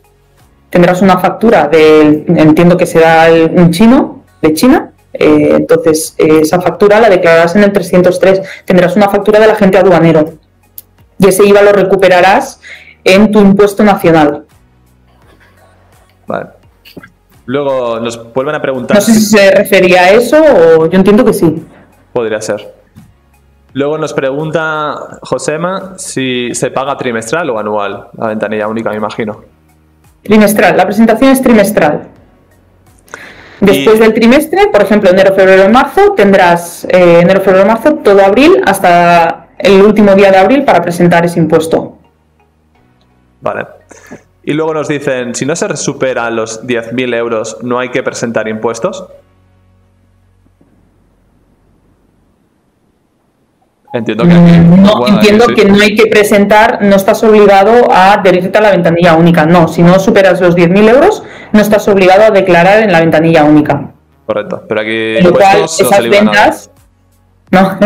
tendrás 0.71 1.01
una 1.01 1.19
factura 1.19 1.67
de, 1.67 2.25
entiendo 2.27 2.77
que 2.77 2.87
será 2.87 3.27
un 3.55 3.71
chino, 3.71 4.23
de 4.41 4.53
China, 4.53 4.91
eh, 5.13 5.53
entonces 5.57 6.15
eh, 6.17 6.39
esa 6.41 6.61
factura 6.61 6.99
la 6.99 7.09
declararás 7.09 7.55
en 7.55 7.63
el 7.63 7.71
303, 7.71 8.41
tendrás 8.65 8.95
una 8.95 9.09
factura 9.09 9.39
del 9.39 9.51
agente 9.51 9.77
aduanero 9.77 10.33
y 11.19 11.27
ese 11.27 11.45
IVA 11.45 11.61
lo 11.61 11.71
recuperarás 11.71 12.59
en 13.03 13.31
tu 13.31 13.39
impuesto 13.39 13.83
nacional. 13.83 14.45
vale. 16.27 16.49
Luego 17.45 17.99
nos 17.99 18.33
vuelven 18.33 18.55
a 18.55 18.61
preguntar. 18.61 18.95
No 18.95 19.01
sé 19.01 19.13
si 19.13 19.21
se 19.21 19.51
refería 19.51 20.03
a 20.03 20.09
eso 20.11 20.37
o 20.41 20.85
yo 20.85 20.97
entiendo 20.97 21.25
que 21.25 21.33
sí. 21.33 21.65
Podría 22.13 22.39
ser. 22.39 22.73
Luego 23.73 23.97
nos 23.97 24.13
pregunta 24.13 25.19
Josema 25.21 25.95
si 25.97 26.53
se 26.53 26.71
paga 26.71 26.95
trimestral 26.97 27.49
o 27.49 27.59
anual 27.59 28.07
la 28.17 28.27
ventanilla 28.27 28.67
única, 28.67 28.89
me 28.89 28.97
imagino. 28.97 29.43
Trimestral, 30.21 30.77
la 30.77 30.85
presentación 30.85 31.31
es 31.31 31.41
trimestral. 31.41 32.09
Después 33.61 33.99
del 33.99 34.13
trimestre, 34.13 34.67
por 34.71 34.81
ejemplo, 34.81 35.11
enero, 35.11 35.35
febrero, 35.35 35.69
marzo, 35.69 36.13
tendrás 36.13 36.83
eh, 36.85 37.19
enero, 37.21 37.41
febrero, 37.41 37.67
marzo, 37.67 37.93
todo 38.03 38.25
abril 38.25 38.59
hasta 38.65 39.49
el 39.59 39.83
último 39.83 40.15
día 40.15 40.31
de 40.31 40.37
abril 40.37 40.63
para 40.63 40.81
presentar 40.81 41.23
ese 41.25 41.39
impuesto. 41.39 41.99
Vale. 43.39 43.67
Y 44.43 44.53
luego 44.53 44.73
nos 44.73 44.87
dicen, 44.87 45.35
si 45.35 45.45
no 45.45 45.55
se 45.55 45.77
supera 45.77 46.29
los 46.31 46.65
10.000 46.65 47.15
euros, 47.15 47.57
¿no 47.61 47.77
hay 47.77 47.89
que 47.89 48.01
presentar 48.01 48.47
impuestos? 48.47 49.05
Entiendo 53.93 54.23
que, 54.23 54.33
mm, 54.33 54.81
no, 54.81 55.07
entiendo 55.07 55.47
que 55.47 55.65
no 55.65 55.81
hay 55.81 55.95
que 55.95 56.07
presentar, 56.07 56.81
no 56.81 56.95
estás 56.95 57.23
obligado 57.23 57.89
a 57.91 58.21
dirigirte 58.23 58.57
a 58.57 58.61
la 58.61 58.71
ventanilla 58.71 59.15
única. 59.15 59.45
No, 59.45 59.67
si 59.67 59.83
no 59.83 59.99
superas 59.99 60.39
los 60.39 60.55
10.000 60.55 60.89
euros, 60.89 61.23
no 61.51 61.59
estás 61.59 61.87
obligado 61.89 62.23
a 62.23 62.31
declarar 62.31 62.83
en 62.83 62.91
la 62.91 63.01
ventanilla 63.01 63.43
única. 63.43 63.91
Correcto, 64.25 64.63
pero 64.67 64.81
aquí 64.81 65.15
con 65.21 65.31
lo 65.31 65.37
cual 65.37 65.63
esas 65.65 66.09
ventas, 66.09 66.71
no, 67.51 67.79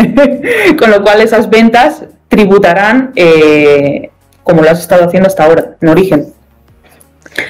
con 0.78 0.90
lo 0.90 1.02
cual 1.02 1.20
esas 1.22 1.50
ventas 1.50 2.04
tributarán 2.28 3.12
eh, 3.16 4.10
como 4.44 4.62
lo 4.62 4.70
has 4.70 4.78
estado 4.78 5.04
haciendo 5.04 5.26
hasta 5.26 5.44
ahora, 5.44 5.76
en 5.80 5.88
origen. 5.88 6.32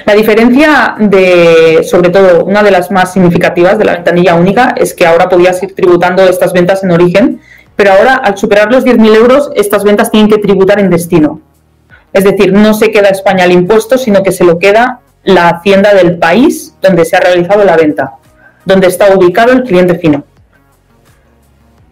La 0.05 0.15
diferencia 0.15 0.95
de, 0.99 1.81
sobre 1.83 2.09
todo, 2.09 2.43
una 2.43 2.63
de 2.63 2.71
las 2.71 2.89
más 2.89 3.13
significativas 3.13 3.77
de 3.77 3.85
la 3.85 3.93
ventanilla 3.93 4.33
única 4.33 4.73
es 4.75 4.95
que 4.95 5.05
ahora 5.05 5.29
podías 5.29 5.61
ir 5.61 5.75
tributando 5.75 6.23
estas 6.23 6.53
ventas 6.53 6.83
en 6.83 6.91
origen 6.91 7.41
pero 7.77 7.93
ahora 7.93 8.15
al 8.15 8.37
superar 8.37 8.69
los 8.69 8.83
10.000 8.83 9.15
euros 9.15 9.51
estas 9.55 9.85
ventas 9.85 10.11
tienen 10.11 10.29
que 10.29 10.39
tributar 10.39 10.79
en 10.79 10.89
destino. 10.89 11.39
Es 12.11 12.25
decir, 12.25 12.51
no 12.51 12.73
se 12.73 12.91
queda 12.91 13.09
España 13.09 13.45
el 13.45 13.51
impuesto, 13.51 13.97
sino 13.97 14.23
que 14.23 14.31
se 14.33 14.43
lo 14.43 14.59
queda 14.59 14.99
la 15.23 15.49
hacienda 15.49 15.93
del 15.93 16.17
país 16.17 16.75
donde 16.81 17.05
se 17.05 17.15
ha 17.15 17.19
realizado 17.19 17.63
la 17.63 17.77
venta, 17.77 18.15
donde 18.65 18.87
está 18.87 19.15
ubicado 19.15 19.51
el 19.51 19.63
cliente 19.63 19.99
fino. 19.99 20.23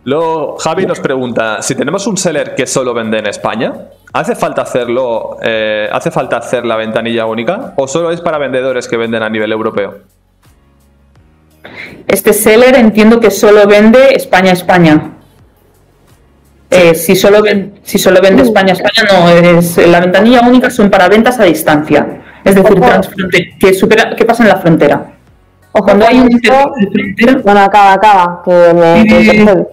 Luego, 0.06 0.58
Javi 0.58 0.86
nos 0.86 1.00
pregunta, 1.00 1.62
si 1.62 1.76
tenemos 1.76 2.06
un 2.08 2.18
seller 2.18 2.56
que 2.56 2.68
solo 2.68 2.94
vende 2.94 3.20
en 3.20 3.28
España, 3.28 3.74
¿hace 4.14 4.36
falta 4.36 4.62
hacerlo, 4.62 5.38
eh, 5.42 5.90
hace 5.92 6.12
falta 6.12 6.38
hacer 6.38 6.66
la 6.66 6.76
ventanilla 6.76 7.26
única 7.26 7.74
o 7.76 7.88
solo 7.88 8.12
es 8.12 8.22
para 8.22 8.38
vendedores 8.38 8.88
que 8.88 8.98
venden 8.98 9.24
a 9.24 9.30
nivel 9.30 9.52
europeo? 9.52 9.96
Este 12.08 12.34
seller 12.34 12.76
entiendo 12.76 13.20
que 13.20 13.32
solo 13.32 13.68
vende 13.68 14.14
España-España. 14.14 15.15
Eh, 16.76 16.94
si, 16.94 17.16
solo 17.16 17.42
ven, 17.42 17.80
si 17.84 17.98
solo 17.98 18.20
vende 18.22 18.44
España, 18.44 18.74
España 18.74 19.08
no, 19.10 19.30
es 19.30 19.78
la 19.78 20.02
ventanilla 20.02 20.42
única 20.42 20.70
son 20.70 20.90
para 20.90 21.08
ventas 21.08 21.40
a 21.40 21.44
distancia. 21.44 22.06
Es 22.44 22.56
decir, 22.56 22.78
que, 23.60 23.74
supera, 23.74 24.14
que 24.16 24.26
pasa 24.26 24.44
en 24.44 24.50
la 24.50 24.58
frontera. 24.58 25.06
O 25.72 25.82
cuando 25.82 26.06
hay 26.06 26.20
un 26.20 26.30
frontera. 26.30 27.42
Bueno, 27.44 27.62
acaba, 27.62 27.94
acaba. 27.94 28.42
Que 28.44 28.74
me, 28.74 29.66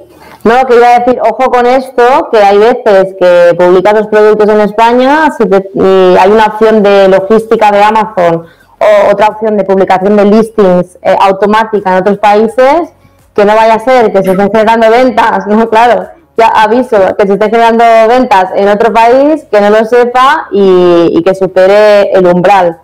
No, 0.44 0.66
que 0.66 0.76
iba 0.76 0.94
a 0.94 0.98
decir, 1.00 1.20
ojo 1.22 1.50
con 1.50 1.66
esto, 1.66 2.28
que 2.30 2.38
hay 2.38 2.58
veces 2.58 3.14
que 3.18 3.54
publicas 3.58 3.94
los 3.94 4.06
productos 4.06 4.48
en 4.48 4.60
España 4.60 5.28
y 5.74 6.16
hay 6.16 6.30
una 6.30 6.46
opción 6.46 6.82
de 6.82 7.08
logística 7.08 7.72
de 7.72 7.82
Amazon 7.82 8.46
o 8.78 9.10
otra 9.10 9.28
opción 9.28 9.56
de 9.56 9.64
publicación 9.64 10.16
de 10.16 10.24
listings 10.24 10.98
eh, 11.02 11.16
automática 11.20 11.92
en 11.92 11.98
otros 11.98 12.18
países, 12.18 12.90
que 13.34 13.44
no 13.44 13.54
vaya 13.54 13.74
a 13.74 13.78
ser 13.80 14.12
que 14.12 14.22
se 14.22 14.30
estén 14.32 14.50
generando 14.50 14.90
ventas, 14.90 15.46
¿no? 15.48 15.68
Claro 15.68 16.21
ya 16.36 16.46
aviso 16.46 17.14
que 17.18 17.26
se 17.26 17.34
esté 17.34 17.50
generando 17.50 17.84
ventas 18.08 18.50
en 18.56 18.68
otro 18.68 18.92
país, 18.92 19.44
que 19.50 19.60
no 19.60 19.70
lo 19.70 19.84
sepa 19.84 20.48
y, 20.50 21.22
que 21.24 21.34
supere 21.34 22.10
el 22.12 22.26
umbral 22.26 22.78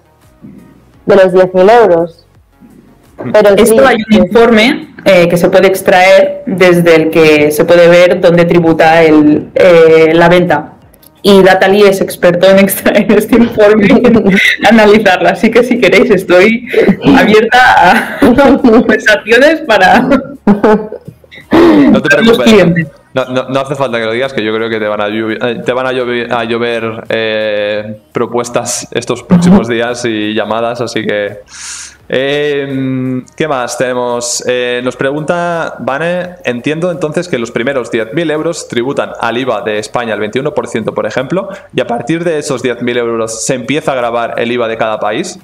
de 1.07 1.17
los 1.17 1.33
10.000 1.33 1.83
euros. 1.83 2.27
Pero 3.33 3.57
Esto 3.57 3.87
hay 3.87 3.97
un 4.11 4.17
informe 4.17 4.95
eh, 5.05 5.29
que 5.29 5.37
se 5.37 5.51
puede 5.51 5.67
extraer 5.67 6.45
desde 6.47 6.95
el 6.95 7.11
que 7.11 7.51
se 7.51 7.65
puede 7.65 7.89
ver 7.89 8.21
dónde 8.21 8.45
tributa 8.45 9.03
el, 9.03 9.49
eh, 9.55 10.13
la 10.15 10.29
venta. 10.29 10.75
Y 11.21 11.43
Datali 11.43 11.83
es 11.83 12.01
experto 12.01 12.49
en 12.49 12.61
extraer 12.61 13.11
este 13.19 13.37
informe 13.37 13.89
y 14.61 14.67
analizarlo. 14.67 15.29
Así 15.31 15.51
que 15.51 15.65
si 15.65 15.81
queréis, 15.81 16.11
estoy 16.11 16.69
abierta 17.17 17.59
a 17.59 18.19
conversaciones 18.61 19.63
para 19.63 20.09
no 21.51 22.03
te 22.03 22.09
preocupes. 22.09 22.87
No, 23.27 23.61
hace 23.61 23.75
falta 23.75 23.99
que 23.99 24.05
lo 24.05 24.13
digas, 24.13 24.33
que 24.33 24.45
yo 24.45 24.55
creo 24.55 24.69
que 24.69 24.79
te 24.79 24.87
van 24.87 25.01
a, 25.01 25.09
eh, 25.09 25.63
te 25.65 25.73
van 25.73 25.87
a 25.87 26.45
llover, 26.45 27.05
eh, 27.09 28.01
propuestas 28.13 28.89
estos 28.93 29.23
próximos 29.23 29.69
días 29.69 30.05
y 30.05 30.35
llamadas, 30.35 30.81
así 30.81 31.05
que... 31.05 31.39
Em, 32.11 33.27
¿Qué 33.37 33.47
más 33.47 33.77
tenemos? 33.77 34.43
Eh, 34.47 34.81
nos 34.83 34.97
pregunta 34.97 35.75
Vane, 35.81 36.37
entiendo 36.45 36.91
entonces 36.91 37.29
que 37.29 37.39
los 37.39 37.51
primeros 37.51 37.93
10.000 37.93 38.33
euros 38.33 38.67
tributan 38.67 39.13
al 39.21 39.37
IVA 39.37 39.61
de 39.61 39.79
España 39.79 40.15
el 40.15 40.21
21%, 40.21 40.95
por 40.95 41.05
ejemplo, 41.05 41.51
y 41.75 41.83
a 41.83 41.87
partir 41.87 42.25
de 42.25 42.39
esos 42.39 42.65
10.000 42.65 42.97
euros 42.97 43.45
se 43.45 43.55
empieza 43.55 43.93
a 43.93 43.95
grabar 43.95 44.35
el 44.39 44.51
IVA 44.51 44.69
de 44.69 44.79
cada 44.79 44.99
país. 44.99 45.39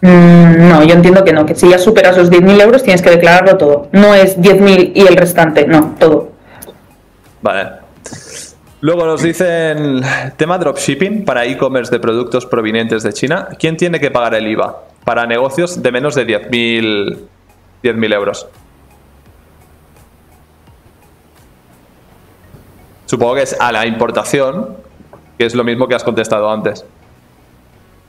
Mm, 0.00 0.68
no, 0.68 0.82
yo 0.82 0.94
entiendo 0.94 1.24
que 1.24 1.32
no, 1.32 1.46
que 1.46 1.54
si 1.54 1.68
ya 1.68 1.78
superas 1.78 2.16
los 2.16 2.28
10.000 2.28 2.60
euros 2.60 2.82
tienes 2.82 3.00
que 3.00 3.10
declararlo 3.10 3.56
todo. 3.56 3.88
No 3.92 4.14
es 4.14 4.40
10.000 4.40 4.92
y 4.96 5.06
el 5.06 5.16
restante, 5.16 5.66
no, 5.68 5.94
todo. 6.00 6.35
Vale. 7.42 7.70
Luego 8.80 9.06
nos 9.06 9.22
dicen 9.22 10.02
tema 10.36 10.58
dropshipping 10.58 11.24
para 11.24 11.44
e-commerce 11.44 11.90
de 11.90 11.98
productos 11.98 12.46
provenientes 12.46 13.02
de 13.02 13.12
China. 13.12 13.48
¿Quién 13.58 13.76
tiene 13.76 13.98
que 13.98 14.10
pagar 14.10 14.34
el 14.34 14.46
IVA 14.46 14.84
para 15.04 15.26
negocios 15.26 15.82
de 15.82 15.92
menos 15.92 16.14
de 16.14 16.26
10.000 16.26 17.18
10 17.82 18.12
euros? 18.12 18.46
Supongo 23.06 23.36
que 23.36 23.42
es 23.42 23.56
a 23.58 23.72
la 23.72 23.86
importación, 23.86 24.76
que 25.38 25.46
es 25.46 25.54
lo 25.54 25.64
mismo 25.64 25.88
que 25.88 25.94
has 25.94 26.04
contestado 26.04 26.50
antes. 26.50 26.84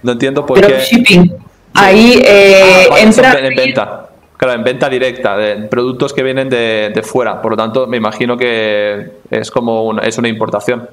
No 0.04 0.12
entiendo 0.12 0.46
por 0.46 0.60
qué. 0.60 0.68
Dropshipping. 0.68 1.38
Ahí 1.74 2.22
eh, 2.26 2.88
ah, 2.92 3.00
entra. 3.00 3.40
En 3.40 3.56
venta. 3.56 4.07
Claro, 4.38 4.54
en 4.54 4.64
venta 4.64 4.88
directa, 4.88 5.36
de 5.36 5.56
productos 5.68 6.14
que 6.14 6.22
vienen 6.22 6.48
de, 6.48 7.02
fuera. 7.04 7.42
Por 7.42 7.52
lo 7.52 7.58
tanto, 7.58 7.88
me 7.88 7.98
imagino 7.98 8.38
que 8.38 9.14
es 9.32 9.50
como 9.50 9.86
una, 9.86 10.04
es 10.04 10.18
una 10.20 10.28
importación. 10.28 10.88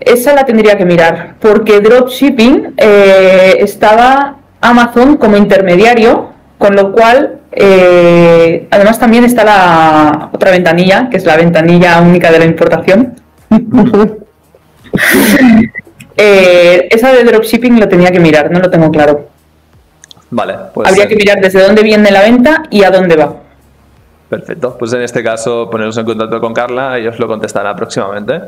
Esa 0.00 0.32
la 0.32 0.46
tendría 0.46 0.78
que 0.78 0.86
mirar, 0.86 1.34
porque 1.38 1.80
dropshipping 1.80 2.74
eh, 2.78 3.56
estaba 3.58 4.36
Amazon 4.62 5.18
como 5.18 5.36
intermediario, 5.36 6.30
con 6.56 6.74
lo 6.74 6.90
cual, 6.92 7.40
eh, 7.52 8.66
además 8.70 8.98
también 8.98 9.24
está 9.24 9.44
la 9.44 10.30
otra 10.32 10.52
ventanilla, 10.52 11.08
que 11.10 11.18
es 11.18 11.26
la 11.26 11.36
ventanilla 11.36 12.00
única 12.00 12.32
de 12.32 12.38
la 12.38 12.44
importación. 12.46 13.14
Eh, 16.22 16.88
esa 16.90 17.12
de 17.14 17.24
dropshipping 17.24 17.80
lo 17.80 17.88
tenía 17.88 18.10
que 18.10 18.20
mirar, 18.20 18.50
no 18.50 18.58
lo 18.58 18.68
tengo 18.68 18.90
claro. 18.90 19.29
Vale, 20.30 20.54
pues. 20.72 20.88
Habría 20.88 21.08
que 21.08 21.16
mirar 21.16 21.40
desde 21.40 21.62
dónde 21.62 21.82
viene 21.82 22.10
la 22.10 22.22
venta 22.22 22.62
y 22.70 22.84
a 22.84 22.90
dónde 22.90 23.16
va. 23.16 23.34
Perfecto, 24.28 24.76
pues 24.78 24.92
en 24.92 25.02
este 25.02 25.24
caso 25.24 25.68
poneros 25.68 25.96
en 25.98 26.04
contacto 26.04 26.40
con 26.40 26.54
Carla 26.54 27.00
y 27.00 27.06
os 27.08 27.18
lo 27.18 27.26
contestará 27.26 27.74
próximamente. 27.74 28.40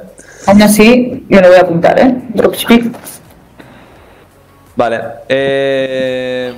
Aún 0.47 0.63
así, 0.63 1.27
me 1.29 1.41
lo 1.41 1.49
voy 1.49 1.57
a 1.57 1.63
apuntar, 1.63 1.99
¿eh? 1.99 2.15
Dropshipping. 2.29 2.95
Vale. 4.77 5.01
Eh, 5.29 6.55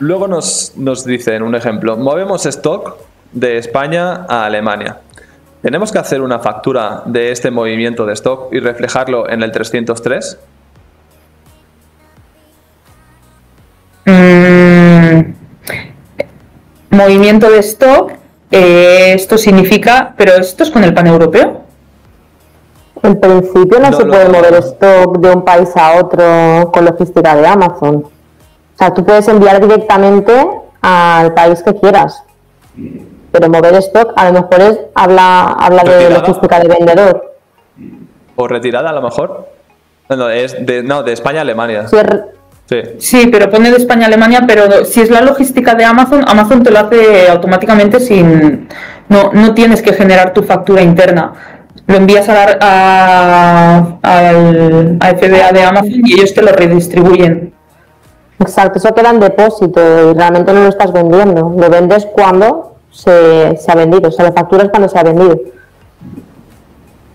luego 0.00 0.26
nos, 0.26 0.72
nos 0.76 1.04
dicen 1.04 1.42
un 1.42 1.54
ejemplo. 1.54 1.96
Movemos 1.96 2.44
stock 2.46 2.96
de 3.32 3.58
España 3.58 4.26
a 4.28 4.46
Alemania. 4.46 4.98
¿Tenemos 5.62 5.92
que 5.92 5.98
hacer 5.98 6.20
una 6.20 6.40
factura 6.40 7.02
de 7.06 7.30
este 7.30 7.52
movimiento 7.52 8.04
de 8.04 8.14
stock 8.14 8.52
y 8.52 8.58
reflejarlo 8.58 9.28
en 9.28 9.42
el 9.42 9.52
303? 9.52 10.38
Mm, 14.10 15.34
movimiento 16.90 17.50
de 17.50 17.58
stock, 17.60 18.12
eh, 18.50 19.12
esto 19.14 19.38
significa, 19.38 20.14
pero 20.16 20.32
esto 20.34 20.64
es 20.64 20.70
con 20.70 20.82
el 20.84 20.92
pan 20.92 21.06
europeo. 21.06 21.62
En 23.02 23.18
principio 23.18 23.78
no, 23.80 23.92
se 23.92 24.04
puede 24.04 24.28
mover 24.28 24.54
stock 24.54 25.18
de 25.18 25.30
un 25.30 25.44
país 25.44 25.70
a 25.74 25.98
otro 25.98 26.70
con 26.72 26.84
logística 26.84 27.34
de 27.34 27.46
Amazon. 27.46 28.04
O 28.04 28.78
sea, 28.78 28.92
tú 28.92 29.04
puedes 29.04 29.26
enviar 29.28 29.60
directamente 29.60 30.32
al 30.82 31.32
país 31.32 31.62
que 31.62 31.74
quieras. 31.76 32.22
Pero 33.32 33.48
mover 33.48 33.74
stock 33.76 34.12
a 34.16 34.30
lo 34.30 34.42
mejor 34.42 34.60
es 34.60 34.80
habla, 34.94 35.44
habla 35.52 35.84
de 35.84 36.10
logística 36.10 36.60
de 36.60 36.68
vendedor. 36.68 37.36
¿O 38.36 38.48
retirada 38.48 38.90
a 38.90 38.92
lo 38.92 39.02
mejor? 39.02 39.48
No, 40.08 40.28
es 40.28 40.66
de, 40.66 40.82
no, 40.82 41.02
de 41.02 41.12
España 41.12 41.38
a 41.38 41.42
Alemania. 41.42 41.86
Sí. 42.98 43.28
pero 43.32 43.50
pone 43.50 43.70
de 43.70 43.76
España 43.78 44.04
a 44.04 44.06
Alemania, 44.06 44.44
pero 44.46 44.84
si 44.84 45.00
es 45.00 45.10
la 45.10 45.20
logística 45.22 45.74
de 45.74 45.84
Amazon, 45.84 46.24
Amazon 46.26 46.62
te 46.62 46.70
lo 46.70 46.78
hace 46.78 47.28
automáticamente 47.28 47.98
sin 48.00 48.68
No, 49.08 49.32
no 49.32 49.54
tienes 49.54 49.82
que 49.82 49.92
generar 49.92 50.32
tu 50.32 50.42
factura 50.44 50.80
interna. 50.82 51.32
Lo 51.88 51.96
envías 51.96 52.28
a, 52.28 52.34
la- 52.34 52.58
a, 52.60 53.98
al- 54.02 54.96
a 55.00 55.06
FBA 55.16 55.50
de 55.52 55.62
Amazon 55.64 56.00
y 56.06 56.12
ellos 56.14 56.32
te 56.32 56.42
lo 56.42 56.52
redistribuyen. 56.52 57.52
Exacto, 58.38 58.78
eso 58.78 58.94
queda 58.94 59.10
en 59.10 59.18
depósito 59.20 59.80
y 60.10 60.14
realmente 60.14 60.52
no 60.52 60.60
lo 60.60 60.68
estás 60.68 60.92
vendiendo. 60.92 61.52
Lo 61.58 61.68
vendes 61.68 62.06
cuando 62.06 62.76
se, 62.92 63.56
se 63.56 63.72
ha 63.72 63.74
vendido, 63.74 64.08
o 64.08 64.12
sea, 64.12 64.26
la 64.26 64.32
factura 64.32 64.62
es 64.62 64.68
cuando 64.70 64.88
se 64.88 64.98
ha 64.98 65.02
vendido. 65.02 65.40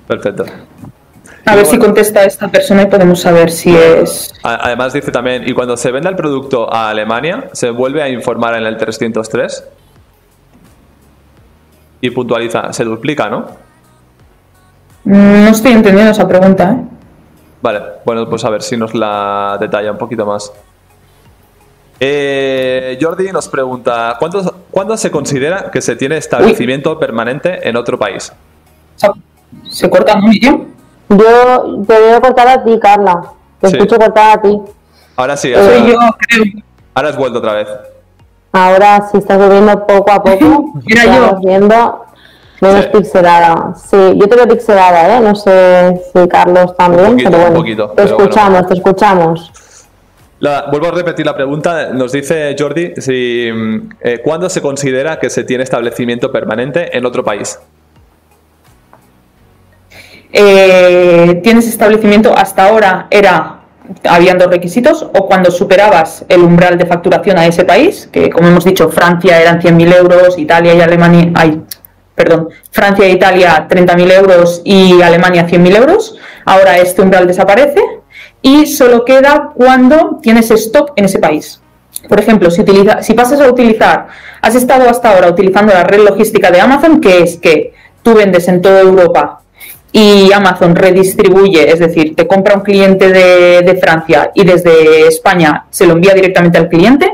Perfecto. 0.07 0.45
A 1.45 1.55
ver 1.55 1.65
si 1.65 1.77
contesta 1.77 2.23
esta 2.23 2.47
persona 2.47 2.83
y 2.83 2.85
podemos 2.87 3.21
saber 3.21 3.51
si 3.51 3.75
es. 3.75 4.33
Además 4.43 4.93
dice 4.93 5.11
también, 5.11 5.47
y 5.47 5.53
cuando 5.53 5.77
se 5.77 5.91
venda 5.91 6.09
el 6.09 6.15
producto 6.15 6.71
a 6.73 6.89
Alemania, 6.89 7.49
se 7.53 7.69
vuelve 7.69 8.01
a 8.01 8.09
informar 8.09 8.55
en 8.55 8.65
el 8.65 8.77
303 8.77 9.63
y 12.01 12.09
puntualiza, 12.09 12.73
se 12.73 12.83
duplica, 12.83 13.29
¿no? 13.29 13.45
No 15.05 15.47
estoy 15.49 15.73
entendiendo 15.73 16.11
esa 16.11 16.27
pregunta, 16.27 16.71
¿eh? 16.71 16.77
Vale, 17.61 17.79
bueno, 18.05 18.27
pues 18.29 18.43
a 18.45 18.49
ver 18.49 18.61
si 18.63 18.75
nos 18.77 18.93
la 18.95 19.57
detalla 19.59 19.91
un 19.91 19.97
poquito 19.97 20.25
más. 20.25 20.51
Eh, 21.99 22.97
Jordi 23.01 23.31
nos 23.31 23.47
pregunta, 23.47 24.15
¿cuándo, 24.19 24.55
¿cuándo 24.69 24.97
se 24.97 25.09
considera 25.11 25.71
que 25.71 25.81
se 25.81 25.95
tiene 25.95 26.17
establecimiento 26.17 26.99
permanente 26.99 27.67
en 27.67 27.77
otro 27.77 27.97
país? 27.97 28.31
Se- 28.95 29.07
¿Se 29.69 29.89
corta, 29.89 30.15
no, 30.15 30.27
Miriam? 30.27 30.65
Yo 31.09 31.83
te 31.87 31.99
veo 31.99 32.21
cortada 32.21 32.53
a 32.53 32.63
ti, 32.63 32.79
Carla. 32.79 33.21
Te 33.61 33.69
Sí. 33.69 33.75
escucho 33.77 33.97
cortada 33.97 34.33
a 34.33 34.41
ti. 34.41 34.59
Ahora 35.15 35.37
sí, 35.37 35.53
Soy 35.53 35.61
ahora, 35.63 35.77
yo, 35.87 35.97
creo. 36.27 36.43
ahora 36.93 37.09
has 37.09 37.17
vuelto 37.17 37.39
otra 37.39 37.53
vez. 37.53 37.67
Ahora 38.51 39.07
sí 39.11 39.17
estás 39.17 39.41
subiendo 39.41 39.85
poco 39.85 40.11
a 40.11 40.23
poco. 40.23 40.73
Ya 40.87 41.05
yo. 41.05 41.37
viendo 41.41 42.05
menos 42.61 42.85
Sí. 42.85 42.89
pixelada. 42.93 43.73
Sí, 43.75 43.97
yo 44.15 44.27
te 44.29 44.35
veo 44.35 44.47
pixelada, 44.47 45.17
¿eh? 45.17 45.19
No 45.21 45.35
sé 45.35 46.01
si 46.13 46.27
Carlos 46.27 46.75
también, 46.77 47.05
Un 47.05 47.11
poquito, 47.11 47.29
pero 47.29 47.41
bueno. 47.41 47.55
un 47.55 47.61
poquito, 47.61 47.87
te 47.89 47.95
pero 47.95 48.09
bueno. 48.15 48.23
escuchamos, 48.23 48.67
te 48.67 48.73
escuchamos. 48.75 49.51
La- 50.39 50.65
vuelvo 50.69 50.87
a 50.87 50.91
repetir 50.91 51.25
la 51.25 51.33
pregunta. 51.35 51.89
Nos 51.93 52.11
dice 52.11 52.55
Jordi 52.57 52.93
si 52.97 53.49
mm, 53.53 53.89
eh, 54.01 54.21
¿cuándo 54.23 54.49
se 54.49 54.61
considera 54.61 55.17
que 55.19 55.29
se 55.29 55.43
tiene 55.43 55.63
establecimiento 55.63 56.31
permanente 56.31 56.95
en 56.97 57.05
otro 57.05 57.23
país? 57.23 57.59
Eh, 60.37 61.39
tienes 61.43 61.65
establecimiento 61.65 62.37
hasta 62.37 62.67
ahora 62.67 63.07
era 63.09 63.61
habían 64.03 64.37
dos 64.37 64.49
requisitos 64.49 65.01
o 65.01 65.27
cuando 65.27 65.49
superabas 65.49 66.25
el 66.27 66.41
umbral 66.41 66.77
de 66.77 66.85
facturación 66.85 67.37
a 67.37 67.45
ese 67.45 67.63
país 67.63 68.09
que 68.11 68.29
como 68.29 68.49
hemos 68.49 68.65
dicho 68.65 68.89
Francia 68.89 69.39
eran 69.39 69.61
100.000 69.61 69.95
euros 69.95 70.37
Italia 70.37 70.73
y 70.73 70.81
Alemania 70.81 71.31
ay, 71.35 71.61
perdón 72.15 72.49
Francia 72.69 73.05
e 73.05 73.11
Italia 73.11 73.65
30.000 73.69 74.11
euros 74.11 74.61
y 74.65 75.01
Alemania 75.01 75.47
100.000 75.47 75.77
euros 75.77 76.17
ahora 76.43 76.79
este 76.79 77.01
umbral 77.01 77.27
desaparece 77.27 77.81
y 78.41 78.65
solo 78.65 79.05
queda 79.05 79.51
cuando 79.55 80.19
tienes 80.21 80.51
stock 80.51 80.91
en 80.97 81.05
ese 81.05 81.19
país. 81.19 81.61
Por 82.09 82.19
ejemplo, 82.19 82.51
si, 82.51 82.61
utiliza, 82.61 83.01
si 83.01 83.13
pasas 83.13 83.39
a 83.39 83.49
utilizar, 83.49 84.07
has 84.41 84.53
estado 84.53 84.87
hasta 84.87 85.11
ahora 85.11 85.29
utilizando 85.29 85.73
la 85.73 85.83
red 85.83 86.01
logística 86.01 86.51
de 86.51 86.61
Amazon, 86.61 87.01
que 87.01 87.23
es 87.23 87.37
que 87.37 87.73
tú 88.03 88.13
vendes 88.13 88.47
en 88.47 88.61
toda 88.61 88.81
Europa 88.81 89.44
y 89.97 90.29
Amazon 90.33 90.75
redistribuye, 90.75 91.71
es 91.71 91.79
decir, 91.79 92.17
te 92.17 92.27
compra 92.27 92.55
un 92.55 92.63
cliente 92.63 93.13
de, 93.13 93.61
de 93.61 93.75
Francia 93.77 94.29
y 94.35 94.43
desde 94.43 95.07
España 95.07 95.67
se 95.69 95.87
lo 95.87 95.93
envía 95.93 96.13
directamente 96.13 96.57
al 96.57 96.67
cliente, 96.67 97.09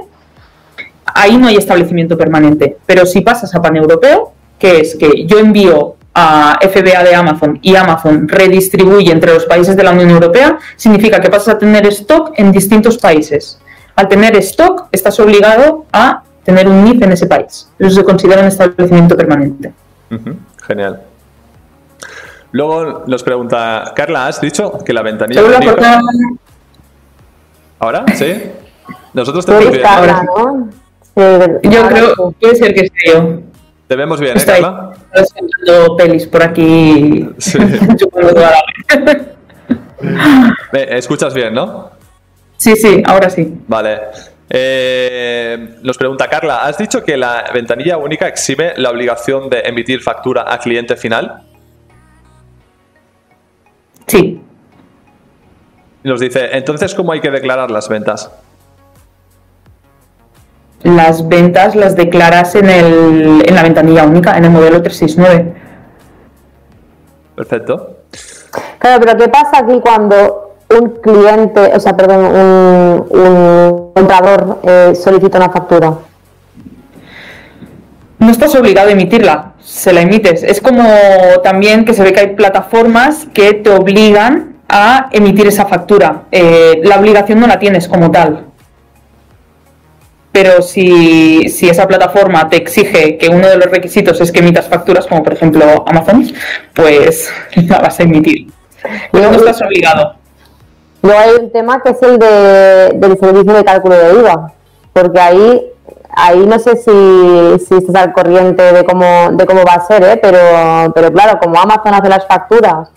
ahí 1.06 1.38
no 1.38 1.46
hay 1.46 1.58
establecimiento 1.58 2.18
permanente. 2.18 2.78
Pero 2.88 3.06
si 3.06 3.22
pasas 3.22 3.54
a 3.54 3.62
paneuropeo, 3.62 4.34
que 4.58 4.80
es 4.80 4.96
que 4.96 5.28
yo 5.28 5.38
envío 5.38 5.98
a 6.16 6.58
FBA 6.60 7.04
de 7.04 7.14
Amazon 7.14 7.60
y 7.62 7.76
Amazon 7.76 8.28
redistribuye 8.28 9.12
entre 9.12 9.36
los 9.36 9.46
países 9.46 9.76
de 9.76 9.84
la 9.84 9.92
Unión 9.92 10.10
Europea, 10.10 10.58
significa 10.76 11.22
que 11.22 11.30
pasas 11.30 11.54
a 11.54 11.60
tener 11.60 11.86
stock 11.86 12.32
en 12.36 12.52
distintos 12.52 12.98
países. 12.98 13.60
Al 13.96 14.08
tener 14.08 14.36
stock, 14.38 14.88
estás 14.92 15.20
obligado 15.20 15.86
a 15.94 16.24
tener 16.44 16.68
un 16.68 16.84
NIF 16.84 17.04
en 17.04 17.12
ese 17.12 17.28
país. 17.28 17.70
Eso 17.78 17.92
se 17.92 18.04
considera 18.04 18.42
un 18.42 18.48
establecimiento 18.48 19.16
permanente. 19.16 19.72
Genial. 20.66 21.11
Luego 22.54 23.04
nos 23.08 23.24
pregunta, 23.24 23.94
Carla, 23.96 24.28
¿has 24.28 24.42
dicho 24.42 24.80
que 24.84 24.92
la 24.94 25.02
ventanilla 25.02 25.40
Según 25.40 25.52
la 25.54 25.58
única- 25.58 25.72
portada- 25.74 26.02
¿Ahora? 27.80 28.06
¿Sí? 28.14 28.44
Nosotros 29.14 29.46
te 29.46 29.52
vemos 29.54 29.72
bien. 29.72 29.82
Carla, 29.84 30.14
ahora 30.14 30.24
¿no? 30.24 30.70
Sí, 31.62 31.70
Yo 31.70 31.88
creo, 31.88 32.32
puede 32.40 32.56
ser 32.56 32.74
que 32.74 32.82
sea 32.88 33.14
yo. 33.14 33.40
Te 33.88 33.96
vemos 33.96 34.20
bien, 34.20 34.34
¿eh, 34.34 34.40
Estoy 34.40 34.62
Carla? 34.62 34.94
viendo 35.66 35.98
pelis 35.98 36.28
por 36.28 36.44
aquí. 36.44 37.28
Sí. 37.38 37.58
la. 38.36 38.54
Me 40.72 40.84
escuchas 40.98 41.34
bien, 41.34 41.54
¿no? 41.54 41.90
sí, 42.58 42.76
sí, 42.76 43.02
ahora 43.06 43.30
sí. 43.30 43.58
Vale. 43.68 44.00
Eh, 44.50 45.78
nos 45.82 45.98
pregunta 45.98 46.28
Carla, 46.30 46.64
¿has 46.64 46.78
dicho 46.78 47.04
que 47.04 47.18
la 47.18 47.46
ventanilla 47.54 47.98
única 47.98 48.28
exhibe 48.28 48.74
la 48.78 48.90
obligación 48.90 49.50
de 49.50 49.62
emitir 49.62 50.02
factura 50.02 50.46
a 50.48 50.60
cliente 50.60 50.96
final? 50.96 51.42
Sí. 54.08 54.42
Nos 56.04 56.20
dice, 56.20 56.50
entonces, 56.58 56.96
¿cómo 56.96 57.12
hay 57.12 57.22
que 57.22 57.30
declarar 57.30 57.70
las 57.70 57.88
ventas? 57.88 58.32
Las 60.84 61.28
ventas 61.28 61.76
las 61.76 61.96
declaras 61.96 62.56
en, 62.56 62.70
el, 62.70 63.44
en 63.48 63.56
la 63.56 63.62
ventanilla 63.62 64.04
única, 64.04 64.36
en 64.36 64.46
el 64.46 64.52
modelo 64.52 64.82
369. 64.82 65.54
Perfecto. 67.36 67.98
Claro, 68.80 69.06
pero 69.06 69.18
¿qué 69.18 69.30
pasa 69.30 69.60
aquí 69.60 69.80
cuando 69.80 70.56
un 70.80 70.90
cliente, 71.02 71.72
o 71.76 71.80
sea, 71.80 71.96
perdón, 71.96 72.26
un, 72.26 73.20
un 73.20 73.92
comprador 73.94 74.60
eh, 74.64 74.94
solicita 74.96 75.38
una 75.38 75.50
factura? 75.52 75.94
No 78.18 78.32
estás 78.32 78.56
obligado 78.56 78.90
a 78.90 78.92
emitirla, 78.92 79.51
se 79.64 79.94
la 79.94 80.02
emites. 80.02 80.44
Es 80.44 80.62
como 80.62 80.84
también 81.44 81.86
que 81.86 81.94
se 81.94 82.04
ve 82.04 82.14
que 82.14 82.20
hay 82.20 82.36
plataformas 82.36 83.28
que 83.34 83.54
te 83.54 83.70
obligan 83.70 84.58
a 84.68 85.10
emitir 85.12 85.48
esa 85.48 85.66
factura. 85.66 86.24
Eh, 86.32 86.82
la 86.84 87.00
obligación 87.00 87.40
no 87.40 87.48
la 87.48 87.60
tienes 87.60 87.88
como 87.88 88.10
tal. 88.12 88.46
Pero 90.32 90.62
si, 90.62 91.50
si 91.50 91.70
esa 91.70 91.88
plataforma 91.88 92.48
te 92.50 92.56
exige 92.56 93.18
que 93.18 93.28
uno 93.28 93.48
de 93.50 93.58
los 93.58 93.70
requisitos 93.70 94.22
es 94.22 94.32
que 94.32 94.40
emitas 94.40 94.68
facturas, 94.68 95.06
como 95.06 95.24
por 95.24 95.34
ejemplo 95.34 95.84
Amazon, 95.86 96.26
pues 96.74 97.30
la 97.68 97.80
vas 97.80 98.00
a 98.00 98.04
emitir. 98.04 98.48
Pero 99.12 99.32
no 99.32 99.38
estás 99.38 99.62
obligado. 99.62 100.16
Luego 101.02 101.20
hay 101.20 101.32
un 101.32 101.52
tema 101.52 101.82
que 101.82 101.90
es 101.90 102.02
el 102.04 102.18
de, 102.18 102.92
del 102.96 103.18
servicio 103.20 103.54
de 103.54 103.66
cálculo 103.66 103.96
de 103.96 104.20
IVA, 104.20 104.54
porque 104.94 105.20
ahí, 105.20 105.71
ahí 106.16 106.46
no 106.46 106.60
sé 106.60 106.76
si, 106.78 107.66
si 107.66 107.76
estás 107.76 107.96
al 107.96 108.14
corriente 108.14 108.62
de 108.74 108.84
cómo, 108.84 109.30
de 109.32 109.46
cómo 109.46 109.64
va 109.64 109.74
a 109.74 109.82
ser, 109.86 110.04
¿eh? 110.04 110.20
pero, 110.22 110.40
pero 110.94 111.12
claro, 111.12 111.40
como 111.40 111.60
Amazon 111.60 111.94
hace 111.94 112.10
las 112.10 112.26
facturas 112.28 112.90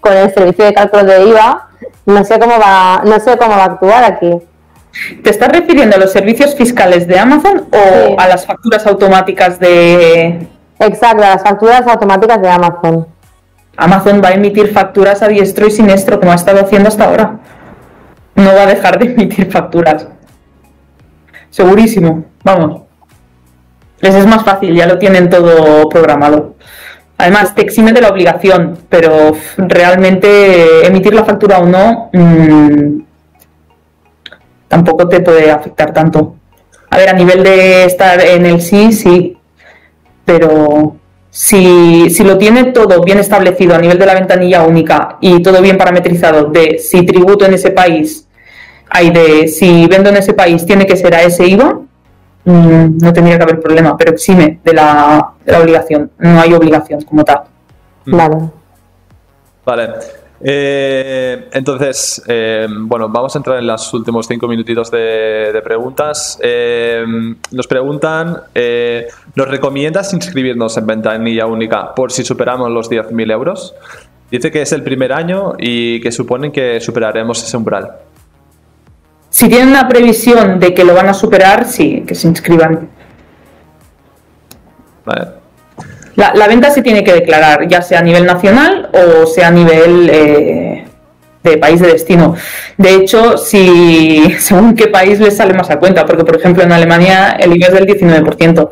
con 0.00 0.12
el 0.12 0.32
servicio 0.34 0.64
de 0.64 0.74
cálculo 0.74 1.04
de 1.04 1.24
IVA, 1.26 1.68
no 2.06 2.24
sé 2.24 2.38
cómo 2.38 2.58
va, 2.58 3.02
no 3.04 3.18
sé 3.20 3.36
cómo 3.36 3.50
va 3.50 3.62
a 3.62 3.66
actuar 3.66 4.04
aquí. 4.04 4.38
¿Te 5.22 5.30
estás 5.30 5.48
refiriendo 5.48 5.96
a 5.96 5.98
los 5.98 6.12
servicios 6.12 6.54
fiscales 6.54 7.06
de 7.06 7.18
Amazon 7.18 7.66
o 7.72 7.76
Sí. 7.76 8.14
a 8.18 8.28
las 8.28 8.44
facturas 8.44 8.86
automáticas 8.86 9.58
de 9.58 10.46
Exacto, 10.78 11.18
las 11.22 11.42
facturas 11.42 11.86
automáticas 11.86 12.42
de 12.42 12.50
Amazon. 12.50 13.06
Amazon? 13.76 14.20
Va 14.22 14.28
a 14.28 14.32
emitir 14.32 14.72
facturas 14.72 15.22
a 15.22 15.28
diestro 15.28 15.66
y 15.66 15.70
siniestro, 15.70 16.18
como 16.18 16.32
ha 16.32 16.34
estado 16.34 16.60
haciendo 16.60 16.88
hasta 16.88 17.04
ahora. 17.04 17.38
No 18.34 18.52
va 18.54 18.62
a 18.62 18.66
dejar 18.66 18.98
de 18.98 19.06
emitir 19.12 19.50
facturas. 19.50 20.06
Segurísimo, 21.52 22.24
vamos. 22.42 22.80
Les 24.00 24.14
es 24.14 24.26
más 24.26 24.42
fácil, 24.42 24.74
ya 24.74 24.86
lo 24.86 24.98
tienen 24.98 25.28
todo 25.28 25.86
programado. 25.90 26.56
Además, 27.18 27.54
te 27.54 27.60
exime 27.60 27.92
de 27.92 28.00
la 28.00 28.08
obligación, 28.08 28.78
pero 28.88 29.32
realmente 29.58 30.86
emitir 30.86 31.12
la 31.12 31.24
factura 31.24 31.58
o 31.58 31.66
no 31.66 32.08
mm, 32.10 33.02
tampoco 34.66 35.06
te 35.10 35.20
puede 35.20 35.50
afectar 35.50 35.92
tanto. 35.92 36.36
A 36.88 36.96
ver, 36.96 37.10
a 37.10 37.12
nivel 37.12 37.44
de 37.44 37.84
estar 37.84 38.18
en 38.18 38.46
el 38.46 38.62
sí, 38.62 38.90
sí, 38.90 39.36
pero 40.24 40.96
si, 41.28 42.08
si 42.08 42.24
lo 42.24 42.38
tiene 42.38 42.72
todo 42.72 43.02
bien 43.02 43.18
establecido 43.18 43.74
a 43.74 43.78
nivel 43.78 43.98
de 43.98 44.06
la 44.06 44.14
ventanilla 44.14 44.62
única 44.62 45.18
y 45.20 45.42
todo 45.42 45.60
bien 45.60 45.76
parametrizado 45.76 46.46
de 46.46 46.78
si 46.78 47.04
tributo 47.04 47.44
en 47.44 47.52
ese 47.54 47.72
país, 47.72 48.26
hay 48.92 49.10
de 49.10 49.48
si 49.48 49.86
vendo 49.86 50.10
en 50.10 50.16
ese 50.16 50.34
país 50.34 50.64
tiene 50.66 50.86
que 50.86 50.96
ser 50.96 51.14
a 51.14 51.22
ese 51.22 51.46
IVA, 51.46 51.80
mm, 52.44 52.98
no 52.98 53.12
tendría 53.12 53.36
que 53.38 53.44
haber 53.44 53.60
problema, 53.60 53.96
pero 53.96 54.12
exime 54.12 54.60
de 54.62 54.72
la, 54.72 55.32
de 55.44 55.52
la 55.52 55.60
obligación, 55.60 56.10
no 56.18 56.40
hay 56.40 56.52
obligación 56.52 57.02
como 57.02 57.24
tal. 57.24 57.42
Mm. 58.04 58.16
Vale. 58.16 58.36
Vale. 59.64 59.88
Eh, 60.44 61.48
entonces, 61.52 62.20
eh, 62.26 62.66
bueno, 62.68 63.08
vamos 63.08 63.34
a 63.36 63.38
entrar 63.38 63.58
en 63.58 63.66
los 63.66 63.94
últimos 63.94 64.26
cinco 64.26 64.48
minutitos 64.48 64.90
de, 64.90 65.60
preguntas. 65.62 66.38
Eh, 66.42 67.04
nos 67.52 67.66
preguntan, 67.68 68.40
¿nos 69.36 69.48
recomiendas 69.48 70.12
inscribirnos 70.12 70.76
en 70.76 70.86
ventanilla 70.86 71.46
única 71.46 71.94
por 71.94 72.10
si 72.10 72.24
superamos 72.24 72.70
los 72.70 72.90
10.000 72.90 73.32
euros? 73.32 73.74
Dice 74.30 74.50
que 74.50 74.62
es 74.62 74.72
el 74.72 74.82
primer 74.82 75.12
año 75.12 75.52
y 75.58 76.00
que 76.00 76.10
suponen 76.10 76.50
que 76.50 76.80
superaremos 76.80 77.42
ese 77.44 77.56
umbral. 77.56 77.92
Si 79.32 79.48
tienen 79.48 79.68
una 79.68 79.88
previsión 79.88 80.60
de 80.60 80.74
que 80.74 80.84
lo 80.84 80.92
van 80.92 81.08
a 81.08 81.14
superar, 81.14 81.64
sí, 81.64 82.04
que 82.06 82.14
se 82.14 82.28
inscriban. 82.28 82.90
Vale. 85.06 85.28
La, 86.16 86.46
venta 86.46 86.70
se 86.70 86.82
tiene 86.82 87.02
que 87.02 87.14
declarar, 87.14 87.66
ya 87.66 87.80
sea 87.80 88.00
a 88.00 88.02
nivel 88.02 88.26
nacional 88.26 88.90
o 88.92 89.26
sea 89.26 89.48
a 89.48 89.50
nivel 89.50 90.10
eh, 90.12 90.84
de 91.42 91.56
país 91.56 91.80
de 91.80 91.88
destino. 91.88 92.36
De 92.76 92.94
hecho, 92.94 93.38
si 93.38 94.34
según 94.38 94.74
qué 94.74 94.88
país 94.88 95.18
les 95.18 95.38
sale 95.38 95.54
más 95.54 95.70
a 95.70 95.78
cuenta, 95.78 96.04
porque 96.04 96.24
por 96.24 96.36
ejemplo 96.36 96.62
en 96.62 96.70
Alemania 96.70 97.30
el 97.30 97.56
IVA 97.56 97.68
es 97.68 97.72
del 97.72 97.86
19%. 97.86 98.70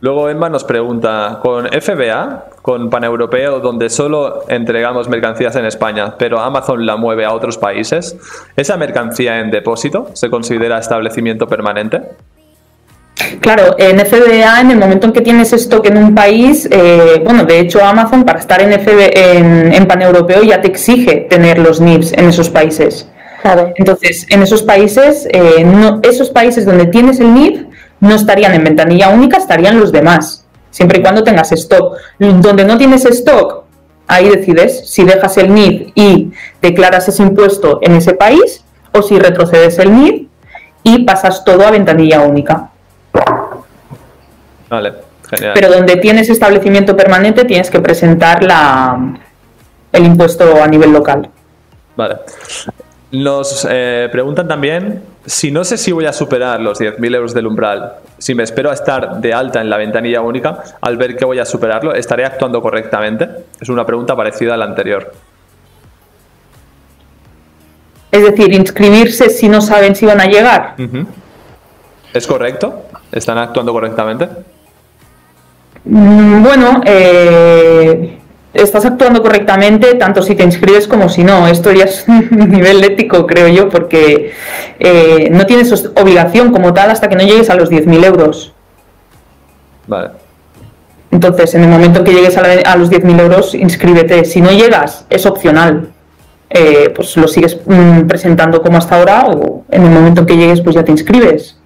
Luego 0.00 0.28
Emma 0.28 0.50
nos 0.50 0.64
pregunta, 0.64 1.40
con 1.42 1.66
FBA, 1.68 2.46
con 2.60 2.90
Paneuropeo, 2.90 3.60
donde 3.60 3.88
solo 3.88 4.44
entregamos 4.48 5.08
mercancías 5.08 5.56
en 5.56 5.64
España, 5.64 6.16
pero 6.18 6.38
Amazon 6.38 6.84
la 6.84 6.96
mueve 6.96 7.24
a 7.24 7.32
otros 7.32 7.56
países, 7.56 8.16
¿esa 8.56 8.76
mercancía 8.76 9.40
en 9.40 9.50
depósito 9.50 10.10
se 10.12 10.28
considera 10.28 10.78
establecimiento 10.78 11.46
permanente? 11.46 12.02
Claro, 13.40 13.74
en 13.78 13.98
FBA, 13.98 14.60
en 14.60 14.70
el 14.72 14.78
momento 14.78 15.06
en 15.06 15.12
que 15.14 15.22
tienes 15.22 15.52
stock 15.54 15.86
en 15.86 15.96
un 15.96 16.14
país, 16.14 16.68
eh, 16.70 17.22
bueno, 17.24 17.44
de 17.44 17.60
hecho 17.60 17.82
Amazon 17.82 18.24
para 18.24 18.38
estar 18.38 18.60
en, 18.60 18.72
FB, 18.78 19.74
en, 19.74 19.86
paneuropeo 19.86 20.42
ya 20.42 20.60
te 20.60 20.68
exige 20.68 21.26
tener 21.30 21.58
los 21.58 21.80
NIPs 21.80 22.12
en 22.12 22.26
esos 22.26 22.50
países. 22.50 23.08
Entonces, 23.76 24.26
en 24.28 24.42
esos 24.42 24.62
países, 24.62 25.26
eh, 25.30 25.64
no, 25.64 26.00
esos 26.02 26.30
países 26.30 26.66
donde 26.66 26.86
tienes 26.86 27.20
el 27.20 27.32
NIP 27.32 27.66
no 28.00 28.14
estarían 28.14 28.54
en 28.54 28.64
ventanilla 28.64 29.08
única, 29.08 29.36
estarían 29.36 29.78
los 29.78 29.92
demás, 29.92 30.46
siempre 30.70 30.98
y 30.98 31.02
cuando 31.02 31.24
tengas 31.24 31.52
stock. 31.52 31.96
Donde 32.18 32.64
no 32.64 32.78
tienes 32.78 33.04
stock, 33.04 33.64
ahí 34.06 34.28
decides 34.28 34.88
si 34.90 35.04
dejas 35.04 35.36
el 35.38 35.52
NIP 35.52 35.92
y 35.94 36.32
declaras 36.60 37.08
ese 37.08 37.22
impuesto 37.22 37.78
en 37.82 37.96
ese 37.96 38.14
país 38.14 38.64
o 38.92 39.02
si 39.02 39.18
retrocedes 39.18 39.78
el 39.78 39.94
NIP 39.94 40.28
y 40.82 41.04
pasas 41.04 41.44
todo 41.44 41.66
a 41.66 41.70
ventanilla 41.70 42.20
única. 42.20 42.70
Vale, 44.68 44.92
genial. 45.28 45.52
Pero 45.54 45.70
donde 45.70 45.96
tienes 45.96 46.28
establecimiento 46.28 46.96
permanente 46.96 47.44
tienes 47.44 47.70
que 47.70 47.80
presentar 47.80 48.42
la, 48.42 49.16
el 49.92 50.04
impuesto 50.04 50.62
a 50.62 50.68
nivel 50.68 50.92
local. 50.92 51.28
Vale. 51.96 52.16
Nos 53.12 53.66
eh, 53.68 54.08
preguntan 54.12 54.46
también 54.46 55.02
si 55.26 55.50
no 55.50 55.64
sé 55.64 55.76
si 55.76 55.92
voy 55.92 56.06
a 56.06 56.12
superar 56.12 56.60
los 56.60 56.80
10.000 56.80 57.14
euros 57.14 57.34
del 57.34 57.46
umbral, 57.46 57.94
si 58.18 58.34
me 58.34 58.44
espero 58.44 58.70
a 58.70 58.74
estar 58.74 59.20
de 59.20 59.34
alta 59.34 59.60
en 59.60 59.68
la 59.68 59.76
ventanilla 59.76 60.20
única, 60.20 60.62
al 60.80 60.96
ver 60.96 61.16
que 61.16 61.24
voy 61.24 61.40
a 61.40 61.44
superarlo, 61.44 61.92
¿estaré 61.94 62.24
actuando 62.24 62.62
correctamente? 62.62 63.28
Es 63.60 63.68
una 63.68 63.84
pregunta 63.84 64.14
parecida 64.14 64.54
a 64.54 64.56
la 64.56 64.64
anterior. 64.64 65.12
Es 68.10 68.22
decir, 68.22 68.54
inscribirse 68.54 69.28
si 69.28 69.48
no 69.48 69.60
saben 69.60 69.96
si 69.96 70.06
van 70.06 70.20
a 70.20 70.26
llegar. 70.26 70.76
¿Es 72.14 72.26
correcto? 72.26 72.84
¿Están 73.12 73.38
actuando 73.38 73.72
correctamente? 73.72 74.28
Mm, 75.84 76.42
bueno, 76.42 76.80
eh, 76.84 78.18
estás 78.56 78.84
actuando 78.84 79.22
correctamente 79.22 79.94
tanto 79.94 80.22
si 80.22 80.34
te 80.34 80.42
inscribes 80.42 80.86
como 80.88 81.08
si 81.08 81.24
no. 81.24 81.46
Esto 81.46 81.72
ya 81.72 81.84
es 81.84 82.04
un 82.08 82.50
nivel 82.50 82.82
ético, 82.84 83.26
creo 83.26 83.48
yo, 83.48 83.68
porque 83.68 84.32
eh, 84.78 85.28
no 85.30 85.46
tienes 85.46 85.72
obligación 85.94 86.52
como 86.52 86.74
tal 86.74 86.90
hasta 86.90 87.08
que 87.08 87.16
no 87.16 87.22
llegues 87.22 87.50
a 87.50 87.54
los 87.54 87.70
10.000 87.70 88.04
euros. 88.04 88.52
Vale. 89.86 90.10
Entonces, 91.10 91.54
en 91.54 91.62
el 91.62 91.68
momento 91.68 92.04
que 92.04 92.12
llegues 92.12 92.36
a, 92.36 92.76
los 92.76 92.90
10.000 92.90 93.20
euros, 93.20 93.54
inscríbete. 93.54 94.24
Si 94.24 94.40
no 94.40 94.50
llegas, 94.50 95.06
es 95.08 95.24
opcional. 95.24 95.90
Eh, 96.50 96.92
pues 96.94 97.16
lo 97.16 97.26
sigues 97.26 97.58
mm, 97.66 98.02
presentando 98.02 98.62
como 98.62 98.78
hasta 98.78 98.96
ahora 98.96 99.26
o 99.26 99.64
en 99.68 99.82
el 99.82 99.90
momento 99.90 100.20
en 100.20 100.26
que 100.26 100.36
llegues, 100.36 100.60
pues 100.60 100.76
ya 100.76 100.84
te 100.84 100.92
inscribes. 100.92 101.58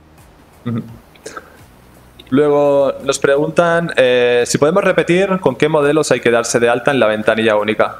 Luego 2.30 2.92
nos 3.04 3.18
preguntan 3.18 3.92
eh, 3.96 4.44
si 4.46 4.56
podemos 4.56 4.84
repetir 4.84 5.40
con 5.40 5.56
qué 5.56 5.68
modelos 5.68 6.10
hay 6.12 6.20
que 6.20 6.30
darse 6.30 6.60
de 6.60 6.68
alta 6.68 6.92
en 6.92 7.00
la 7.00 7.06
ventanilla 7.06 7.56
única. 7.56 7.96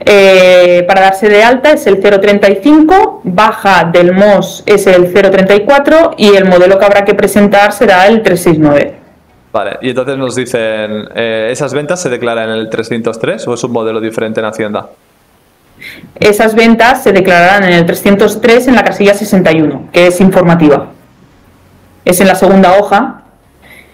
Eh, 0.00 0.84
para 0.86 1.02
darse 1.02 1.28
de 1.28 1.42
alta 1.42 1.72
es 1.72 1.86
el 1.86 2.00
035, 2.00 3.22
baja 3.24 3.84
del 3.84 4.12
MOS 4.12 4.64
es 4.66 4.86
el 4.88 5.12
034 5.12 6.14
y 6.18 6.34
el 6.34 6.46
modelo 6.46 6.78
que 6.78 6.84
habrá 6.84 7.04
que 7.04 7.14
presentar 7.14 7.72
será 7.72 8.06
el 8.08 8.22
369. 8.22 8.98
Vale, 9.52 9.78
y 9.80 9.90
entonces 9.90 10.18
nos 10.18 10.34
dicen, 10.34 11.08
eh, 11.14 11.48
¿esas 11.50 11.72
ventas 11.72 12.02
se 12.02 12.10
declaran 12.10 12.50
en 12.50 12.56
el 12.56 12.68
303 12.68 13.46
o 13.46 13.54
es 13.54 13.64
un 13.64 13.72
modelo 13.72 14.00
diferente 14.00 14.40
en 14.40 14.46
Hacienda? 14.46 14.90
Esas 16.18 16.54
ventas 16.54 17.04
se 17.04 17.12
declararán 17.12 17.64
en 17.64 17.72
el 17.72 17.86
303 17.86 18.68
en 18.68 18.74
la 18.74 18.84
casilla 18.84 19.14
61, 19.14 19.90
que 19.92 20.08
es 20.08 20.20
informativa 20.20 20.88
es 22.06 22.20
en 22.20 22.28
la 22.28 22.36
segunda 22.36 22.78
hoja 22.78 23.22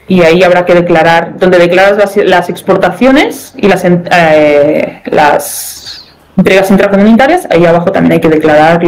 y 0.06 0.22
ahí 0.22 0.42
habrá 0.42 0.66
que 0.66 0.74
declarar, 0.74 1.38
donde 1.38 1.58
declaras 1.58 2.16
las, 2.16 2.48
exportaciones 2.50 3.54
y 3.56 3.68
las, 3.68 3.84
eh, 3.84 5.02
las 5.06 6.04
entregas 6.36 6.70
intracomunitarias, 6.70 7.48
ahí 7.50 7.64
abajo 7.64 7.90
también 7.90 8.12
hay 8.12 8.20
que 8.20 8.28
declarar 8.28 8.82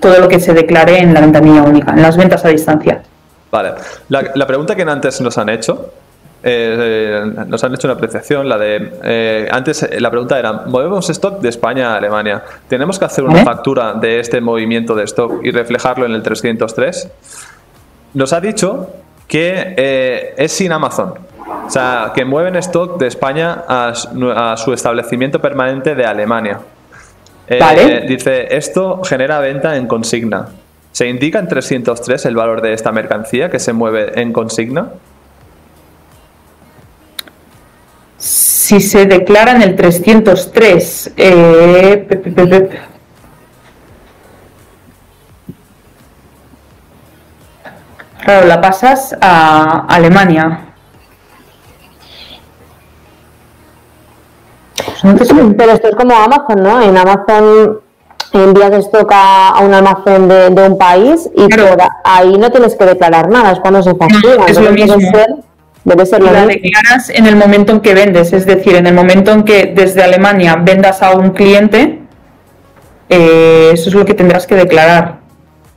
todo 0.00 0.18
lo 0.18 0.28
que 0.28 0.40
se 0.40 0.54
declare 0.54 0.98
en 0.98 1.12
la 1.12 1.20
ventanilla 1.20 1.62
única, 1.62 1.92
en 1.92 2.00
las 2.00 2.16
ventas 2.16 2.44
a 2.46 2.48
distancia. 2.48 3.02
Vale. 3.50 3.72
La, 4.08 4.46
pregunta 4.46 4.74
que 4.74 4.82
antes 4.82 5.20
nos 5.20 5.36
han 5.36 5.50
hecho, 5.50 5.92
eh, 6.42 7.22
nos 7.46 7.62
han 7.64 7.74
hecho 7.74 7.86
una 7.86 7.96
apreciación, 7.96 8.48
la 8.48 8.56
de, 8.56 8.92
eh, 9.02 9.48
antes 9.50 9.86
la 10.00 10.10
pregunta 10.10 10.38
era, 10.38 10.52
movemos 10.52 11.10
stock 11.10 11.40
de 11.40 11.50
España 11.50 11.92
a 11.92 11.96
Alemania, 11.98 12.42
¿tenemos 12.68 12.98
que 12.98 13.04
hacer 13.04 13.24
una 13.24 13.44
factura 13.44 13.92
de 13.92 14.20
este 14.20 14.40
movimiento 14.40 14.94
de 14.94 15.04
stock 15.04 15.44
y 15.44 15.50
reflejarlo 15.50 16.06
en 16.06 16.12
el 16.12 16.22
303? 16.22 17.10
Nos 18.16 18.32
ha 18.32 18.40
dicho 18.40 18.88
que 19.28 19.74
eh, 19.76 20.34
es 20.38 20.50
sin 20.50 20.72
Amazon. 20.72 21.14
O 21.66 21.70
sea, 21.70 22.12
que 22.14 22.24
mueven 22.24 22.56
stock 22.56 22.98
de 22.98 23.08
España 23.08 23.64
a, 23.68 24.56
su 24.56 24.72
establecimiento 24.72 25.40
permanente 25.40 25.94
de 25.94 26.06
Alemania. 26.06 26.60
Eh, 27.46 28.06
dice, 28.08 28.56
esto 28.56 29.02
genera 29.04 29.38
venta 29.40 29.76
en 29.76 29.86
consigna. 29.86 30.48
¿Se 30.92 31.06
indica 31.06 31.38
en 31.38 31.46
303 31.46 32.24
el 32.24 32.34
valor 32.34 32.62
de 32.62 32.72
esta 32.72 32.90
mercancía 32.90 33.50
que 33.50 33.58
se 33.58 33.74
mueve 33.74 34.18
en 34.18 34.32
consigna? 34.32 34.92
Si 38.16 38.80
se 38.80 39.04
declara 39.04 39.52
en 39.52 39.62
el 39.62 39.76
303, 39.76 41.12
eh, 41.18 42.06
Claro, 48.26 48.48
la 48.48 48.60
pasas 48.60 49.16
a 49.20 49.86
Alemania. 49.88 50.58
Pero 55.56 55.72
esto 55.72 55.88
es 55.88 55.94
como 55.94 56.16
Amazon, 56.16 56.60
¿no? 56.60 56.82
En 56.82 56.96
Amazon 56.96 57.80
envías 58.32 58.72
esto 58.72 59.06
a, 59.08 59.60
un 59.62 59.72
almacén 59.72 60.26
de, 60.26 60.48
un 60.48 60.76
país 60.76 61.30
y 61.36 61.46
ahí 62.02 62.36
no 62.36 62.50
tienes 62.50 62.74
que 62.74 62.84
declarar 62.84 63.28
nada, 63.30 63.52
es 63.52 63.60
cuando 63.60 63.80
se 63.80 63.94
factura. 63.94 64.46
es 64.48 64.60
lo 64.60 64.72
mismo. 64.72 64.96
Debe 65.84 66.04
ser, 66.04 66.20
lo 66.20 66.32
la 66.32 66.46
declaras 66.46 67.10
en 67.10 67.26
el 67.26 67.36
momento 67.36 67.70
en 67.70 67.78
que 67.78 67.94
vendes, 67.94 68.32
es 68.32 68.44
decir, 68.44 68.74
en 68.74 68.88
el 68.88 68.94
momento 68.94 69.30
en 69.30 69.44
que 69.44 69.66
desde 69.66 70.02
Alemania 70.02 70.56
vendas 70.56 71.00
a 71.00 71.12
un 71.12 71.30
cliente, 71.30 72.00
eh, 73.08 73.70
eso 73.72 73.88
es 73.90 73.94
lo 73.94 74.04
que 74.04 74.14
tendrás 74.14 74.48
que 74.48 74.56
declarar. 74.56 75.20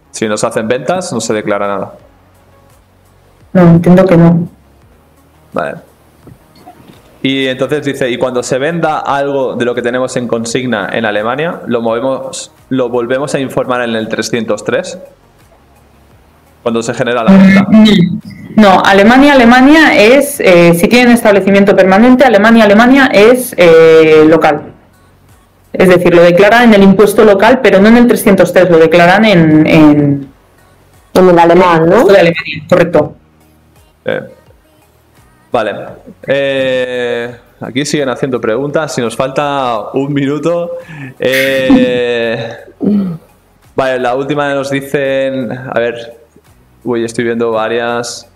Si 0.10 0.28
nos 0.28 0.44
hacen 0.44 0.68
ventas, 0.68 1.14
no 1.14 1.22
se 1.22 1.32
declara 1.34 1.68
nada. 1.68 1.94
No, 3.54 3.62
entiendo 3.62 4.06
que 4.06 4.18
no. 4.18 4.48
Vale. 5.54 5.76
Y 7.22 7.48
entonces 7.48 7.84
dice, 7.84 8.10
y 8.10 8.18
cuando 8.18 8.44
se 8.44 8.58
venda 8.58 9.00
algo 9.00 9.56
de 9.56 9.66
lo 9.66 9.76
que 9.76 9.82
tenemos 9.82 10.16
en 10.16 10.28
consigna 10.28 10.90
en 10.94 11.04
Alemania, 11.04 11.62
lo 11.68 11.82
movemos, 11.82 12.52
lo 12.70 12.88
volvemos 12.90 13.36
a 13.36 13.40
informar 13.40 13.82
en 13.82 13.96
el 13.96 14.08
303 14.08 15.00
cuando 16.64 16.82
se 16.82 16.94
genera 16.94 17.24
la 17.24 17.32
venta. 17.32 17.66
Mm, 17.70 18.20
no, 18.56 18.82
Alemania, 18.86 19.34
Alemania 19.34 19.96
es, 19.98 20.40
eh, 20.40 20.74
si 20.76 20.88
tienen 20.88 21.14
establecimiento 21.14 21.76
permanente, 21.76 22.24
Alemania, 22.24 22.64
Alemania 22.64 23.10
es 23.12 23.54
eh, 23.58 24.24
local. 24.28 24.74
Es 25.74 25.90
decir, 25.90 26.14
lo 26.14 26.22
declaran 26.22 26.70
en 26.70 26.74
el 26.76 26.84
impuesto 26.84 27.26
local, 27.26 27.60
pero 27.62 27.80
no 27.80 27.90
en 27.90 27.98
el 27.98 28.08
303, 28.08 28.70
lo 28.70 28.78
declaran 28.78 29.26
en... 29.26 29.68
En, 29.68 30.30
el 31.14 31.38
alemán, 31.38 31.86
¿no? 31.86 32.06
De 32.06 32.18
Alemania, 32.18 32.64
correcto. 32.70 33.16
Eh, 34.06 34.22
Vale. 35.52 35.76
Eh, 36.28 37.36
aquí 37.60 37.86
siguen 37.86 38.10
haciendo 38.10 38.40
preguntas. 38.40 38.94
Si 38.94 39.02
nos 39.02 39.16
falta 39.16 39.90
un 39.94 40.14
minuto. 40.14 40.78
Eh, 41.20 42.58
vale, 43.76 44.00
la 44.00 44.16
última 44.16 44.54
nos 44.54 44.70
dicen. 44.70 45.52
A 45.52 45.80
ver. 45.80 46.18
Uy, 46.84 47.04
estoy 47.04 47.26
viendo 47.26 47.52
varias 47.52 48.29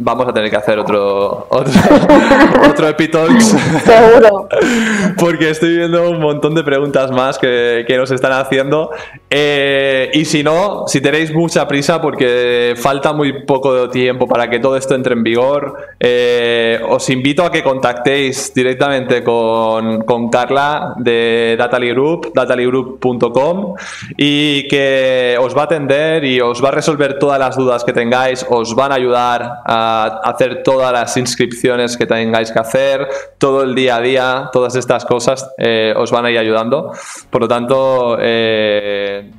vamos 0.00 0.26
a 0.26 0.32
tener 0.32 0.50
que 0.50 0.56
hacer 0.56 0.78
otro 0.78 1.46
otro, 1.48 1.72
otro 2.68 2.88
Epitalks. 2.88 3.56
Seguro. 3.84 4.48
Porque 5.18 5.50
estoy 5.50 5.76
viendo 5.76 6.10
un 6.10 6.20
montón 6.20 6.54
de 6.54 6.64
preguntas 6.64 7.10
más 7.10 7.38
que, 7.38 7.84
que 7.86 7.96
nos 7.96 8.10
están 8.10 8.32
haciendo. 8.32 8.90
Eh, 9.28 10.10
y 10.14 10.24
si 10.24 10.42
no, 10.42 10.84
si 10.88 11.00
tenéis 11.00 11.32
mucha 11.32 11.68
prisa, 11.68 12.00
porque 12.00 12.74
falta 12.76 13.12
muy 13.12 13.44
poco 13.44 13.88
tiempo 13.88 14.26
para 14.26 14.50
que 14.50 14.58
todo 14.58 14.76
esto 14.76 14.94
entre 14.94 15.14
en 15.14 15.22
vigor, 15.22 15.76
eh, 16.00 16.80
os 16.88 17.08
invito 17.10 17.44
a 17.44 17.52
que 17.52 17.62
contactéis 17.62 18.52
directamente 18.52 19.22
con, 19.22 20.02
con 20.02 20.28
Carla 20.30 20.94
de 20.96 21.54
Dataly 21.58 21.90
Group, 21.90 22.32
datalygroup.com, 22.34 23.74
y 24.16 24.66
que 24.66 25.36
os 25.40 25.56
va 25.56 25.62
a 25.62 25.64
atender 25.64 26.24
y 26.24 26.40
os 26.40 26.62
va 26.62 26.68
a 26.68 26.72
resolver 26.72 27.18
todas 27.18 27.38
las 27.38 27.56
dudas 27.56 27.84
que 27.84 27.92
tengáis, 27.92 28.44
os 28.48 28.74
van 28.74 28.92
a 28.92 28.96
ayudar 28.96 29.60
a 29.64 29.89
hacer 30.06 30.62
todas 30.62 30.92
las 30.92 31.16
inscripciones 31.16 31.96
que 31.96 32.06
tengáis 32.06 32.50
que 32.50 32.58
hacer, 32.58 33.08
todo 33.38 33.62
el 33.62 33.74
día 33.74 33.96
a 33.96 34.00
día, 34.00 34.50
todas 34.52 34.76
estas 34.76 35.04
cosas 35.04 35.50
eh, 35.58 35.94
os 35.96 36.10
van 36.10 36.26
a 36.26 36.30
ir 36.30 36.38
ayudando. 36.38 36.92
Por 37.30 37.42
lo 37.42 37.48
tanto, 37.48 38.16
eh, 38.20 39.30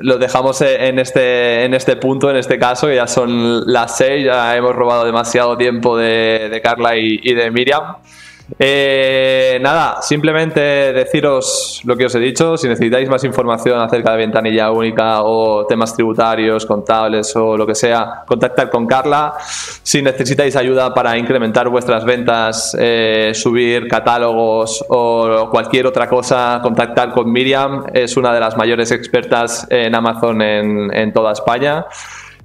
lo 0.00 0.18
dejamos 0.18 0.60
en 0.62 0.98
este, 0.98 1.64
en 1.64 1.74
este 1.74 1.96
punto, 1.96 2.30
en 2.30 2.36
este 2.36 2.58
caso, 2.58 2.90
ya 2.92 3.06
son 3.06 3.64
las 3.66 3.96
seis, 3.96 4.24
ya 4.24 4.56
hemos 4.56 4.74
robado 4.74 5.04
demasiado 5.04 5.56
tiempo 5.56 5.96
de, 5.96 6.60
Carla 6.62 6.96
y 6.96 7.34
de 7.34 7.50
Miriam. 7.50 7.96
Eh, 8.58 9.58
nada, 9.60 10.02
simplemente 10.02 10.60
deciros 10.92 11.80
lo 11.84 11.96
que 11.96 12.06
os 12.06 12.14
he 12.14 12.18
dicho. 12.18 12.56
Si 12.56 12.68
necesitáis 12.68 13.08
más 13.08 13.22
información 13.24 13.80
acerca 13.80 14.12
de 14.12 14.18
ventanilla 14.18 14.70
única 14.70 15.22
o 15.22 15.66
temas 15.66 15.94
tributarios, 15.94 16.66
contables 16.66 17.34
o 17.36 17.56
lo 17.56 17.66
que 17.66 17.74
sea, 17.74 18.22
contactar 18.26 18.70
con 18.70 18.86
Carla. 18.86 19.34
Si 19.82 20.02
necesitáis 20.02 20.56
ayuda 20.56 20.92
para 20.92 21.16
incrementar 21.16 21.68
vuestras 21.68 22.04
ventas, 22.04 22.76
eh, 22.78 23.32
subir 23.34 23.88
catálogos 23.88 24.84
o 24.88 25.48
cualquier 25.50 25.86
otra 25.86 26.08
cosa, 26.08 26.60
contactar 26.62 27.12
con 27.12 27.30
Miriam. 27.30 27.84
Es 27.92 28.16
una 28.16 28.32
de 28.32 28.40
las 28.40 28.56
mayores 28.56 28.90
expertas 28.90 29.66
en 29.70 29.94
Amazon 29.94 30.42
en, 30.42 30.94
en 30.94 31.12
toda 31.12 31.32
España. 31.32 31.86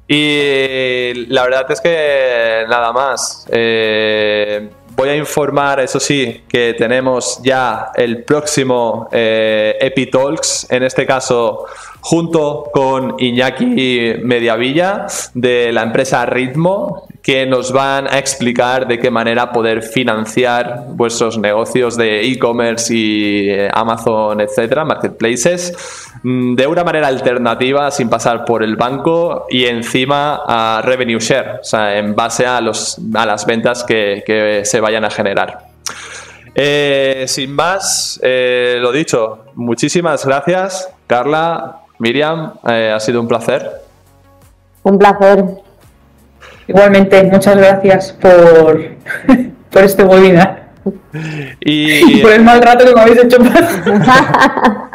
Y 0.07 1.25
la 1.29 1.43
verdad 1.43 1.65
es 1.71 1.81
que 1.81 2.65
nada 2.69 2.93
más. 2.93 3.47
Eh, 3.51 4.69
Voy 4.95 5.09
a 5.09 5.15
informar, 5.17 5.81
eso 5.81 5.99
sí, 5.99 6.43
que 6.47 6.73
tenemos 6.77 7.41
ya 7.43 7.91
el 7.95 8.23
próximo 8.23 9.09
eh, 9.11 9.75
Epitalks, 9.81 10.67
en 10.69 10.83
este 10.83 11.05
caso 11.05 11.65
junto 11.99 12.69
con 12.71 13.15
Iñaki 13.19 14.15
Mediavilla 14.21 15.07
de 15.33 15.73
la 15.73 15.83
empresa 15.83 16.25
Ritmo, 16.25 17.07
que 17.25 17.43
nos 17.47 17.71
van 17.71 18.07
a 18.07 18.19
explicar 18.19 18.87
de 18.87 18.99
qué 18.99 19.09
manera 19.09 19.51
poder 19.51 19.81
financiar 19.81 20.83
vuestros 20.89 21.39
negocios 21.39 21.97
de 21.97 22.21
e-commerce 22.23 22.93
y 22.93 23.49
eh, 23.49 23.67
Amazon, 23.73 24.41
etcétera, 24.41 24.85
marketplaces, 24.85 25.73
mm, 26.21 26.53
de 26.53 26.67
una 26.67 26.83
manera 26.83 27.07
alternativa, 27.07 27.89
sin 27.89 28.09
pasar 28.09 28.45
por 28.45 28.61
el 28.61 28.75
banco 28.75 29.47
y 29.49 29.65
encima 29.65 30.43
a 30.45 30.83
revenue 30.83 31.17
share, 31.19 31.61
o 31.61 31.63
sea, 31.63 31.97
en 31.97 32.13
base 32.13 32.45
a, 32.45 32.61
los, 32.61 32.99
a 33.15 33.25
las 33.25 33.43
ventas 33.47 33.83
que, 33.83 34.61
se 34.63 34.79
vayan 34.79 35.03
a 35.03 35.09
generar. 35.09 35.65
Eh, 36.53 37.25
sin 37.27 37.55
más, 37.55 38.19
eh, 38.21 38.77
lo 38.79 38.91
dicho, 38.91 39.45
muchísimas 39.55 40.23
gracias, 40.27 40.91
Carla, 41.07 41.77
Miriam, 41.97 42.53
ha 42.63 42.99
sido 42.99 43.19
un 43.19 43.27
placer. 43.27 43.81
Un 44.83 44.99
placer. 44.99 45.64
Igualmente, 46.67 47.23
muchas 47.23 47.57
gracias 47.57 48.13
por, 48.13 48.81
por 49.71 49.83
este 49.83 50.03
webinar. 50.03 50.65
Y, 51.59 52.21
por 52.21 52.31
el 52.31 52.43
mal 52.43 52.61
rato 52.61 52.85
que 52.85 52.93
me 52.93 53.01
habéis 53.01 53.23
hecho 53.23 53.37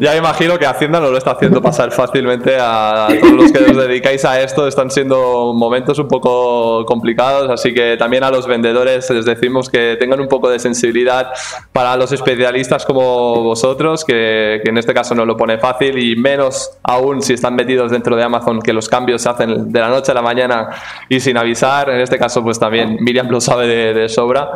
ya 0.00 0.16
imagino 0.16 0.58
que 0.58 0.66
Hacienda 0.66 1.00
no 1.00 1.10
lo 1.10 1.16
está 1.16 1.32
haciendo 1.32 1.62
pasar 1.62 1.92
fácilmente 1.92 2.56
a 2.58 3.08
todos 3.20 3.32
los 3.32 3.52
que 3.52 3.70
os 3.70 3.76
dedicáis 3.76 4.24
a 4.24 4.40
esto. 4.40 4.66
Están 4.66 4.90
siendo 4.90 5.52
momentos 5.54 5.98
un 5.98 6.08
poco 6.08 6.84
complicados, 6.84 7.50
así 7.50 7.72
que 7.72 7.96
también 7.96 8.24
a 8.24 8.30
los 8.30 8.46
vendedores 8.46 9.08
les 9.10 9.24
decimos 9.24 9.70
que 9.70 9.96
tengan 9.98 10.20
un 10.20 10.28
poco 10.28 10.50
de 10.50 10.58
sensibilidad 10.58 11.32
para 11.72 11.96
los 11.96 12.12
especialistas 12.12 12.84
como 12.84 13.42
vosotros, 13.42 14.04
que, 14.04 14.60
en 14.64 14.78
este 14.78 14.94
caso 14.94 15.14
no 15.14 15.24
lo 15.24 15.36
pone 15.36 15.58
fácil 15.58 15.98
y 15.98 16.16
menos 16.16 16.70
aún 16.82 17.22
si 17.22 17.34
están 17.34 17.54
metidos 17.54 17.90
dentro 17.90 18.16
de 18.16 18.22
Amazon, 18.22 18.60
que 18.60 18.72
los 18.72 18.88
cambios 18.88 19.22
se 19.22 19.28
hacen 19.28 19.72
de 19.72 19.80
la 19.80 19.88
noche 19.88 20.12
a 20.12 20.14
la 20.14 20.22
mañana 20.22 20.68
y 21.08 21.20
sin 21.20 21.36
avisar. 21.36 21.90
En 21.90 22.00
este 22.00 22.18
caso, 22.18 22.42
pues 22.42 22.58
también 22.58 22.98
Miriam 23.00 23.28
lo 23.28 23.40
sabe 23.40 23.66
de, 23.66 24.08
sobra. 24.08 24.50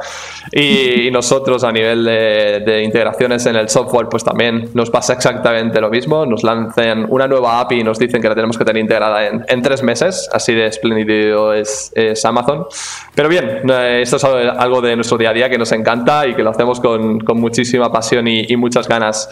Y, 0.53 1.11
nosotros 1.11 1.65
a 1.65 1.73
nivel 1.73 2.05
de, 2.05 2.83
integraciones 2.83 3.47
en 3.47 3.57
el 3.57 3.69
software, 3.69 4.09
pues 4.09 4.25
también 4.25 4.69
nos 4.75 4.91
pasa 4.91 5.15
exactamente 5.15 5.81
lo 5.81 5.91
mismo. 5.91 6.27
Nos 6.27 6.43
lanzan 6.43 7.07
una 7.09 7.27
nueva 7.27 7.61
API 7.61 7.81
y 7.81 7.85
nos 7.85 7.99
dicen 7.99 8.21
que 8.21 8.29
la 8.29 8.35
tenemos 8.35 8.59
que 8.59 8.65
tener 8.65 8.81
integrada 8.81 9.27
en, 9.27 9.63
tres 9.63 9.83
meses. 9.83 10.29
Así 10.33 10.55
de 10.55 10.67
espléndido 10.67 11.53
es, 11.53 11.93
Amazon. 12.25 12.67
Pero 13.15 13.29
bien, 13.29 13.63
eh, 13.71 14.01
esto 14.03 14.17
es 14.17 14.25
algo 14.25 14.81
de 14.81 14.95
nuestro 14.95 15.19
día 15.19 15.31
a 15.31 15.33
día 15.33 15.49
que 15.49 15.59
nos 15.59 15.73
encanta 15.73 16.27
y 16.27 16.35
que 16.35 16.43
lo 16.43 16.51
hacemos 16.51 16.81
con, 16.81 17.19
muchísima 17.41 17.91
pasión 17.91 18.27
y, 18.29 18.57
muchas 18.57 18.89
ganas. 18.89 19.29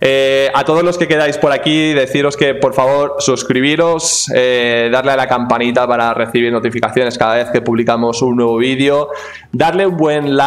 Eh, 0.00 0.50
a 0.54 0.64
todos 0.64 0.82
los 0.82 0.98
que 0.98 1.06
quedáis 1.06 1.38
por 1.38 1.52
aquí, 1.52 1.92
deciros 1.92 2.36
que 2.36 2.54
por 2.54 2.74
favor 2.74 3.16
suscribiros, 3.18 4.30
eh, 4.34 4.88
darle 4.90 5.12
a 5.12 5.16
la 5.16 5.26
campanita 5.26 5.86
para 5.86 6.12
recibir 6.14 6.52
notificaciones 6.52 7.18
cada 7.18 7.34
vez 7.34 7.50
que 7.50 7.60
publicamos 7.60 8.22
un 8.22 8.36
nuevo 8.36 8.56
vídeo, 8.56 9.08
darle 9.52 9.86
un 9.86 9.96
buen 9.96 10.36
like 10.36 10.41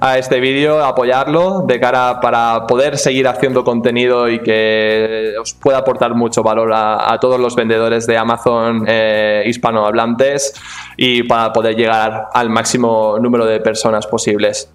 a 0.00 0.18
este 0.18 0.40
vídeo, 0.40 0.84
apoyarlo 0.84 1.64
de 1.66 1.78
cara 1.78 2.18
para 2.20 2.66
poder 2.66 2.96
seguir 2.96 3.28
haciendo 3.28 3.62
contenido 3.62 4.28
y 4.28 4.40
que 4.40 5.34
os 5.40 5.52
pueda 5.54 5.78
aportar 5.78 6.14
mucho 6.14 6.42
valor 6.42 6.72
a, 6.74 7.18
todos 7.20 7.38
los 7.38 7.54
vendedores 7.54 8.06
de 8.06 8.16
Amazon 8.16 8.84
eh, 8.86 9.44
hispanohablantes 9.46 10.54
y 10.96 11.22
para 11.24 11.52
poder 11.52 11.76
llegar 11.76 12.28
al 12.32 12.50
máximo 12.50 13.18
número 13.20 13.44
de 13.44 13.60
personas 13.60 14.06
posibles. 14.06 14.70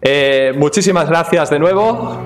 Eh, 0.00 0.52
muchísimas 0.56 1.08
gracias 1.08 1.50
de 1.50 1.58
nuevo. 1.58 2.18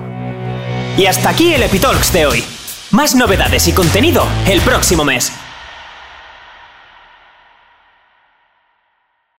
Y 0.97 1.05
hasta 1.05 1.29
aquí 1.29 1.53
el 1.53 1.63
Epitalks 1.63 2.11
de 2.11 2.25
hoy. 2.25 2.43
Más 2.91 3.15
novedades 3.15 3.67
y 3.67 3.73
contenido 3.73 4.23
el 4.47 4.61
próximo 4.61 5.03
mes. 5.03 5.31